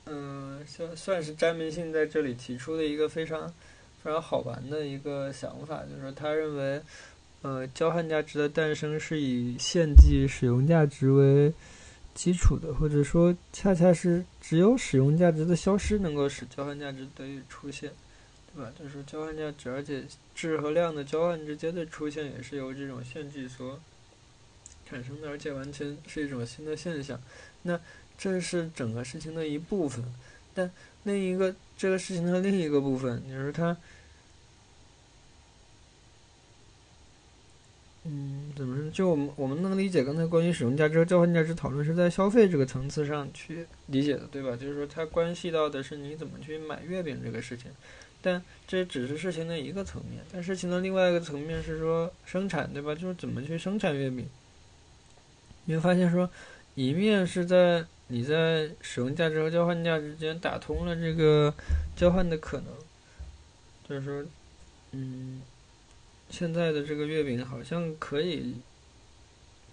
[0.05, 3.47] 嗯，算算是詹明信在这里提出的一个非常
[4.03, 6.81] 非常好玩的一个想法，就是说他认为，
[7.43, 11.53] 呃，交换价值的诞生是以献祭使用价值为
[12.15, 17.91] 基础的，或者说恰恰是只有使用价值的消失能够使交换价值得以出现。
[18.53, 18.71] 对吧？
[18.77, 20.03] 就是交换价值，而且
[20.35, 23.79] 质和量的交换之间的出现也是由这种限制所
[24.85, 27.21] 产生的，而且完全是一种新的现象。
[27.63, 27.79] 那
[28.17, 30.03] 这是整个事情的一部分，
[30.53, 30.69] 但
[31.03, 33.77] 另一个这个事情的另一个部分，就是它，
[38.03, 38.91] 嗯，怎么说？
[38.91, 44.57] 就我们我们能理解刚才关于使用价值和交换价值讨论是在消费这个层次上去理解的，对吧？
[44.57, 47.71] 就是说它关系到的是你怎么去买月饼这个事情。
[48.21, 52.93] 但这只是事情的一个层面，但事情的另外一个层面是说生产，对吧？
[52.93, 54.27] 就是怎么去生产月饼。
[55.65, 56.29] 你会发现说，
[56.75, 61.53] 一面是在你在使用价值和交换价值之间打通了这个
[61.95, 62.67] 交换的可能，
[63.87, 64.25] 就是说，
[64.91, 65.41] 嗯，
[66.29, 68.55] 现在的这个月饼好像可以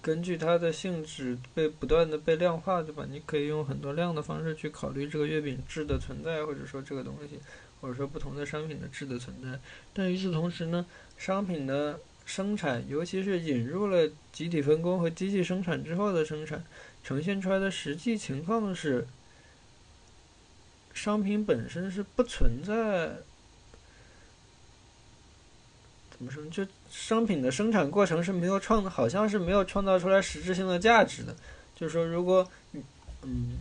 [0.01, 3.07] 根据它的性质被不断的被量化，对吧？
[3.11, 7.39] 你可以用很多量的方式去考虑这个月饼质的存在，或者说这个东西。
[7.81, 9.59] 或者说不同的商品的质的存在，
[9.93, 10.85] 但与此同时呢，
[11.17, 16.65] 商品的生产，尤其是引入了集体分工和机器生产之后的生产，
[17.05, 19.07] 呈现出来的实际情况是，
[20.93, 22.73] 商品本身是不存在，
[26.11, 26.45] 怎么说？
[26.47, 31.37] 就商品的生产过程是没有创，好像是没有创造出来实质性的价值的。
[31.77, 32.51] 就是说，如果，
[33.23, 33.59] 嗯。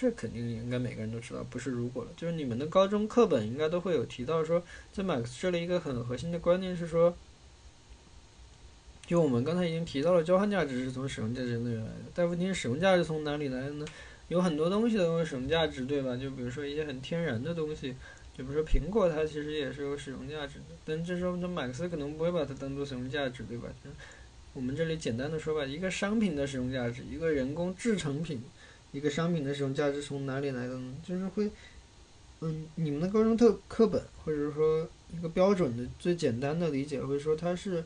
[0.00, 4.62] 这肯定应该每个人都知道，不是如果了，就是你们的高中课本应该都会有提到说，
[4.92, 7.16] 在马克思这里一个很核心的观念是说，
[9.04, 13.84] 就我们刚才已经提到了，交换价值是从使用价值那里来的，但问题是使用价值从哪里来的呢？
[14.28, 16.16] 有很多东西都有使用价值，对吧？
[16.16, 17.96] 就比如说一些很天然的东西，
[18.36, 23.66] 就比如说苹果，它其实也是有使用价值的，但这时候马克思可能不会把它当做使用价值，对吧？
[24.54, 28.40] 我们这里简单的说吧，一个商品的使用价值，一个人工制成品。
[28.92, 30.94] 一个商品的使用价值从哪里来的呢？
[31.06, 31.50] 就是会，
[32.40, 37.84] 嗯，你们的高中特课本，或者说一个标准的最简单的理解，会说它是，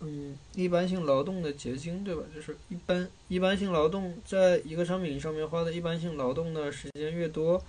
[0.00, 2.22] 嗯，一般性劳动的结晶，对吧？
[2.34, 7.62] 就是一般一般性劳动在一个商品上面花的一般性劳动的时间越多，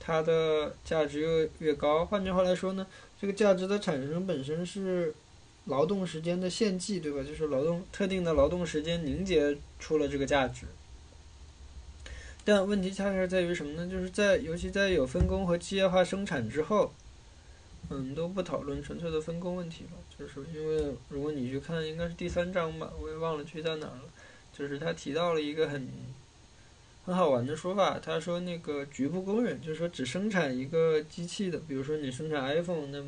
[0.00, 2.04] 它的价值又越高。
[2.04, 2.86] 换句话来说呢，
[3.20, 5.14] 这个价值的产生本身是
[5.66, 7.22] 劳动时间的献祭，对吧？
[7.22, 10.66] 就是劳动特定的劳动时间凝结出了这个价值。
[12.46, 13.90] 但问题恰恰在于什么呢？
[13.90, 16.94] 就是在尤其在有分工和机械化生产之后，
[17.90, 19.98] 嗯，都不讨论纯粹的分工问题了。
[20.16, 24.02] 就是因为如果你去看，应该是第三章吧，我也忘了去在哪了。
[24.56, 25.88] 就是他提到了一个很
[27.04, 33.04] 很好玩的说法，他说那个局部工人，就是说只生产一个机器的，比如说你生产 iPhone，那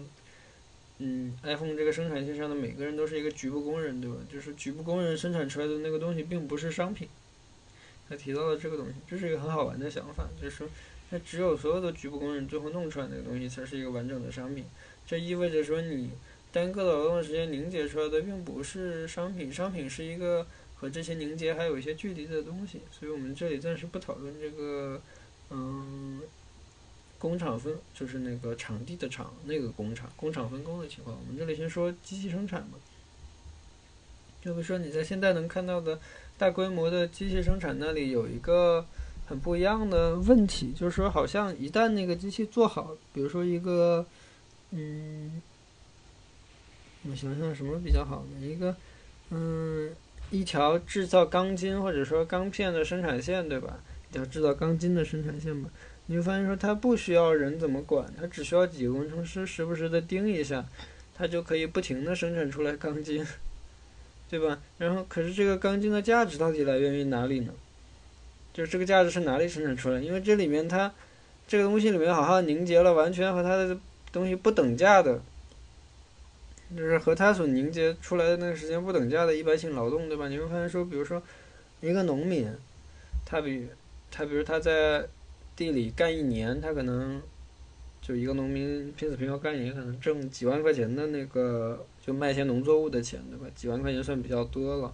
[0.99, 4.17] 嗯，iPhone 这个生产线上的每个人都是一个局部工人，对吧？
[4.29, 7.09] 就是局部工人生产出来的那个东西并不是商品。
[8.09, 10.69] 他提到了这个东西，这是一个很好玩的想法，就是说，
[11.11, 14.65] 那只有所有的局部工人最后弄出来那个东西才是一个完整的商品。
[15.07, 16.11] 这意味着说，你
[16.51, 22.81] 单个的劳动时间凝结出来的并不是商品，商品是一个和这些凝结还有一些距离的东西。
[22.91, 25.03] 所以我们这里暂时不讨论这个，
[25.51, 26.23] 嗯，
[27.19, 31.15] 工厂分就是那个场地的场那个工厂工厂分工的情况。
[31.19, 32.79] 我们这里先说机器生产嘛，
[34.43, 36.01] 就比如说你在现在能看到的。
[36.39, 38.87] 大规模的机器生产那里有一个
[39.27, 44.07] 很不一样的问题，就是说，好像一旦那个机器做好，比如说一个，
[44.71, 45.43] 嗯，
[47.03, 48.47] 我想想什么比较好呢？
[48.47, 48.75] 一个，
[49.31, 49.91] 嗯，
[50.31, 53.81] 一条制造钢筋或者说钢片的生产线，对吧？
[54.11, 55.69] 一条制造钢筋的生产线吧，
[56.07, 60.65] 你会发现说，它不需要人怎么管，它只需要几个工程师时不时的盯一下，
[61.15, 63.27] 它就可以不停的生产出来钢筋。
[64.31, 64.61] 对吧？
[64.77, 67.53] 然后，可是这个钢筋的价值到底来源于哪里呢？
[68.53, 69.99] 就是这个价值是哪里生产出来？
[70.01, 70.93] 因为这里面它
[71.47, 73.79] 这个东西里面好像凝结了完全和它的
[74.13, 75.23] 东西不等价的，
[76.77, 80.29] 就是和它所凝结出来的那个时间不等价的一般性劳动，对吧？
[80.29, 81.23] 你会发现说，比如说
[81.81, 82.53] 一个农民，
[83.25, 83.67] 他比
[84.11, 85.07] 他比如他在
[85.57, 87.23] 地里干一年，他可能
[88.03, 91.87] 就一个农民拼死拼活干一年，可能挣几万块钱的那个。
[92.09, 93.47] 就卖些农作物的钱，对吧？
[93.55, 94.91] 几万块钱算比较多了。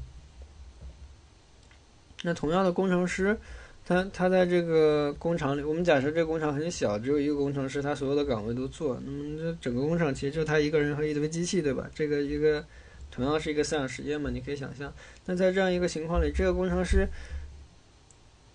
[2.24, 3.38] 那同样的工程师，
[3.86, 9.00] 他他在这个工厂里，我们假设这个工厂很小，只有一个工程师，他所有的岗位都做。
[9.06, 11.88] 那么这整个工厂其实就他一个人和一堆机器，对吧？
[11.94, 12.64] 这个一个
[13.12, 14.92] 同样是一个思想实验嘛，你可以想象。
[15.26, 17.06] 那在这样一个情况里，这个工程师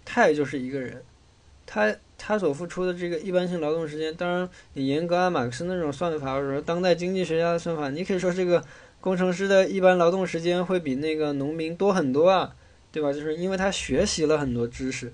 [0.04, 1.02] 他也就是一个人，
[1.66, 1.96] 他。
[2.22, 8.62] 他所付出的这个一般性劳动时间，当然你严格按马克思那种算法，或者说当代经济学家的算法，你可以说这个
[9.00, 12.54] 工程师的一般劳动时间会比那个农民多很多啊，
[12.92, 13.14] 对吧？
[13.14, 15.14] 就是因为他学习了很多知识，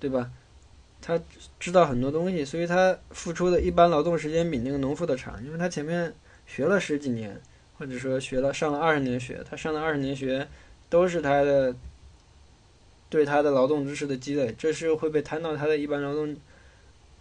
[0.00, 0.30] 对吧？
[1.02, 1.20] 他
[1.60, 6.14] 知道很多东西，所以他付出的一般劳动时间比那个农妇的长，因为他前面
[6.46, 7.38] 学了十几年，
[7.78, 10.48] 或者说学了上了二十年学，他上了二十年学
[10.88, 11.76] 都是他的。
[13.10, 16.36] 对他的劳动知识的积累，这是会被摊到他的一般劳动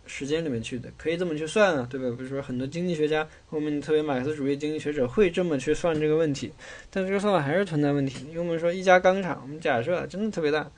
[0.06, 2.16] 时间里面去的，可以这么去算啊，对吧？
[2.18, 6.52] 比如说很多经济学家，我们特别马克思主义经济学者会这么去算这个问题，
[6.90, 8.26] 但这个算法还是存在问题。
[8.30, 10.70] 因为我们说一家钢厂，我们假设真的特别大，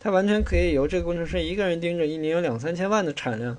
[0.00, 3.56] 它完全可以由这个工程师一个人盯着，一年有两三千万的产量，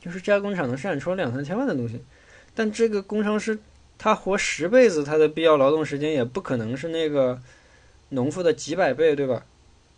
[0.00, 2.00] 就是这家工厂能生产出两三千万的东西，
[2.54, 3.58] 但这个工程师
[3.98, 7.38] 他活十辈子，他的必要劳动时间也不可能是那个。
[8.12, 9.44] 农妇的几百倍，对吧？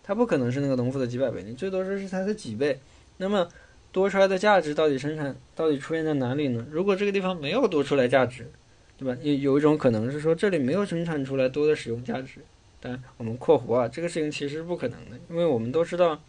[0.02, 2.78] 它不可能是那个农妇的几百倍，你最多说是它的几倍。
[3.16, 3.48] 那么
[3.92, 6.66] 多出来的价值到底生产到底出现在哪里呢？
[6.70, 8.50] 如果这个地方没有多出来价值，
[8.98, 9.16] 对吧？
[9.22, 12.40] 有有一种可能是说这里没有生产出来多的使用价值。
[12.80, 16.20] 但我们括弧啊，这个事情其实是不可能的，因为我们都知道，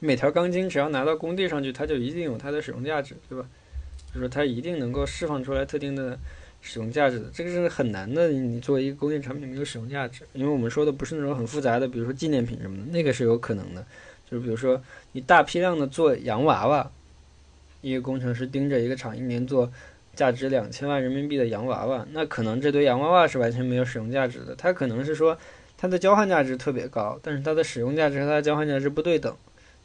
[0.00, 3.46] 每条钢筋只要拿到工地上去，它就一定有它的使用价值，对吧？
[4.06, 6.18] 就是说它一定能够释放出来特定的。
[6.70, 8.28] 使用价值的这个是很难的。
[8.28, 13.82] 你作为一个工业产品没有使用价值，因为我们说的不是那种很复杂的，比如说纪念品什么的，那个是有可能的。
[14.30, 14.78] 就是比如说
[15.12, 16.90] 你大批量的做洋娃娃，
[17.80, 19.72] 一个工程师盯着一个厂一年做
[20.14, 24.54] 价值两千万人民币的洋娃娃，那可能这堆洋娃娃是完全没有使用价值的。
[24.54, 25.38] 它可能是说
[25.78, 29.34] 它的交换价值特别高，但是它的使用价值和它的交换价值不对等，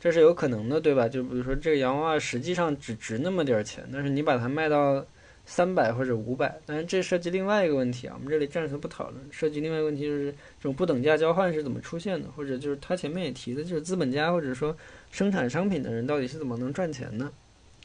[0.02, 1.08] 这是有可能的，对吧？
[1.08, 5.06] 就比如说这个洋娃娃实际上只值那么点儿钱，但是你把它卖到。
[5.46, 9.22] 三百或者五百，但是这涉及另外一个问题啊，我们这里暂时不讨论。
[9.30, 14.76] 涉及另外一个问题就是这种不等价交换是怎么出现的，或者就是他前面也提的，就是资本家或者说
[15.12, 17.32] 生产商品的人到底是怎么能赚钱呢。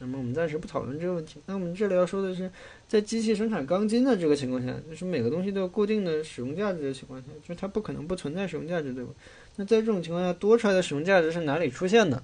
[0.01, 1.41] 那么我们暂时不讨论这个问题。
[1.45, 2.49] 那我们这里要说的是，
[2.87, 9.11] 在机器生产钢筋的这个情况下，就是每个东西都有固定的使用价值的情况下，就是它不可能不存在使用价值，对吧？
[9.57, 12.23] 那在这种情况下，多出来的使用价值是哪里出现的？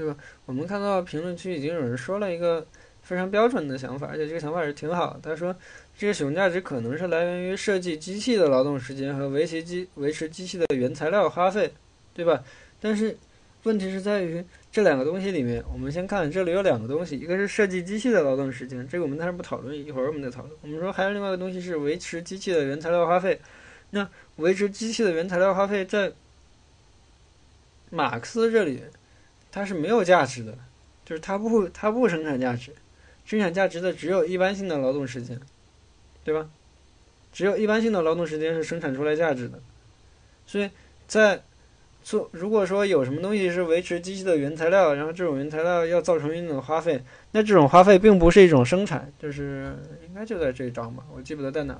[0.00, 0.16] 对吧？
[0.46, 2.66] 我们看到评论区已经有人说了一个
[3.02, 5.20] 非常标准的想法，而且这个想法是挺好。
[5.22, 5.54] 他说，
[5.98, 11.70] 这个使用价值可能是来源于设计机器的劳动时间和维持机维持机器的原材料花费，
[12.14, 12.42] 对吧？
[12.80, 13.14] 但是
[13.64, 20.56] 问题是在于这两个东西里面，我们先看这里有两个东西，一个是设计机器的劳动时间，这个我们暂时不讨论，一会儿我们再讨论。
[20.62, 23.38] 我们说还有另外一个东西是维持机器的原材料花费。
[23.90, 26.12] 那维持机器的原材料花费在
[27.90, 28.80] 马克思这里。
[29.52, 30.56] 它是没有价值的，
[31.04, 32.72] 就是它不它不生产价值，
[33.24, 35.38] 生产价值的只有一般性的劳动时间，
[36.24, 36.48] 对吧？
[37.32, 39.60] 只有一般性的劳动时间是生产出来价值的，
[40.46, 40.68] 所以
[41.06, 41.42] 在
[42.02, 47.02] 做如果说有什么东西是维持机器的原材料，然后这种原材料要造成一种花费，
[47.32, 49.76] 那这种花费并不是一种生产，就是
[50.08, 51.78] 应该就在这一章吧，我记不得在哪。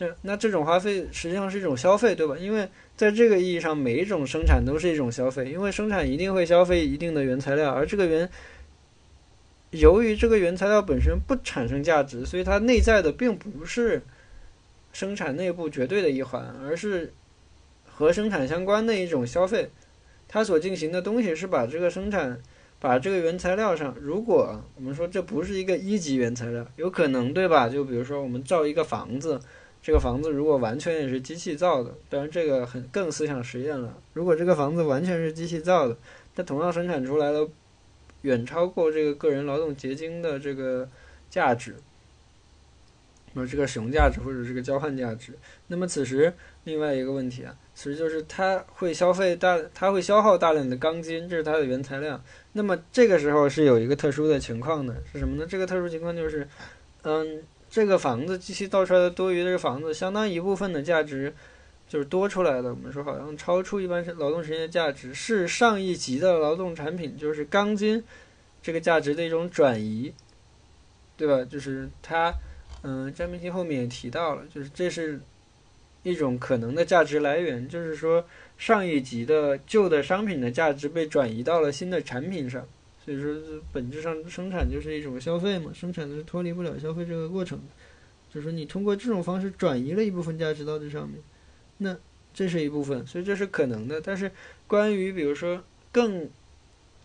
[0.00, 2.34] 这那这种花费实际上是一种消费，对吧？
[2.38, 2.66] 因为
[2.96, 8.26] 在这个意义上，每一种生产都是一种消费，因为生产一定会消费一定的原材料，而这个原
[9.72, 14.00] 由于这个原材料本身不产生价值，所以它内在的并不是
[14.90, 17.12] 生产内部绝对的一环，而是
[17.84, 19.68] 和生产相关的一种消费。
[20.26, 22.40] 它所进行的东西是把这个生产，
[22.78, 27.68] 把这个原材料上，如果我们说这不是一个一级原材料，有可能对吧？
[27.68, 29.38] 就比如说我们造一个房子。
[29.82, 33.96] 这个房子如果完全也是机器造的，当然这个很更思想实验了。
[34.12, 35.96] 如果这个房子完全是机器造的，
[36.36, 37.48] 它同样生产出来了
[38.22, 40.86] 远超过这个个人劳动结晶的这个
[41.30, 41.76] 价值，
[43.34, 45.32] 或者这个使用价值或者这个交换价值。
[45.68, 46.34] 那么此时
[46.64, 52.22] 另外一个问题啊，其实就是它会消费大，它会消耗大量的钢筋，这是它的原材料。
[52.52, 55.46] 那么这个时候是有一个特殊的情况的，是什么呢？
[55.48, 56.46] 这个特殊情况就是，
[57.02, 57.42] 嗯。
[57.70, 61.32] 这个房子机器造出来的多余的这个房子，相当一部分的价值
[61.88, 62.70] 就是多出来的。
[62.70, 68.02] 我们说好像超出一般劳动时间的价值，是上一级的劳动产品，就是钢筋
[68.60, 70.12] 这个价值的一种转移，
[71.16, 71.44] 对吧？
[71.44, 72.34] 就是它，
[72.82, 75.20] 嗯，张明星后面也提到了，就是这是
[76.02, 78.26] 一种可能的价值来源，就是说
[78.58, 82.66] 上一级的旧的商品的价值被转移到了新的产品上。
[83.02, 83.34] 所以说，
[83.72, 87.58] 本质上生产就是一种消费嘛，生产的是脱离不了消费这个过程。
[88.32, 91.18] 就是说，你通过这种方式转移了一部分价值到这上面，
[91.78, 91.96] 那
[92.34, 94.00] 这是一部分，所以这是可能的。
[94.00, 94.30] 但是，
[94.66, 96.28] 关于比如说更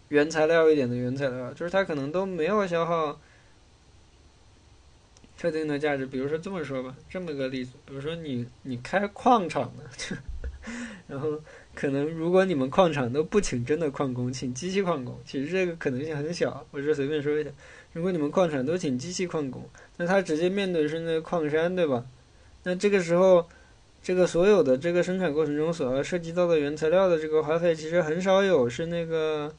[0.10, 3.20] 原材料一点的原材料，就是它可能都没有消耗
[5.38, 6.06] 特定的价值。
[6.06, 10.18] 比如说这么说吧，这么个例子，比如说你你开矿场的，
[11.08, 11.40] 然后。
[11.76, 16.66] 可能如果你们矿场都不请真的矿工，请机器矿工，其实这个可能性很小。
[16.72, 17.50] 我是随便说一下，
[17.92, 22.06] 如果你们矿场都请机器矿工，那他直接面对是那个矿山，对吧？
[22.64, 23.46] 那这个时候，
[24.02, 29.54] 这个所有的这个生产过程中所要涉及到的原材料的这个花费，其实很少有是那个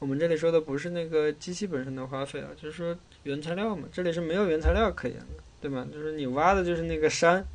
[0.00, 5.86] 我们这里说的不是那个机器本身的花费啊，就是说原材料嘛，这里是没有原材料可言的，对吧？
[5.92, 7.46] 就是你挖的就是那个山。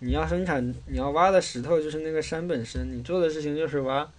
[0.00, 4.10] 你要生产，你要挖的石头就是那个山本身，你做的事情就是挖，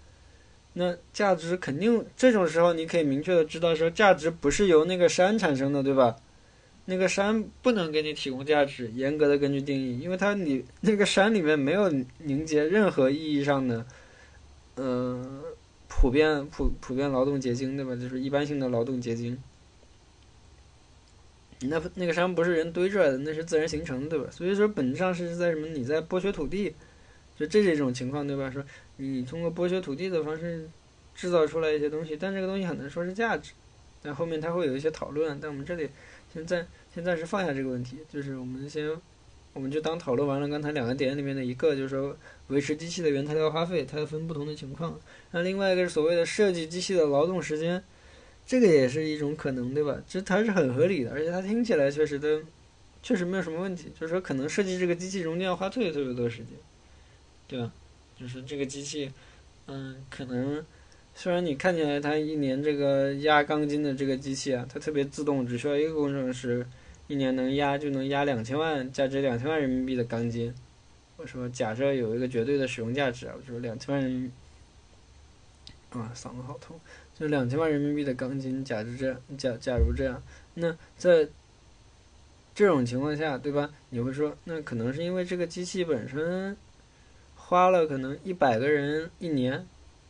[0.73, 6.15] 那价值肯定这种时候你可以明确的知道说价值不是由那个山产生的，对吧？
[6.85, 11.89] 那个山不能给你提供价值，严格的根据定义，因为它里那个山里面没有
[12.19, 13.85] 凝结任何意义上的，
[14.77, 15.41] 嗯，
[15.87, 17.95] 普遍普普遍劳动结晶，对吧？
[17.95, 19.37] 就是一般性的劳动结晶。
[21.67, 24.25] 那那个山不是人堆出来的，那是自然形成，对吧？
[24.31, 25.67] 所以说本质上是在什么？
[25.67, 26.73] 你在剥削土地，
[27.37, 28.49] 就这是一种情况，对吧？
[28.49, 28.63] 说
[28.97, 30.67] 你通过剥削土地的方式
[31.13, 33.51] 制造出来一些东西，但这个东西很难说是价值。
[34.01, 35.87] 但后面它会有一些讨论，但我们这里
[36.33, 38.89] 现在现在是放下这个问题，就是我们先
[39.53, 42.17] 我们就当讨论完了刚才两个点里面的一个，就是说
[42.47, 44.99] 维持机器的原材料花费，它要分不同的情况。
[45.29, 47.83] 那另外一个是所谓的设计机器的劳动时间。
[48.51, 49.97] 这个也是一种可能，对吧？
[50.05, 52.43] 这它是很合理的，而且它听起来确实都，
[53.01, 53.89] 确实没有什么问题。
[53.97, 56.47] 就是说，可能设计这个机器中间要花特别特别多时间，
[57.47, 57.71] 对吧？
[58.19, 59.09] 就是这个机器，
[59.67, 60.65] 嗯，可能
[61.15, 66.67] 虽然你看起来它一年这个压钢筋的这个机器啊，它特别自动，只需要一个工程师，
[67.07, 70.53] 一年能压就能压两千万，价值两千万人民币的钢筋。
[71.15, 74.29] 我说，假设有一个绝对的使用价值啊，我说两千万人，
[75.91, 76.77] 啊，嗓子好痛。
[77.21, 80.23] 就两千万人民币的钢筋，假如这样，假假如这样，
[80.55, 81.27] 那在
[82.55, 83.69] 这种情况下，对吧？
[83.91, 86.57] 你会说，那可能是因为这个机器本身
[87.35, 89.63] 花了可能一百个人一年，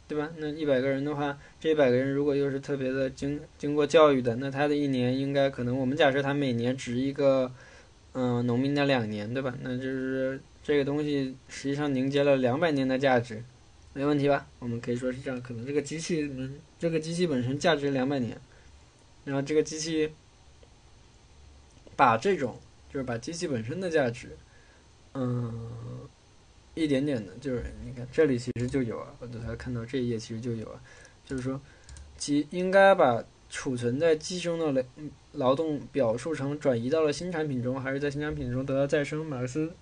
[0.07, 0.29] 对吧？
[0.37, 7.51] 那一百个人的话，这一百个人如果又是特别的经经过教育的，那他的一年应该可能我们假设他每年值一个
[8.13, 9.53] 嗯农民的两年，对吧？
[9.61, 13.43] 那就是这个东西实际上凝结了两百年的价值。
[13.93, 14.47] 没问题吧？
[14.59, 18.39] 我们可以说是这样，可能这个机器，能，这个机器本身价值两百年，
[19.25, 20.09] 然后这个机器
[21.97, 22.57] 把这种，
[22.89, 24.29] 就是把机器本身的价值，
[25.13, 26.07] 嗯，
[26.73, 30.81] 一点点的，就是你看这里其实就有啊，我等下看到这一页其实就有啊，
[31.25, 31.59] 就是说，
[32.17, 34.83] 机应该把储存在机中的劳
[35.33, 39.25] 劳动表述成转移到了新产品中，还是在新产品中得到再生？
[39.25, 39.73] 马克思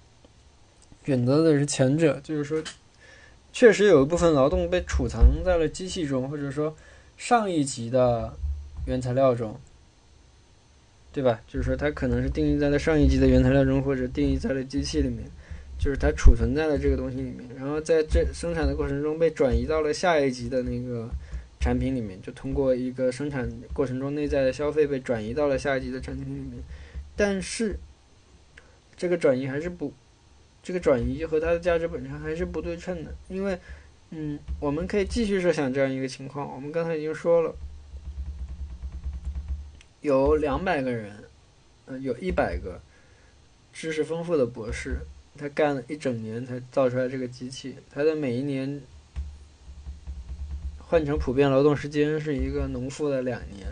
[1.05, 2.63] 选择的是前者，就是说。
[3.51, 6.75] 确实有一部分劳动被储藏在了机器中，或者说
[7.17, 8.33] 上一级的
[8.85, 9.59] 原材料中，
[11.11, 11.41] 对吧？
[11.47, 15.23] 就是说它可能是定义在了上一级的原材料中，或者定义在了机器里面。
[15.81, 21.09] 就是它储存在了这个东西里面，然后在这生产的过程中被转移到了下一级的那个
[21.57, 26.61] 产品里面，就通过一个生产过程中内在的消费被转移到了下一级的产品里面。
[27.15, 27.79] 但是
[28.97, 29.93] 这个转移还是不，
[30.69, 33.57] 这个转移和它的价值本身还是不对称的，因为，
[34.11, 37.55] 嗯，我们可以继续设想这样一个情况，我们刚才已经说了，
[40.01, 41.11] 有两百个人，
[41.87, 42.79] 呃，有一百个
[43.73, 44.99] 知识丰富的博士。
[45.35, 48.79] 他干了一整年才造出来这个机器，他的每一年
[50.77, 53.67] 换成普遍劳动时间是一个农妇的两年。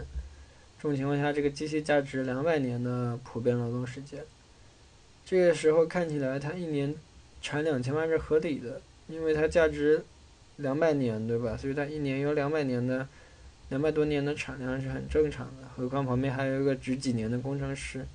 [0.82, 4.26] 这种情况下，这个机器价值两百年的普遍劳动时间。
[5.30, 6.96] 这个时候看起来，它一年
[7.42, 10.06] 产两千万是合理的，因为它价值
[10.56, 11.58] 两百年，对吧？
[11.58, 13.06] 所以它一年有两百年的
[13.68, 15.68] 两百多年的产量是很正常的。
[15.76, 18.06] 何况旁边还有一个值几年的工程师。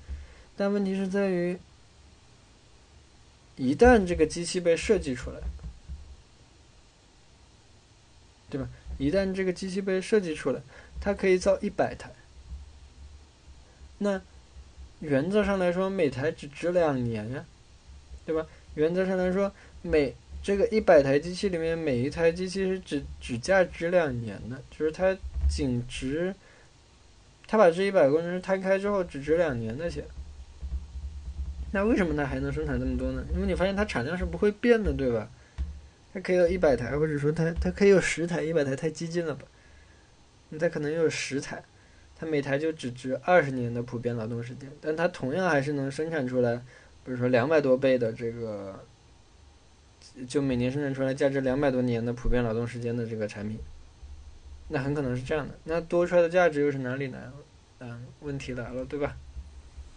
[0.57, 1.55] 但问题是在于。
[3.55, 5.37] 一旦这个机器被设计出来，
[8.49, 8.67] 对吧？
[8.97, 10.59] 一旦这个机器被设计出来，
[10.99, 12.11] 它可以造一百台。
[13.99, 14.19] 那
[15.03, 17.43] 原则上来说，每台只值两年呀，
[18.25, 18.47] 对吧？
[18.75, 19.51] 原则上来说，
[19.81, 25.15] 每这个一百台机器里面，每一台机器是只只价值两年的，就是它
[25.49, 26.33] 仅值，
[27.45, 30.05] 它把这一百个工程师摊开之后，只值两年的钱。
[31.73, 33.25] 那为什么它还能生产这么多呢？
[33.33, 35.29] 因为你发现它产量是不会变的，对吧？
[36.13, 39.43] 它可以有一百台，或者说它它可以有十台，一百台太激进了吧？
[40.59, 41.63] 它可能有十台，
[42.15, 46.55] 它每台就只值二十年的普遍劳动时间，但它同样还是能生产出来，
[47.03, 48.79] 比如说两百多倍的这个，
[50.27, 53.59] 就每年生产出来价值两百多年的普遍劳动时间的这个产品。
[54.69, 57.29] 那很可能是这样的，那多出来的价值又是哪里来？
[57.79, 59.15] 嗯，问题来了，对吧？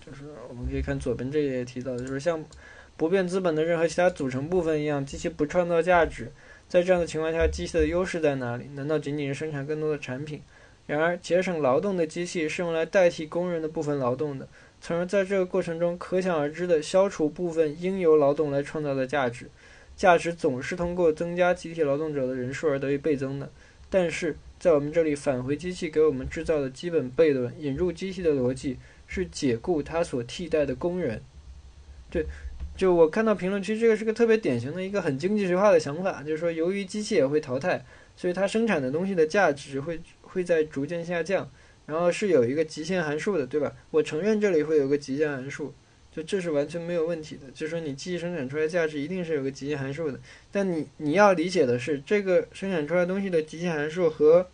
[0.05, 2.45] 就是我们可以看左边这一页提到的，就是像
[2.97, 6.33] 不变资本的任何其他组成部分一样，机器不创造价值。
[6.69, 8.65] 在这样的情况下，机器的优势在哪里？
[8.75, 10.43] 难道仅仅是生产更多的产品？
[10.87, 14.49] 然而，节省劳动的机器是用来代替工人的部分劳动的，
[14.81, 19.51] 从而在这个过程中可想而知的消除部分应由劳动来创造的价值。
[19.97, 23.51] 价值总是通过增加集体劳动者的人数而得以倍增的。
[23.89, 28.79] 但是在我们这里，返回机器给我们制造的基本悖论，引入机器的逻辑。
[29.09, 31.23] 是解雇它所替代的工人，
[32.11, 32.27] 对，
[32.77, 37.85] 就我看到评论区，这个是个特别典型的一个很经济学化的想法，就是说，由于机器也会淘汰，
[38.17, 40.01] 所以它生产的东西的价值会
[40.37, 41.51] 会在逐渐下降，
[41.87, 43.73] 然后是有一个极限函数的，对吧？
[43.91, 45.73] 我承认这里会有个极限函数，
[46.13, 50.21] 就这是完全没有问题的，就是说你机器生产出来价值一定是有个极限函数的，
[50.53, 54.47] 但你你要理解的是，这个生产出来东西的极限函数和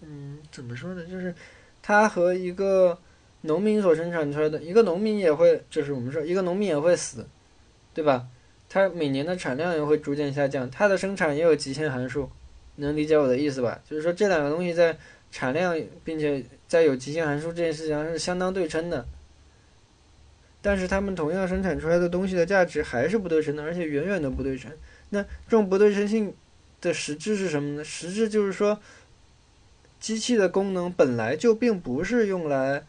[0.00, 1.06] 嗯，怎么说呢？
[1.06, 1.32] 就是
[1.80, 2.98] 它和一个
[3.42, 7.24] 农民所生产出来的，一个农民也会，就是我们说一个农民也会死，
[7.94, 8.26] 对吧？
[8.72, 12.30] 它每年的产量也会逐渐下降，它的生产也有极限函数，
[12.76, 13.78] 能理解我的意思吧？
[13.86, 14.96] 就是说这两个东西在
[15.30, 19.04] 产量并且在有极限函数这件事情上是相当对称的，
[20.62, 24.72] 但是它们同样生产出来的东西的价值还是不对称的，而且远远的不对称。
[25.10, 26.34] 那这种不对称性
[26.80, 27.84] 的实质是什么呢？
[27.84, 28.80] 实质就是说。
[30.00, 32.84] 机器的功能本来就并不是用来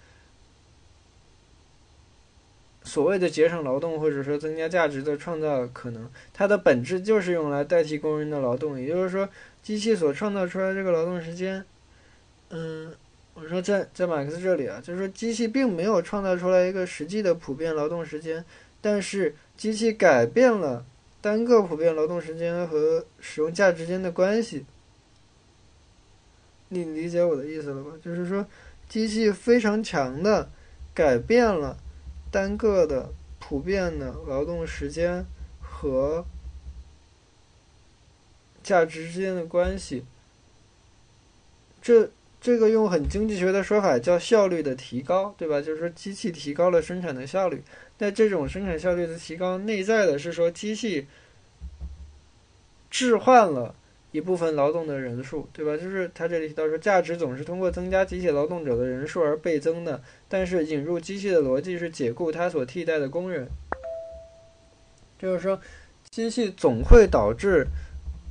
[2.84, 8.80] 所谓的节省劳动或者说增加价值的创造可能，它的本质就是用来代替工人的劳动。
[8.80, 9.28] 也就是说，
[9.62, 11.64] 机器所创造出来这个劳动时间，
[12.50, 12.94] 嗯，
[13.34, 18.44] 我说在在马克思这里啊，就是说机器并没有创造出来一个实际的普遍劳动时间，
[18.82, 20.86] 但是机器改变了
[21.22, 24.66] 单个普遍劳动时间和使用价值间的关系。
[26.70, 27.92] 你理解我的意思了吧？
[28.04, 28.46] 就是说，
[28.90, 30.50] 机器非常强的
[30.94, 31.78] 改变了
[32.34, 35.24] 单个的普遍的劳动时间
[35.62, 36.26] 和
[38.64, 40.04] 价值之间的关系。
[41.80, 42.10] 这
[42.42, 45.62] 这个用很经济学的说法叫效率的提高，对吧？
[45.62, 47.62] 就是说，机器提高了生产的效率。
[48.00, 51.06] 那这种生产效率的提高，内在的是说，机器
[52.90, 53.76] 置换了。
[54.14, 55.76] 一部分劳动的人数，对吧？
[55.76, 60.04] 就是他这里提到说，价值总是通过增加机器劳动者的人数而倍增的。
[60.34, 63.48] 但是引入机器的逻辑是解雇他所替代的工人，
[65.20, 65.62] 就是说，
[66.10, 67.68] 机器总会导致，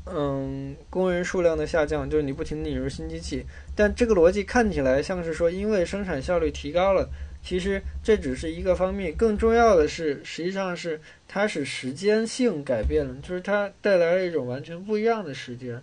[0.07, 2.11] 嗯，工人数量的下降。
[2.11, 3.47] 就是你不停的引入新机器，
[3.77, 7.09] 但这个逻辑看起来像是说，因为生产效率提高了。
[7.41, 15.81] 其实这只是一个方面，更重要的是，实际上是它使时间性改变了，就是它带来了一种完全不一样的时间。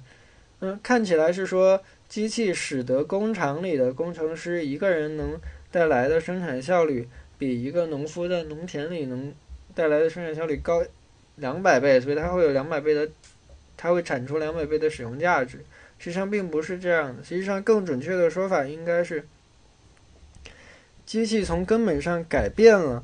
[0.60, 5.40] 嗯，看起来是说机器使得工厂里的工程师一个人能
[5.72, 9.34] 带来的生产效率比一个农夫在农田里能
[9.76, 10.84] 带来的生产效率高
[11.36, 13.10] 两百倍，所以它会有两百倍的，
[13.78, 15.64] 它会产出两百倍的使用价值。
[15.98, 19.26] 实际上并不是这样的，实际上更准确的说法应该是，
[21.06, 23.04] 机器从根本上改变了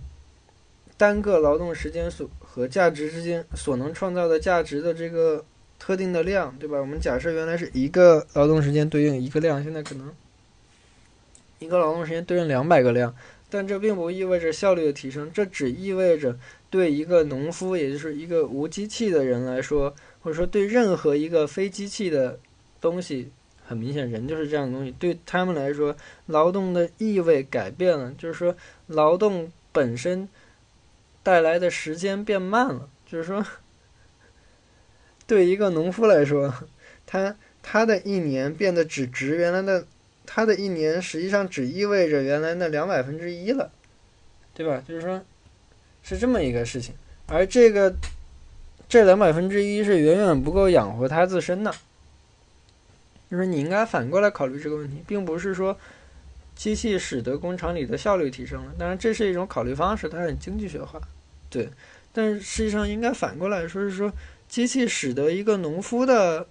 [0.95, 5.43] 单个劳动时间所和价值之间所能创造的价值的这个
[5.77, 6.77] 特定的量，对吧？
[6.77, 10.09] 我们假设原来是一个劳动时间对应一个量，现在可能
[11.59, 13.15] 一个劳动时间对应两百个量，
[13.49, 16.37] 但这并不意味着效率的提升，这只意味着
[16.69, 22.39] 对一个农夫，也就是一个无机器的人来说，或者说对任何一个非机器的。
[22.81, 23.31] 东西
[23.65, 24.91] 很明显，人就是这样的东西。
[24.99, 25.95] 对他们来说，
[26.27, 28.55] 劳动的意味改变了，就是说，
[28.85, 30.29] 劳动本身
[31.23, 32.87] 带来的时间变慢了。
[33.07, 33.43] 就是说，
[35.25, 36.53] 对一个农夫来说，
[37.07, 39.87] 他他的一年变得只值原来的，
[40.25, 43.71] 他的一年实际上只意味着原来那两百分之一了，
[44.53, 44.83] 对吧？
[44.87, 45.21] 就是说，
[46.03, 46.93] 是这么一个事情。
[47.27, 47.93] 而这个
[48.87, 51.73] 这两百分之一是远远不够养活他自身的。
[53.29, 55.75] 就是你应该反过来考虑这个问题，并不是说
[56.55, 61.01] 机器使得工厂里的效率提升了，当然这是一种考虑方式，它很经济学化，
[61.49, 61.69] 对。
[62.13, 64.13] 但是实际上应该反过来说，是说
[64.47, 66.47] 机器使得一个农夫的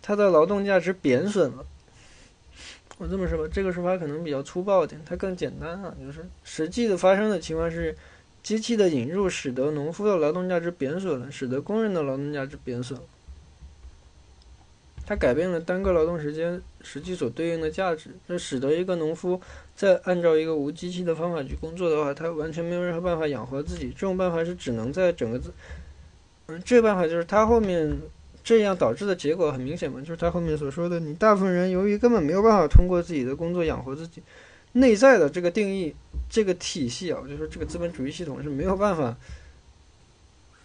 [0.00, 1.66] 他的劳动价值贬损了。
[2.98, 7.94] 我这么说吧，这个说法可能比较粗暴一点，它更简单啊，就是实际的发生的情况是，
[8.42, 13.04] 机器的引入使得农夫的劳动价值贬损了，使得工人的劳动价值贬损了。
[15.04, 19.40] 它改变了单个劳动时间实际所对应的价值，这使得一个农夫
[19.74, 23.90] 在按照一个无机器的方法去工作的话，他完全没有任何办法养活自己。
[23.90, 25.40] 这种办法是只能在整个，
[26.46, 27.96] 嗯，这办法就是他后面
[28.46, 34.22] 这样导致的结果很明显嘛，就是他后面所说的，你大部分人由于根本没有办法通过自己的工作养活自己，
[34.74, 35.92] 内在的这个定义
[36.30, 39.16] 这个体系啊，就是这个资本主义系统是没有办法。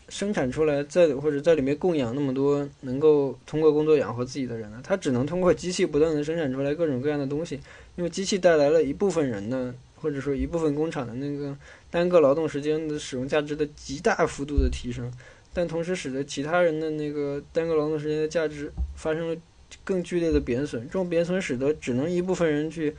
[0.09, 4.81] 生产出来，在或者在里面供养那么多能够通过工作养活自己的人呢？
[4.83, 7.57] 他只能通过机器不断的生产出来各种各样的东西，
[7.95, 11.57] 因为机器带来了一部分人的或者说一部分工厂的那个
[11.89, 15.09] 单个劳动时间的使用价值的极大幅度的提升，
[15.53, 19.35] 但同时使得其他人的那个单个劳动时间的价值发生了
[19.83, 20.83] 更剧烈的贬损。
[20.83, 22.95] 这种贬损使得只能一部分人去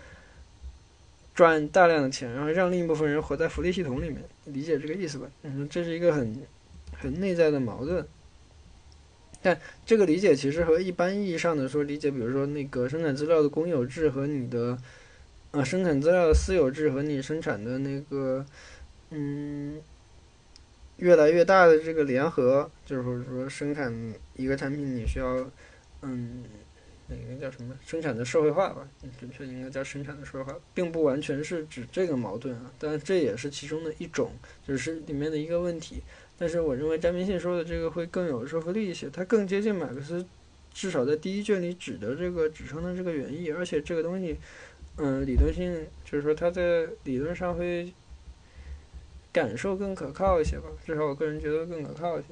[1.35, 4.23] 赚大量的钱，然后让另一部分人活在福利系统里面。
[4.45, 5.27] 理解这个意思吧？
[5.43, 6.37] 嗯，这是一个很。
[6.95, 8.07] 很内在的矛盾，
[9.41, 14.79] 但这个理解其实和一般意义上的说理解，比如说那个生产资料的公有制和你的，
[15.51, 18.47] 呃，生产资料的私有制和你生产的那个，
[19.11, 19.81] 嗯，
[21.03, 23.93] 越来越大的这个联合，就是说生产
[24.37, 25.51] 一个产品你需要，
[26.03, 26.45] 嗯，
[27.09, 27.75] 那个叫什么？
[27.85, 28.89] 生产的社会化吧，
[29.19, 34.31] 准确应该叫生产的社会化，并不完全是指这个矛盾啊，但这也是其中的一种，
[34.65, 36.03] 就是里面的一个问题。
[36.39, 40.25] 但是我认为詹明信说的这个会更有说服力一些，它更接近马克思，
[40.73, 44.37] 至少在第一卷里指的这个指称的这个原意，而且这个东西，
[44.99, 47.93] 嗯，理论性就是说它在理论上会
[49.33, 52.29] 感受更可靠一些吧，至少我个人觉得更可靠一些。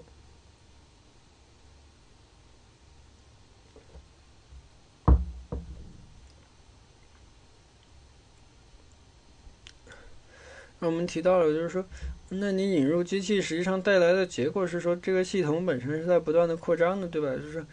[10.79, 11.85] 那我们提到了，就是说。
[12.33, 17.35] 那你引入机器，实际上带来的结果是说，这个系统本身是在不断的扩张的，对吧？
[17.35, 17.67] 就是，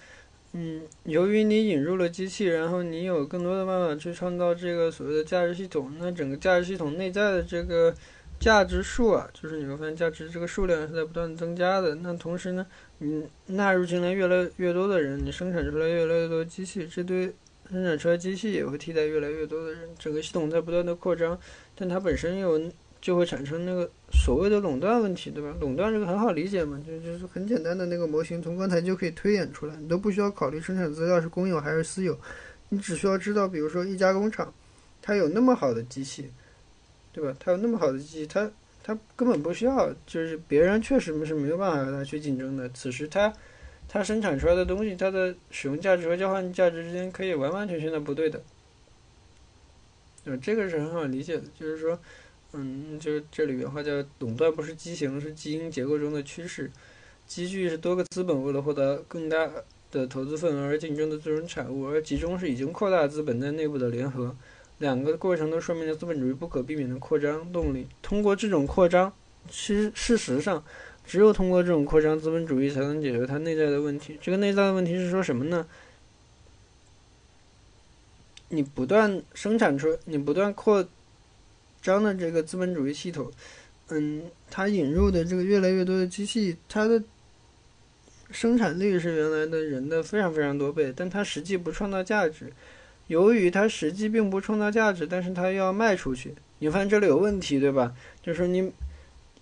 [0.53, 7.93] 嗯，由于你引入了机器，然后你有更多的办法去创造这个所谓的价值系统，那整个价值系统内在的这个
[8.39, 11.95] 价值数啊，就是你会发现价值这个数量是在不断增加的。
[11.95, 12.65] 那同时呢，
[12.99, 17.33] 你纳入进来越来越多的人，你生产出来越来越多机器，这对
[17.69, 21.39] 生产出来机器也会替代越来越多的人，整个系统在不断的扩张，
[21.75, 22.61] 但它本身又。
[22.99, 25.55] 就会产生那个所谓的垄断问题，对吧？
[25.61, 32.19] 垄断这个很好理解嘛，就就是很简单的那个模型，从刚才就可以推演出来，你都不需要考虑生产资料是公有还是私有，
[32.69, 34.51] 你只需要知道，比如说一家工厂，
[34.99, 36.31] 它有那么好的机器，
[37.17, 37.35] 对吧？
[37.39, 38.49] 它有那么好的机器，它
[38.83, 42.69] 它根本不需要，就是别人确实是没有办法和它去竞争的。
[42.69, 43.33] 此时它
[43.87, 48.39] 它生产出来的东西，它的使用价值和交换价值之间可以完完全全的不对等，
[50.23, 50.39] 对吧？
[50.43, 51.99] 这个是很好理解的，就是说。
[52.53, 56.71] 嗯，就是这里原话叫“垄断不是畸形，是基因结构中的趋势。
[57.27, 59.51] 积聚是多个资本为了获得更大
[59.91, 64.33] 的投资份额而竞争的最终产物，而集中是已经扩大资本在内部的联合。
[64.79, 67.87] 两个过程都说明了资本主义不可避免的扩张动力。
[68.01, 69.11] 通过这种扩张，
[69.49, 70.63] 其实事实上，
[71.05, 74.17] 只有通过这种扩张，资本主义才能解决它内在的问题。
[74.21, 75.65] 这个内在的问题是说什么呢？
[78.49, 80.87] 你不断生产出，你不断扩。
[81.79, 83.31] 张的这个资本主义系统，
[83.89, 87.01] 嗯，它引入的这个越来越多的机器，它的
[88.31, 92.51] 生产率是原来的人的非常非常多倍，但它实际不创造价值。
[93.07, 97.93] 由于它实际并不创造价值，但是它要卖出去，你发现这里有问题，对吧？
[98.21, 98.71] 就是说你，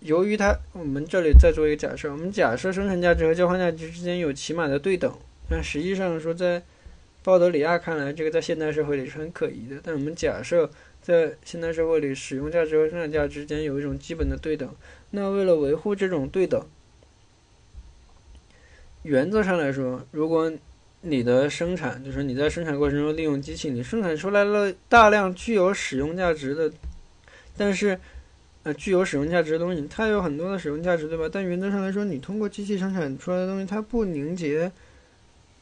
[0.01, 5.11] 由于它，我们这里再做一个假设，我们假设生产价值和交换价值之间有起码的对等，
[5.49, 6.61] 但实际上说在
[7.23, 9.81] 鲍德里亚看来，这个在现代社会里是很可疑的。
[9.83, 10.69] 但我们假设
[11.01, 14.69] 在现代社会里，使用价值和生产价值之间有一种基本的对等，
[15.09, 16.63] 那为了维护这种对等，
[19.01, 20.51] 原则上来说，如果
[21.07, 26.71] 你的生产就是你在生产过程中利用机器，你生产出来了大量具有使用价值的，
[27.55, 27.99] 但是，
[28.63, 31.29] 呃，具有使用价值的东西，它有很多的使用价值，对吧？
[31.31, 34.71] 但原则上来说，你通过机器生产出来的东西，它不凝结，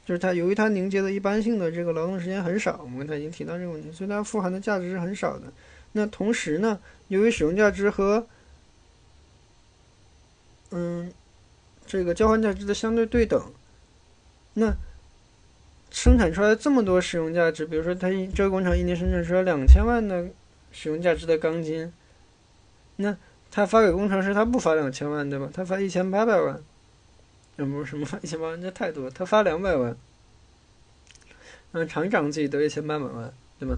[0.06, 5.52] 就是它由于它凝结的一般性的这个劳动时间很少，我们刚才已经提到这个问题，所以它富含的价值是很少的。
[5.92, 6.80] 那同时呢，
[7.10, 8.26] 由于使用价值和，
[10.72, 11.12] 嗯，
[11.86, 13.52] 这个交换价值的相对对等，
[14.54, 14.74] 那。
[15.94, 20.26] 生产出来这么多使用价值，比如说，它这个工厂一年生产出来两千万的
[20.72, 21.94] 使用价值的钢筋，
[22.96, 23.16] 那
[23.52, 25.48] 他发给工程师，他不发两千万，对吧？
[25.54, 26.60] 他发一千八百万，
[27.58, 29.96] 那不是什么发一千八万，这太多，他发两百万，
[31.74, 33.78] 嗯，厂长自己得一千八百万，对吧？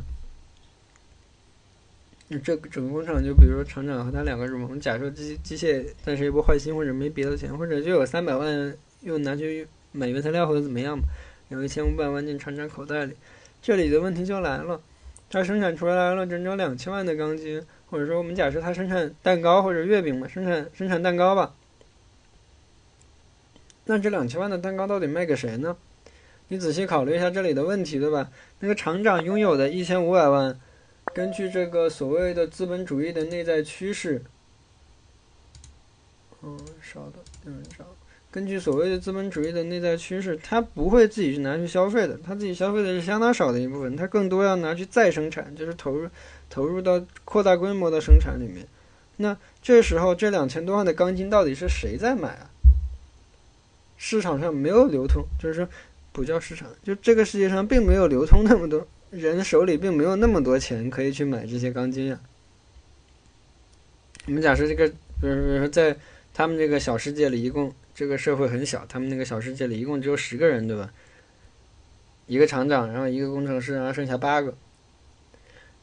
[2.41, 11.05] 这个整个工厂就比如说厂长和他两个人，我们假设机机械暂时也不换新，或者没别的钱，或者就有三百万又拿去买原材料或者怎么样吧。
[11.49, 13.15] 有一千五百万进厂长口袋里，
[13.61, 14.81] 这里的问题就来了，
[15.29, 21.53] 他生产出来了整整两千万的钢筋，或者说我们假设他生产蛋糕或者月饼吧，生产生产蛋糕吧，
[23.85, 25.77] 那这两千万的蛋糕到底卖给谁呢？
[26.47, 28.29] 你仔细考虑一下这里的问题，对吧？
[28.59, 30.59] 那个厂长拥有的一千五百万，
[31.13, 34.23] 根据这个所谓的资本主义的内在趋势，
[36.43, 37.94] 嗯，稍等，有人找。
[38.35, 46.09] 根据所谓的资本主义的内在趋势，他不会自己去拿去消费的，他自己消费的是相当少的一部分，他更多要拿去再生产，就是投入
[46.49, 48.67] 投入到扩大规模的生产里面。
[49.15, 52.51] 那这时候这两千多万的钢筋到底是谁在买啊？
[53.95, 55.69] 市场上没有流通，就是说
[56.11, 62.19] 不叫市场，就这个世界上并没有流通那么多人手里并没有那么多钱可以去买这些钢筋啊。
[64.25, 64.89] 我们假设这个，
[65.21, 65.95] 比如说在
[66.33, 67.73] 他们这个小世界里，一共。
[67.95, 70.91] 这个社会很小，他们那个小世界里一共只有十个人，对吧？
[72.27, 74.53] 一个厂长，然后一个工程师，然后剩下八个，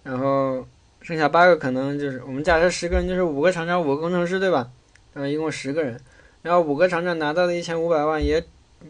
[0.02, 0.66] 然后
[1.00, 4.70] 剩下八个可能就是我们假设十个人就是五个厂长，五个工程师，对吧？
[5.14, 5.98] 然后一共十个人，
[6.42, 8.38] 然后五个厂长拿到的一千五百万，也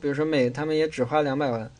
[0.01, 1.71] 比如说每他们也只花两百万，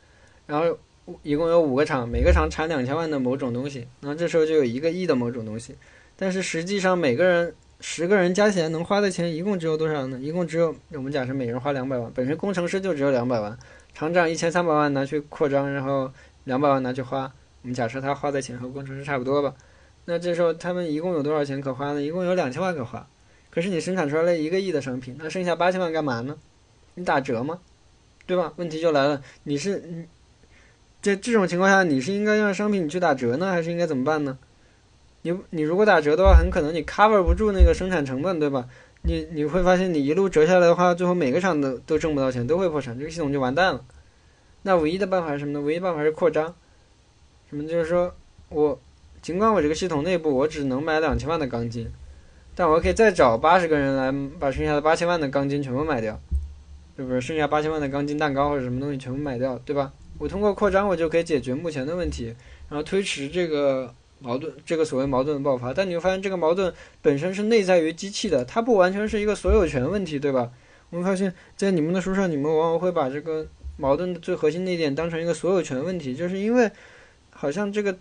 [0.47, 0.79] 然后
[1.25, 5.75] 一共有五个厂，每个厂产两千万的某种东西，然后这时候就有一个亿的某种东西，
[6.17, 7.53] 但是实际上每个人。
[7.83, 10.17] 十个人加起来能花的钱一共只有多少呢？
[10.21, 13.59] 一共只有我们假设每人花两百万，本身工程师就只有两百万，
[13.93, 16.11] 厂长一千三百万拿去扩张，然后
[16.45, 17.31] 两百万拿去花。
[17.63, 19.55] 我们假设他花的钱和工程师差不多吧，
[20.05, 22.01] 那这时候他们一共有多少钱可花呢？
[22.01, 23.05] 一共有两千万可花。
[23.51, 26.37] 可是你生产出来了一个亿的商品，那剩下八千万干嘛呢？
[26.95, 27.59] 你打折吗？
[28.27, 28.53] 对吧？
[28.57, 30.07] 问题就来了，你是你
[31.03, 34.39] 在这种情况下，你是应该让商品你去打折呢，还是应该怎么办呢？
[35.23, 38.67] 你你如果打折的话，很可能你 cover 不住那个生产成本，对吧？
[39.03, 43.85] 你你会发现，你一路折下来的话，最后每个厂都都挣不到钱，都会破产，这个系统就完蛋了。
[44.63, 45.61] 那唯一的办法是什么呢？
[45.61, 46.55] 唯一办法是扩张。
[47.49, 47.67] 什么？
[47.67, 48.15] 就是说
[48.49, 48.81] 我
[49.21, 51.89] 尽管我这个系统内部我只能买两千万的钢筋，
[52.55, 56.19] 但我可以再找八十个人来把剩下的八千万的钢筋全部买掉，
[56.97, 57.21] 是不是？
[57.21, 59.93] 剩下八千万的钢筋蛋糕或者什么东西全部买掉，对吧？
[60.19, 62.35] 我通过扩张，我就可以解决目前的问题，
[62.69, 63.93] 然后推迟这个。
[64.23, 66.73] 矛盾，这个所谓矛盾的爆发，但你会发现这个矛盾
[67.03, 70.51] 本身是内在于机器的，它不完全是一个所有权问题，对吧？
[70.91, 73.47] 我们发现，在你们的书上，你们往往会把这个
[73.79, 76.71] 矛盾的最核心那一点当成一个所有权问题，就是因为
[77.31, 77.97] 好像这个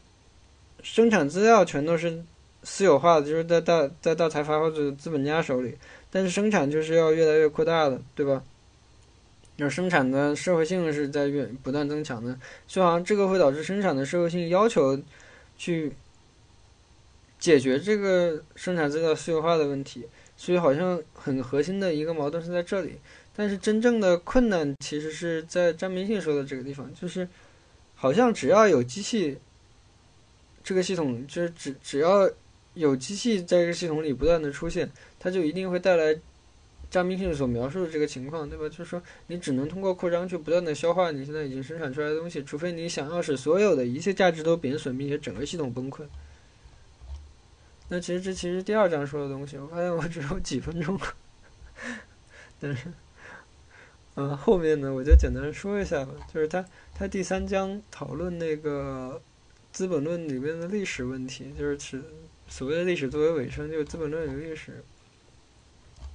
[0.83, 2.21] 生产资料全都是
[2.63, 5.75] 私有化的，就是在大在大财阀或者资本家手里，
[6.11, 8.43] 但是生产就是要越来越扩大的，对吧？
[9.57, 12.37] 那生产的社会性是在越不断增强的，
[12.67, 14.99] 就好像这个会导致生产的社会性要求
[15.57, 15.91] 去。
[17.41, 20.05] 解决这个生产资料私有化的问题，
[20.37, 22.93] 所以好像很核心的一个矛盾是在这里。
[23.35, 27.27] 但是真正的困难其实是在张明信说的这个地方，就是
[27.95, 29.37] 好像只要有机器，
[30.63, 32.29] 这个系统就是只只要
[32.75, 34.87] 有机器在这个系统里不断的出现，
[35.17, 36.15] 它就一定会带来
[36.91, 38.69] 张明信所描述的这个情况，对吧？
[38.69, 46.03] 就是说你只能通过扩张去不断的消化你现在已经生产出来的东西，除非你想要使所有的一切价值都贬损，并且整个系统崩溃。
[47.93, 50.97] 那其实这其实第二章说的东西，我发现我只有几分钟，
[52.57, 52.87] 但是，
[54.15, 56.13] 嗯，后面呢我就简单说一下吧。
[56.33, 56.65] 就是他
[56.95, 59.21] 他第三章讨论那个
[59.75, 62.01] 《资本论》里面的历史问题，就是指
[62.47, 64.81] 所谓的历史作为尾声，就是《资本论》与历史。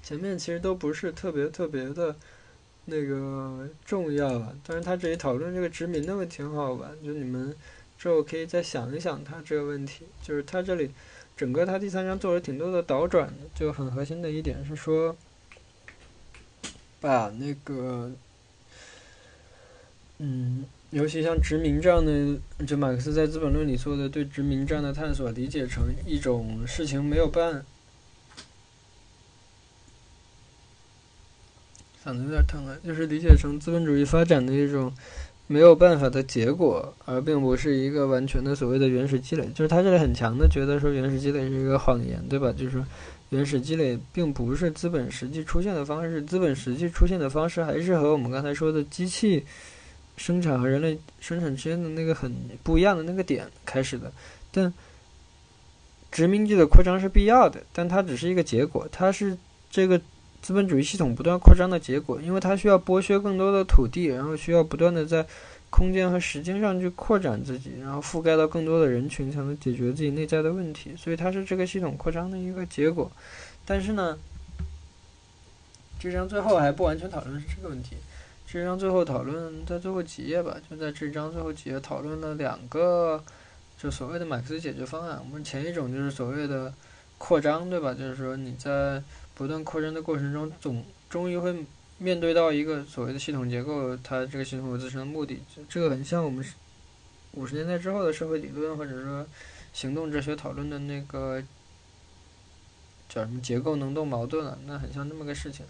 [0.02, 2.16] 前面其实都不是特别特别的
[2.86, 7.54] 那个重要啊，但是他这里讨论这个殖民的问题挺好玩，就你们
[7.98, 10.90] 之后可以再想一想他这个问题，就是他这里
[11.36, 15.14] 整个他第三章做了挺多的倒转，就很核心的一点是说，
[16.98, 18.10] 把那个，
[20.16, 27.66] 嗯，尤其像殖民这样的，就马克思在《资本论》里做的对殖民这样的探索，理解成一种事情没有办。
[32.02, 34.94] 嗓子有点疼了，就是理解成资本主义发展的一种
[35.48, 39.46] 没有办法的结果，而并不是一个完全的所谓的原始积累。
[39.54, 42.52] 就是他这里很强的觉得说原始积累是一个谎言，对吧？
[42.52, 42.84] 就是说
[43.30, 49.44] 原始积累并不是资本实际出现的方式，资本实际出现的方式还是和我们刚才说的机器
[50.16, 52.32] 生产和人类生产之间的那个很
[52.62, 54.12] 不一样的那个点开始的。
[54.50, 54.72] 但
[56.10, 59.38] 殖民地的扩张是必要的，但它只是一个结果，它是
[59.70, 60.00] 这个。
[60.46, 65.26] 资本主义系统不断扩张的结果，因为它需要剥削更多的土地，然后需要不断的在
[65.70, 70.94] 空间和时间上去扩展自己，然后覆盖到更多的人群，才能解决自己内在的问题。
[70.96, 73.10] 所以它是这个系统扩张的一个结果。
[73.64, 74.16] 但是呢，
[75.98, 77.96] 这章最后还不完全讨论是这个问题。
[78.46, 83.20] 这章最后讨论在最后几页吧，就在这章最后几页讨论了两个，
[83.76, 85.20] 就所谓的马克思解决方案。
[85.28, 86.72] 我们前一种就是所谓的
[87.18, 87.92] 扩张，对吧？
[87.92, 89.02] 就是说你在
[89.36, 91.54] 不断扩张的过程中，总终于会
[91.98, 95.38] 面对到一个所谓的系统结构，它这个系统有自身的目的。
[95.68, 96.42] 这个很像我们
[97.32, 99.26] 五十年代之后的社会理论，或者说
[99.74, 101.42] 行动哲学讨论的那个
[103.10, 105.66] 叫什么结构能动矛盾啊，那很像这么个事情。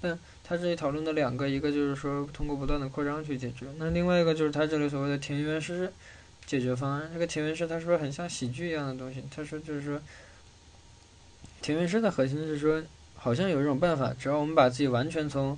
[0.00, 5.92] 但他这里讨论的两个，一个就是说通过不断的扩张去解决，那另外一个就是他这里所谓的田园诗
[6.46, 7.10] 解决方案。
[7.12, 10.00] 这个田园式他说很像喜剧一样的东西，他说就是说
[11.60, 12.82] 田园诗的核心是说。
[13.22, 15.56] 好像有一种办法，只要我们把自己完全从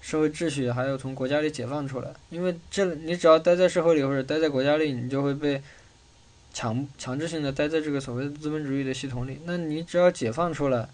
[0.00, 5.62] 社会秩序还有从国家里解放出来，因为这你只要待在社会里或者待在国家里，你就会被
[6.52, 9.38] 强强制性的待在这个所谓的资本主义的系统里。
[9.44, 10.88] 那你只要解放出来，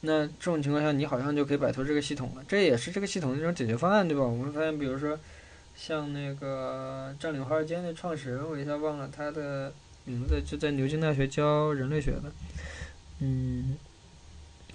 [0.00, 2.42] 那这种情况下你好像就可以摆脱这个系统了。
[2.48, 4.24] 这也是这个系统的一种解决方案，对吧？
[4.24, 5.18] 我们发现，比如说
[5.76, 9.70] 像那个占领华尔街的创始人，我一下忘了他的
[10.06, 12.32] 名字，就在牛津大学教人类学的，
[13.18, 13.76] 嗯。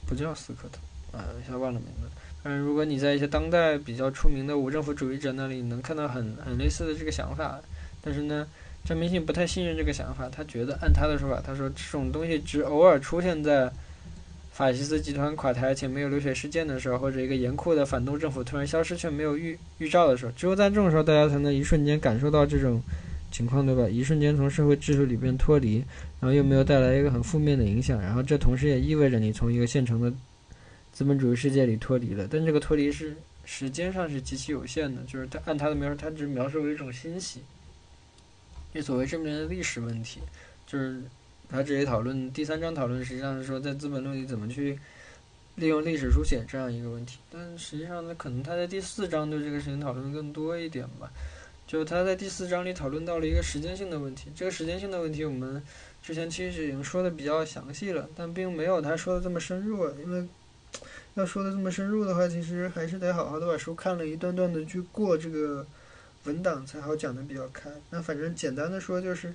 [0.09, 2.09] 不叫斯科特，啊，一下忘了名字。
[2.41, 7.59] 嗯，如果你在一些当代比较出名的无政府主义者那里能看到很很类似的这个想法，
[8.01, 8.47] 但是呢，
[8.83, 13.71] 张明信不太信任这个想法，他觉得按他的说法，他说这种东西只偶尔出现在
[14.51, 22.81] 法西斯集团垮台且没有流血事件的时候，或者一个严酷的反动政府突然消失却没有预预兆的时候，只有在这种时候，大家才能一瞬间感受到这种
[23.31, 23.87] 情况，对吧？
[23.87, 25.83] 一瞬间从社会秩序里边脱离。
[26.19, 30.11] 然后又没有带来一个很负面的影响，然后这同时也意味着你从一个现成的
[30.91, 33.15] 资本主义世界里脱离了，但这个脱离是
[33.45, 37.39] 时间上是极其有限的，就是他按他的描述，他只描述为一种欣喜。
[38.73, 40.19] 这所谓这里面的历史问题，
[40.67, 41.01] 就是
[41.49, 44.77] 他这里讨论第三章讨论实际上是说在《资本论》里怎么去
[45.55, 51.09] 利用历史书写这样一个问题，但实际上呢，可能他在第四章对这个事情讨论更多一点吧。
[51.65, 55.63] 就他在第四章里讨论到了一个时间性的问题，这个时间性的问题我们。
[56.09, 59.87] 之前其实已经说的比较详细了，但并没有他说的这么深入。
[60.01, 60.25] 因为
[61.13, 65.63] 要说的这么深入的话，其实还是得好好的把书看了一段段的去过这个
[66.23, 67.69] 文档，才好讲的比较开。
[67.91, 69.31] 那反正简单的说就是，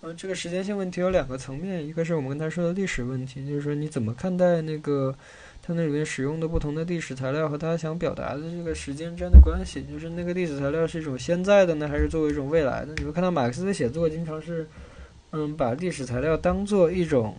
[0.00, 5.12] 呃，这个时间性问题有两个层面，一个是我们跟他说的历史问题，就是说你怎么看待那个
[5.60, 12.94] 他那里面使用的不同的历史材料和他想表达的这个时间之间的关系，就是那个历史材料是一种现在的呢，还是作为一种未来的？
[12.98, 14.68] 你会看到马克思的写作经常是。
[15.32, 17.34] 嗯，把历史材料当做一种，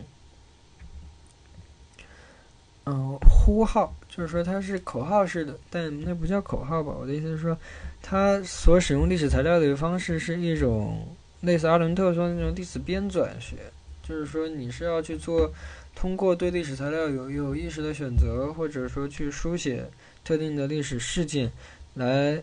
[2.86, 6.91] 嗯，呼号，就是说它是口号式的，但那不叫口号吧？
[6.99, 7.56] 我的意思是说，
[8.02, 11.07] 他所使用历史材料的一个方式是一种
[11.41, 13.57] 类似阿伦特说的那种历史编纂学，
[14.02, 15.53] 就是说你是要去做，
[15.94, 19.88] 通过对历史材料有有意识的选择，或者说去书写
[20.26, 21.52] 特定的历史事件，
[21.94, 22.41] 来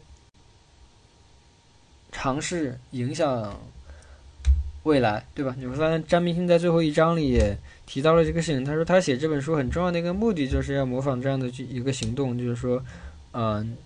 [2.12, 3.60] 尝试影响。
[4.84, 5.54] 未来，对吧？
[5.58, 8.64] 你会发现，张明星在最后一章里也提到了这个事情。
[8.64, 12.82] 他说，他写这本书很重要的一个目的，就是要模仿这样的一个行动，就是说，
[13.32, 13.76] 嗯，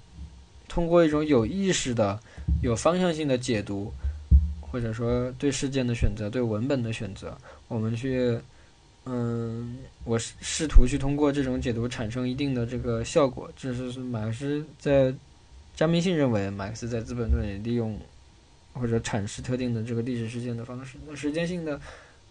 [0.68, 2.18] 通过一种有意识的、
[2.62, 3.92] 有方向性的解读，
[4.60, 8.38] 或者说对事件的选择、对文本的选择，我们去
[9.06, 13.50] 嗯，我试试图去通过这种解读产生一定的这个效果。
[13.56, 15.12] 这是马克思在
[15.74, 17.98] 张明信认为马克思在《资本论》里利用
[18.74, 20.98] 或者阐释特定的这个历史事件的方式。
[21.08, 21.80] 那时间性的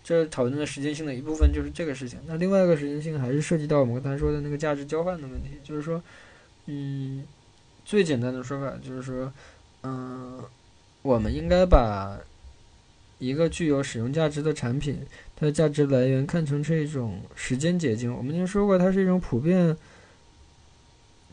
[0.03, 2.19] 这讨论的时间性的一部分就是这个事情。
[2.27, 6.03] 那另外一个时间性还是涉及到我们刚才说的那个价值交换的问题，就是说，
[6.67, 7.23] 嗯，
[7.83, 9.31] 最简单的说法就是说，
[9.81, 10.39] 嗯，
[11.01, 12.19] 我们应该把
[13.19, 14.99] 一个具有使用价值的产品。
[15.35, 19.75] 它的价值来源看成是一种时间结晶，我们已经说过，它是一种普遍，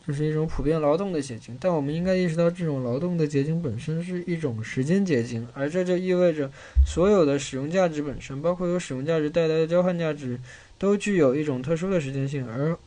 [0.07, 1.57] 就是一种普遍劳动的结晶。
[1.59, 6.49] 但我们应该意识到，这种劳动的结晶本身是一种时间结晶，而这就意味着，
[6.85, 10.39] 所有的使用价值本身，包括由使用价值带来的交换价值，
[10.77, 12.47] 都具有一种特殊的时间性。
[12.47, 12.77] 而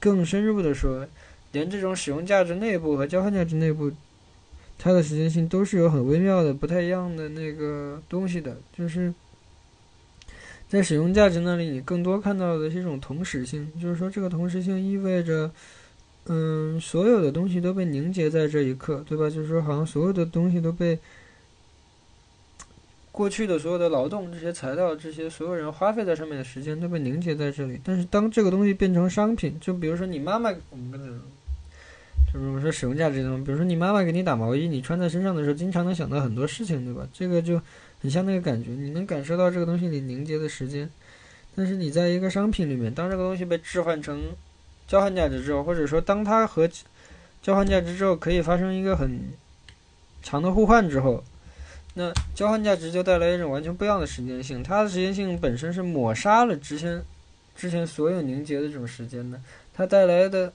[0.00, 1.06] 更深入的说，
[1.52, 3.90] 连这种使用价值内部和交换价值内部，
[4.78, 9.12] 它的时间性都是有很微妙的、不太一样的那个东西的，就是。
[10.66, 15.48] 在使用价值那里，你更多看到的是一种同时性，就是说，这个同时性意味着，
[16.26, 19.28] 嗯，所有的东西都被凝结在这一刻，对吧？
[19.28, 20.98] 就是说，好像所有的东西都被
[23.12, 27.80] 过去的所有的劳动、这些材料、这些所有人花费在上面的时间都被凝结在这里。
[27.84, 31.06] 但是，当这个东西变成商品，就比如说你妈妈，我们刚才
[32.32, 37.08] 就是我说使用价值的，比如说你妈妈给你打毛衣，你穿在身上的时候，经常能想到很多事情，对吧？
[37.12, 37.60] 这个就。
[38.02, 40.90] 很像那个感觉，你能感受到这个东西里凝结的时间，
[41.54, 44.20] 但是你在一个商品里面，当这个东西被置换成
[44.86, 46.68] 交换价值之后，或者说当它和
[47.42, 49.32] 交换价值之后可以发生一个很
[50.22, 51.22] 强的互换之后，
[51.94, 54.62] 那交换价值就带来一种完全不一样的时间性。
[54.62, 57.02] 它的时间性本身是抹杀了之前
[57.56, 59.40] 之前所有凝结的这种时间的，
[59.72, 60.52] 它带来的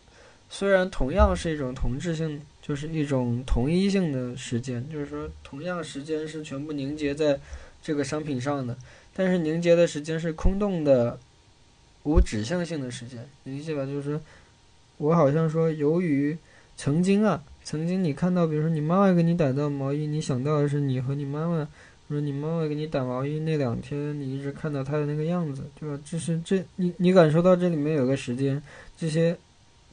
[0.49, 2.41] 虽然同样是一种同质性。
[2.61, 7.39] 就是一种同一性的时间，就是说，同样时间是全部凝结在
[7.81, 8.77] 这个商品上的，
[9.15, 11.17] 但是凝结的时间是空洞的、
[12.03, 13.85] 无指向性的时间，你理解吧？
[13.85, 14.21] 就是说，
[14.97, 16.37] 我好像说，由于
[16.77, 21.67] 曾经啊，曾经你看到，比如说你妈妈给你打到毛衣，你想到的是你和你妈妈，
[22.09, 25.99] 说你妈妈给你打毛衣那两天，你一直看到她的那个样子，对吧？
[26.05, 28.61] 这是这你你感受到这里面有个时间，
[28.97, 29.37] 这些。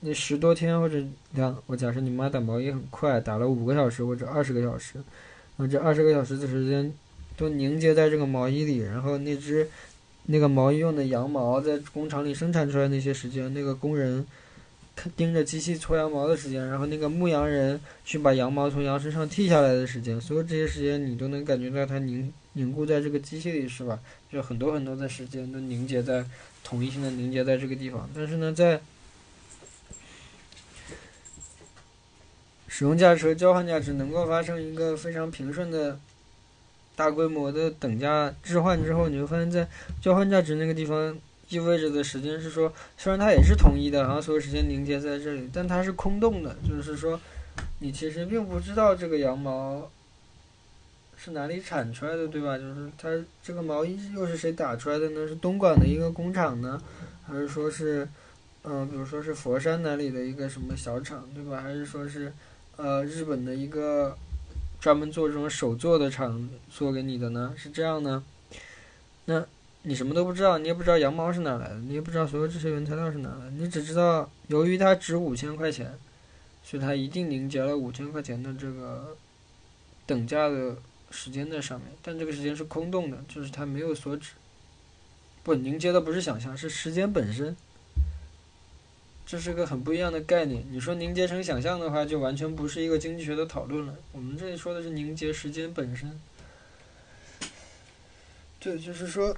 [0.00, 1.02] 那十多天或者
[1.32, 5.02] 两，我假设你妈打毛衣很快，打了五个小时或者二十个小时，
[5.56, 6.92] 那这二十个小时的时间
[7.34, 9.66] 都凝结在这个毛衣里，然后那只
[10.26, 14.26] 那个毛衣用的羊毛在工厂里生产出来那些时间，那个工人
[15.16, 24.00] 盯着机器搓羊毛的时间，然后那个牧羊人去把羊毛从羊身上剃下来的时间，所有这些时间你都能感觉到它凝凝固在这个机器里，是吧？
[24.32, 26.24] 就很多很多的时间都凝结在
[26.64, 28.80] 统一性的凝结在这个地方，但是呢，在
[32.66, 35.98] 使用价值和交换价值能够发生一个非常平顺的
[36.96, 39.68] 大规模的等价置换之后，你会发现在
[40.00, 41.16] 交换价值那个地方
[41.50, 47.20] 意味着的时间是说，虽然它也是统一的，然后所有时间凝结在这里，但它是空洞的，就是说，
[47.80, 49.90] 你其实并不知道这个羊毛
[51.16, 52.56] 是哪里产出来的，对吧？
[52.56, 53.08] 就是它
[53.42, 55.28] 这个毛衣又是谁打出来的呢？
[55.28, 56.82] 是东莞的一个工厂呢，
[57.28, 58.08] 还是说是，
[58.64, 61.60] 嗯，比如说是佛山哪里的一个什么小厂，对吧？
[61.60, 62.32] 还是说是？
[62.78, 64.14] 呃，日本的一个
[64.80, 68.24] 专门做这种手做的厂做给你的呢，是这样呢。
[69.24, 69.44] 那
[69.82, 75.92] 你什么都不知道，你也不知道羊毛是哪来的，你也不知道所有这些原材料是哪来的，你只知道由于它值五千块钱，
[76.62, 79.16] 所以它一定凝结了五千块钱的这个
[80.06, 80.76] 等价的
[81.10, 84.32] 时间在上面，但这个时间是空洞的，就是它没有所指。
[85.42, 87.56] 不，凝结的不是想象，是时间本身。
[89.26, 90.64] 这是个很不一样的概念。
[90.70, 93.94] 你说凝结成想象的话，就完全不是一个经济学的讨论了。
[94.12, 96.18] 我们这里说的是凝结时间本身。
[98.60, 99.36] 对，就是说，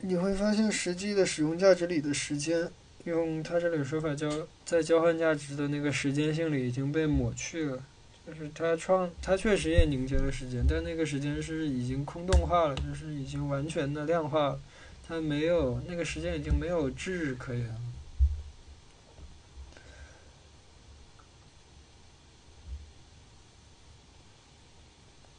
[0.00, 2.70] 你会发现实际的使用价值里的时间，
[3.04, 4.28] 用他这里说法叫
[4.64, 7.84] 在交换价值的那个时间性里已经被抹去了。
[8.26, 14.60] 就是它创，它确实也凝结了时间，但那个时间是已经空洞化了，就是已经完全的量化了。
[15.06, 17.80] 它没有那个时间已经没有质可言了。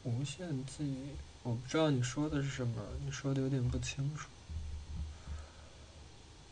[0.04, 1.10] 无限记忆，
[1.42, 4.28] 我不知道你说的是什么，你说的有点不清楚。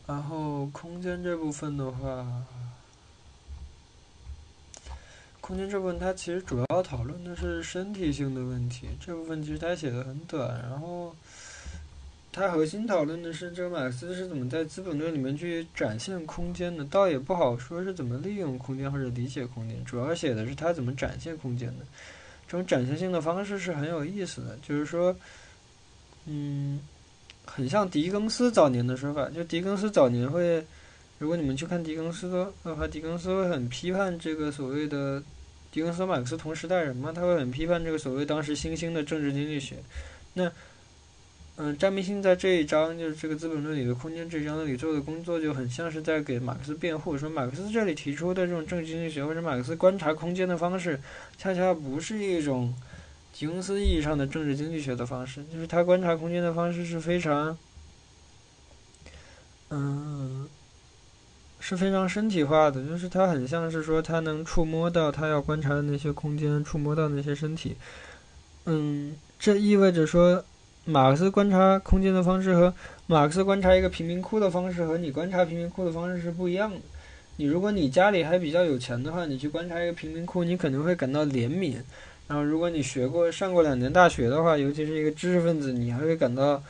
[0.07, 2.43] 然后空间这部分的话，
[5.39, 10.61] 空间这部分它其实主要讨论的是身体性的问题，这部分其实它写的很短。
[10.69, 11.15] 然后，
[12.31, 21.85] 它核心讨论的是这个马克思是怎么在《资本论》里面去展现空间的，倒也不好说是怎么利用空间或者理解空间，主要写的是他怎么展现空间的。
[22.51, 25.15] 这种展现性的方式是很有意思的，就是说，
[26.25, 26.81] 嗯，
[27.45, 30.61] 很像狄更斯早年的说法，就狄更斯早年会，
[31.17, 35.23] 如果你们去看狄更斯的的话，狄更斯会很批判这个所谓的
[35.71, 39.77] 狄更斯马克思同时代人嘛，他会很批判这个所谓当时新兴的政治经济学。
[40.33, 40.51] 那，
[41.57, 50.99] 嗯，詹明星在这一章就是这个《资本论里的空间》这一章里做的工作，就很像是在给马克思辩护，说马克思这里提出的这种政治经济学或者马克思观察空间的方式，
[51.37, 52.73] 恰恰不是一种。
[53.33, 57.57] 狄更斯意义上的政治经济学的方式，就是他观察空间的方式是非常，
[59.69, 60.49] 嗯，
[61.57, 67.77] 是非常身体化的，就是他很像是说他能触摸到他要观察的那些空间，触摸到那些身体。
[68.65, 70.43] 嗯，这意味着说，
[70.91, 72.73] 马克思观察空间的方式和
[73.07, 76.77] 马克思观察一个贫民窟的方式和你观察贫民窟的方式是不一样的。
[77.37, 81.77] 你如果你家里还比较有钱的话，你去观察一个贫民窟，你可能会感到怜悯。
[82.27, 86.61] 然后，如果你学过、上过两年大学的话，尤其是一个知识分子，你还会感到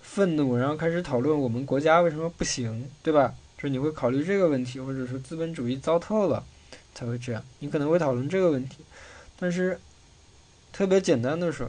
[0.00, 3.34] 愤怒，然后开始讨论我们国家为什么不行，对吧？
[3.56, 6.44] 就是你会考虑这个问题，或者说资本主义糟透了
[6.94, 7.42] 才会这样。
[7.60, 8.78] 你可能会讨论这个问题，
[9.38, 9.78] 但是
[10.72, 11.66] 特别简单的说，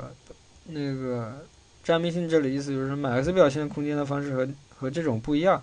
[0.66, 1.46] 那个
[1.90, 4.48] 詹密性这里意思就是说，马克思表现空间的方式和
[4.78, 5.60] 和这种不一样。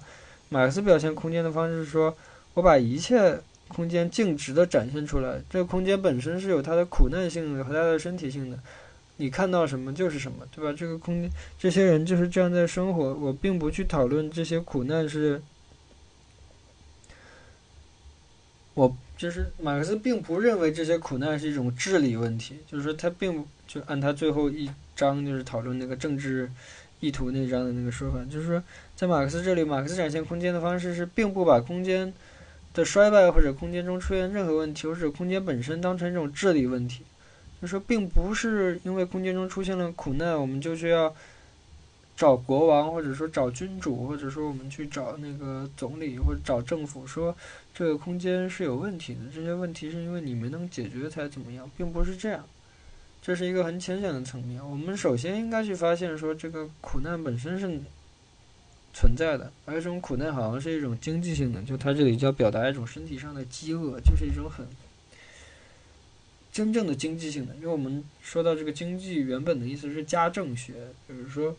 [0.48, 2.16] 马克思表现空间的方式是说，
[2.55, 3.40] 我把一切。
[3.69, 8.57] 空间径直的展现出来，这个空间本身是有它的苦难性和它的身体性的，
[9.16, 10.73] 你看到什么就是什么，对吧？
[10.73, 11.28] 这个空间，
[11.59, 13.12] 这些人就是这样在生活。
[13.15, 15.43] 我并不去讨论这些苦难是，
[18.74, 26.51] 我就是马克思并不认为这些苦难是一种治理问题，就是说他并不就按他最后一章就是讨论那个政治
[26.98, 28.60] 意图那章的那个说法，就是说
[28.97, 32.12] 在马克思这里，马克思展现空间的方式是并不把空间。
[32.74, 37.05] 的衰败或者空间中出现任何问题，或者空间本身当成一种治理问题，
[37.59, 41.16] 就说并不是因为空间中出现了苦难，我们就需要
[42.14, 47.35] 找国王，或者说找君主，或者说我们去找那个总理或者找政府，说
[47.73, 52.44] 这个空间是有问题的，这些问题是因为你没能解决才怎么样，并不是这样，
[53.27, 54.65] 这是一个很浅显的层面。
[54.70, 57.81] 我们首先应该去发现说这个苦难本身是。
[58.98, 64.66] 存在的，而这种苦难好像是一种经济性的，就他这里就要表达一种身体上的饥饿，就是一种很
[66.51, 67.55] 真正的经济性的。
[67.57, 70.73] 因为我们说到这个经济原本的意思是家政学，
[71.07, 71.55] 就是说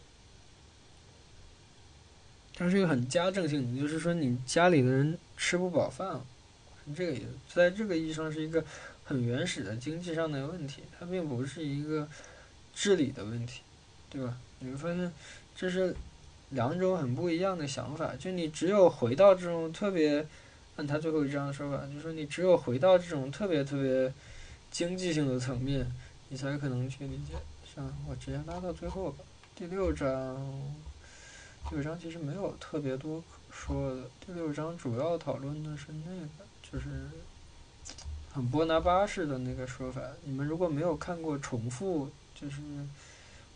[2.56, 6.20] 它是一个很家政性的，就是说你家里的人吃不饱饭，
[6.88, 7.26] 是这个意思。
[7.54, 8.66] 在这个意义上是一个
[9.08, 12.08] 很原始的经济上的问题，它并不是一个
[12.76, 13.62] 治理的问题，
[14.10, 14.38] 对吧？
[14.60, 15.12] 你会发现
[15.56, 15.96] 这是。
[16.52, 20.26] 两种很不一样的想法，就你只有回到这种特别，
[20.78, 24.14] 按他最后一章的说法，就说你只有回到这种特别特别
[24.72, 25.86] 经济性的层面，
[26.30, 27.34] 你才可能去理解。
[27.76, 29.26] 像我直接拉到最后吧，
[29.56, 30.38] 第六章，
[31.70, 33.22] 第六章其实没有特别多
[33.52, 34.04] 说的。
[34.26, 36.88] 第六章主要讨论的是那个，就是
[38.38, 40.00] 很波拿巴式的那个说法。
[40.24, 42.06] 你们如果没有看过《重复》，
[42.40, 42.58] 就是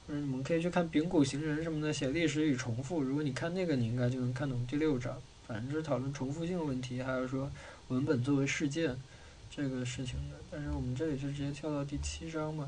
[0.08, 0.20] 或者。
[0.20, 3.04] 你们可以去看《丙骨行人》什么的，写历史与重复。
[3.04, 5.16] 如果你看那个，你应该就能看懂第六章。
[5.46, 7.48] 反正就是讨论重复性问题，还有说
[7.90, 8.98] 文本作为事件
[9.56, 10.38] 这个事情的。
[10.50, 12.68] 但是我们这里就直接跳到第七章嘛，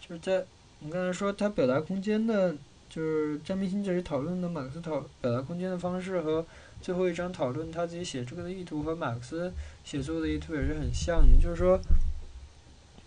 [0.00, 0.44] 就是在
[0.80, 2.52] 我们刚才说他表达空间的，
[2.90, 6.44] 就是詹明星这里讨论的马克思讨表达空间的方式和
[6.80, 9.52] 最后一章讨论他自己写这个的意图和马克思
[9.84, 11.36] 写作的意图也是很像的。
[11.42, 11.80] 就是说，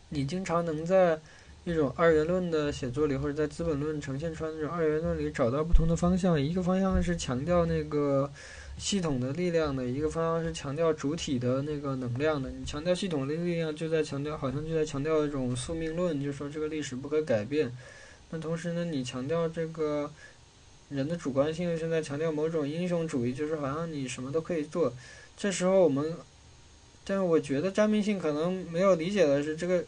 [0.10, 1.20] 你经常能在。
[1.66, 6.40] 一种二元论的写作里，或者在《资本论》呈现出来那种二元论里，找到不同的方向。
[6.40, 8.32] 一个方向是强调那个
[8.78, 12.50] 系统的力量的，一个方向是强调主体的那个能量的。
[12.50, 17.72] 你强调系统的力量，就在强调，好像就在强调一种宿命论，就说这个历史不可改变。
[18.32, 20.10] 那同时呢，你强调这个
[20.90, 24.94] 人的主观性，是在强调某种英雄主义，就是好像你什么都可以做。
[25.38, 26.16] 这时候我们，
[27.06, 29.84] 但是我觉得张明信可能没有理解的是这个。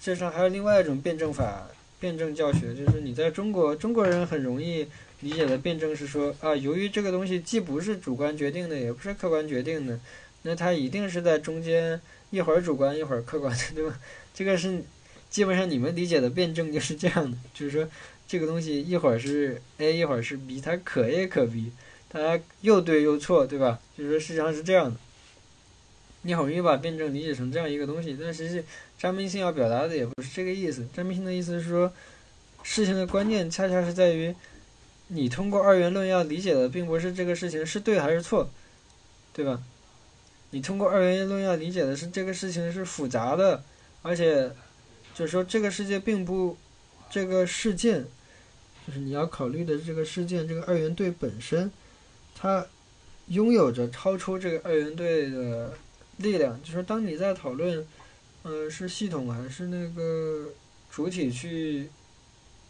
[0.00, 1.66] 这上还有另外一种辩证法，
[1.98, 4.86] 辩证教学，就是你在中国，中国人很容易
[5.20, 9.98] 理解的辩证是说啊，由于这个东西既不是主观决定的，也不是客观决定的，
[10.42, 11.98] 那它一定是在中间，
[12.30, 13.98] 一会儿主观，一会儿客观的，对吧？
[14.34, 14.82] 这个是
[15.30, 17.88] 基本上你们理解的辩证就是这样的，就是说
[18.34, 21.70] 这个东西一会儿是 A，一会儿是 B，它可 A 可 B，
[22.10, 23.78] 它又对又错，对吧？
[23.96, 24.96] 就是说事实上是这样的。
[26.22, 28.60] 你很容易把辩证理解成这样一个东西，但实际
[28.98, 30.84] 张明信要表达的也不是这个意思。
[30.92, 31.92] 张明信的意思是说，
[32.64, 34.34] 事情的关键恰恰是在于，
[35.06, 38.50] 你通过二元论要理解的，并不是这个事情是对还是错，
[39.32, 39.62] 对吧？
[40.50, 43.62] 你通过二元论要理解的是这个事情是复杂的，
[44.02, 44.50] 而且
[45.14, 46.56] 就是说这个世界并不，
[47.08, 48.04] 这个事件
[48.86, 51.72] 就是你要考虑的这个事件，这个二元对本身，
[52.34, 52.66] 它
[53.28, 55.72] 拥有着超出这个二元对的
[56.18, 56.62] 力量。
[56.62, 57.86] 就是当你在讨论，
[58.42, 60.50] 呃，是系统还是那个
[60.90, 61.88] 主体去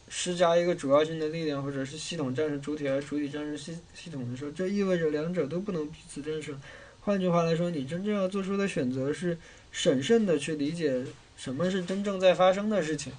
[0.08, 6.56] 施加一个主要性的力量，或者是系统战胜主体，还是主体战胜系系统的时候，这意味着两者都不能彼此战胜。
[7.00, 9.36] 换句话来说，你真正要做出的选择是
[9.72, 11.04] 审慎的去理解
[11.36, 13.12] 什么是真正在发生的事情，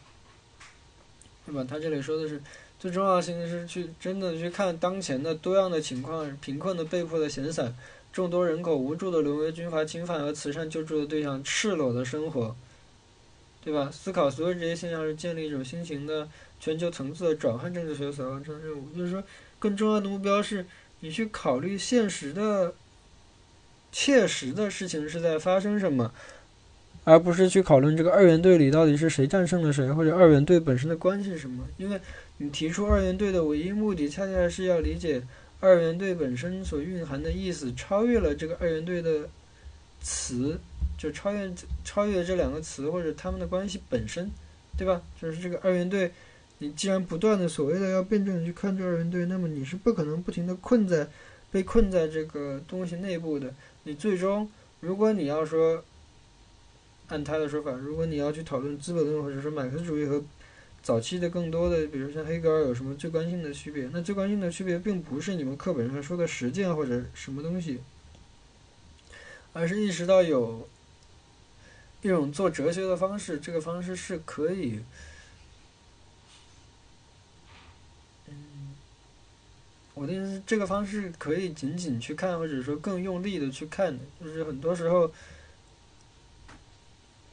[1.46, 1.66] 对吧？
[1.70, 2.42] 他这里说的是。
[2.86, 7.76] 最重要性是去真的去看当前的多样的情况：贫困的、被迫的、闲散，
[8.14, 12.56] 众多人口无助的沦为军阀侵犯和慈善救助的对象，赤裸的生活，
[13.64, 13.90] 对吧？
[13.92, 16.30] 思考所有这些现象是建立一种新型的
[16.60, 18.88] 全球层次的转换政治学所完成任务。
[18.96, 19.24] 就是说，
[19.58, 20.64] 更重要的目标是
[21.00, 22.76] 你去考虑现实的、
[23.92, 26.14] 切实的事情是在发生什么，
[27.04, 32.00] 而不是去讨论这个二元对里到底是谁战胜了谁，或者二元对本身的关系是什么，因为。
[32.38, 35.24] 你提出二元对的唯一目的，恰恰是要理解
[35.62, 39.30] 二元对本身所蕴含的意思，超越了这个二元对的
[40.02, 40.60] 词，
[40.98, 41.50] 就超越
[41.84, 44.30] 超越这两个词或者他们的关系本身，
[44.78, 45.02] 对吧？
[45.22, 46.12] 就是这个二元对，
[46.58, 51.08] 你既然不断的所谓的要辩证的去看这二元对，那么你是不可能不停的困在
[51.52, 53.54] 被困在这个东西内部的。
[53.84, 54.50] 你最终，
[54.82, 55.84] 如果你要说
[57.08, 60.22] 按他的说法，如果你要去讨论资本论或者说马克思主义和
[60.86, 63.90] 早期的更多的，比如像黑格尔有什么最关心的区别？
[63.92, 67.82] 那最关心的区别并不是你们课本上说的实践或者什么东西，
[69.52, 70.70] 而是意识到有
[72.04, 74.82] 一种做哲学的方式，这个方式是可以，
[78.28, 78.76] 嗯，
[79.96, 85.12] 我的意思是这个方式可以仅仅去看，或者说更用力的去看，就是很多时候。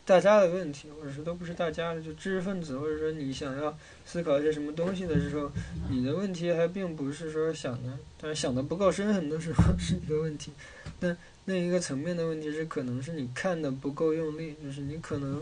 [0.04, 5.50] 大家的问题，或者是都不是大家的，就知识分子，或者说你想要思考一些什么东西的时候，
[5.88, 10.52] 你的问题还并不是说想的，但是想的不够深，很多时候 是一个问题。
[10.98, 15.40] 那另一个层面的问题是，可能是你看的不够用力，就是你可能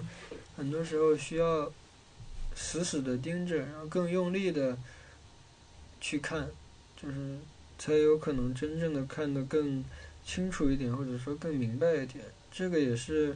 [0.56, 1.72] 很多时候需要
[2.54, 4.76] 死死的盯着，然后更用力的
[6.02, 6.46] 去看，
[7.02, 7.38] 就是
[7.78, 9.82] 才有可能真正的看得更
[10.22, 12.22] 清楚一点，或者说更明白一点。
[12.52, 13.34] 这个也是。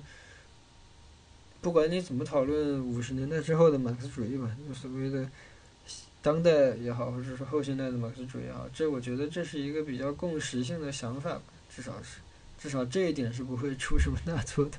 [1.65, 5.27] 不管你怎么讨论五十年代之后的马克思主义吧，就所谓的
[6.21, 11.43] 当代也好，或者说后现代的马克思主义也好，这我觉得这是一个比较共识性的想法吧，
[11.75, 12.19] 至少是，
[12.59, 14.73] 至少这一点是不会出什么大错的。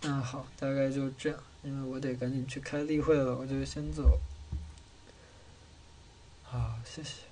[0.00, 4.18] 那好，大概就这样，因为我得赶紧去开例会了，我就先走。
[6.42, 7.25] 好，谢谢。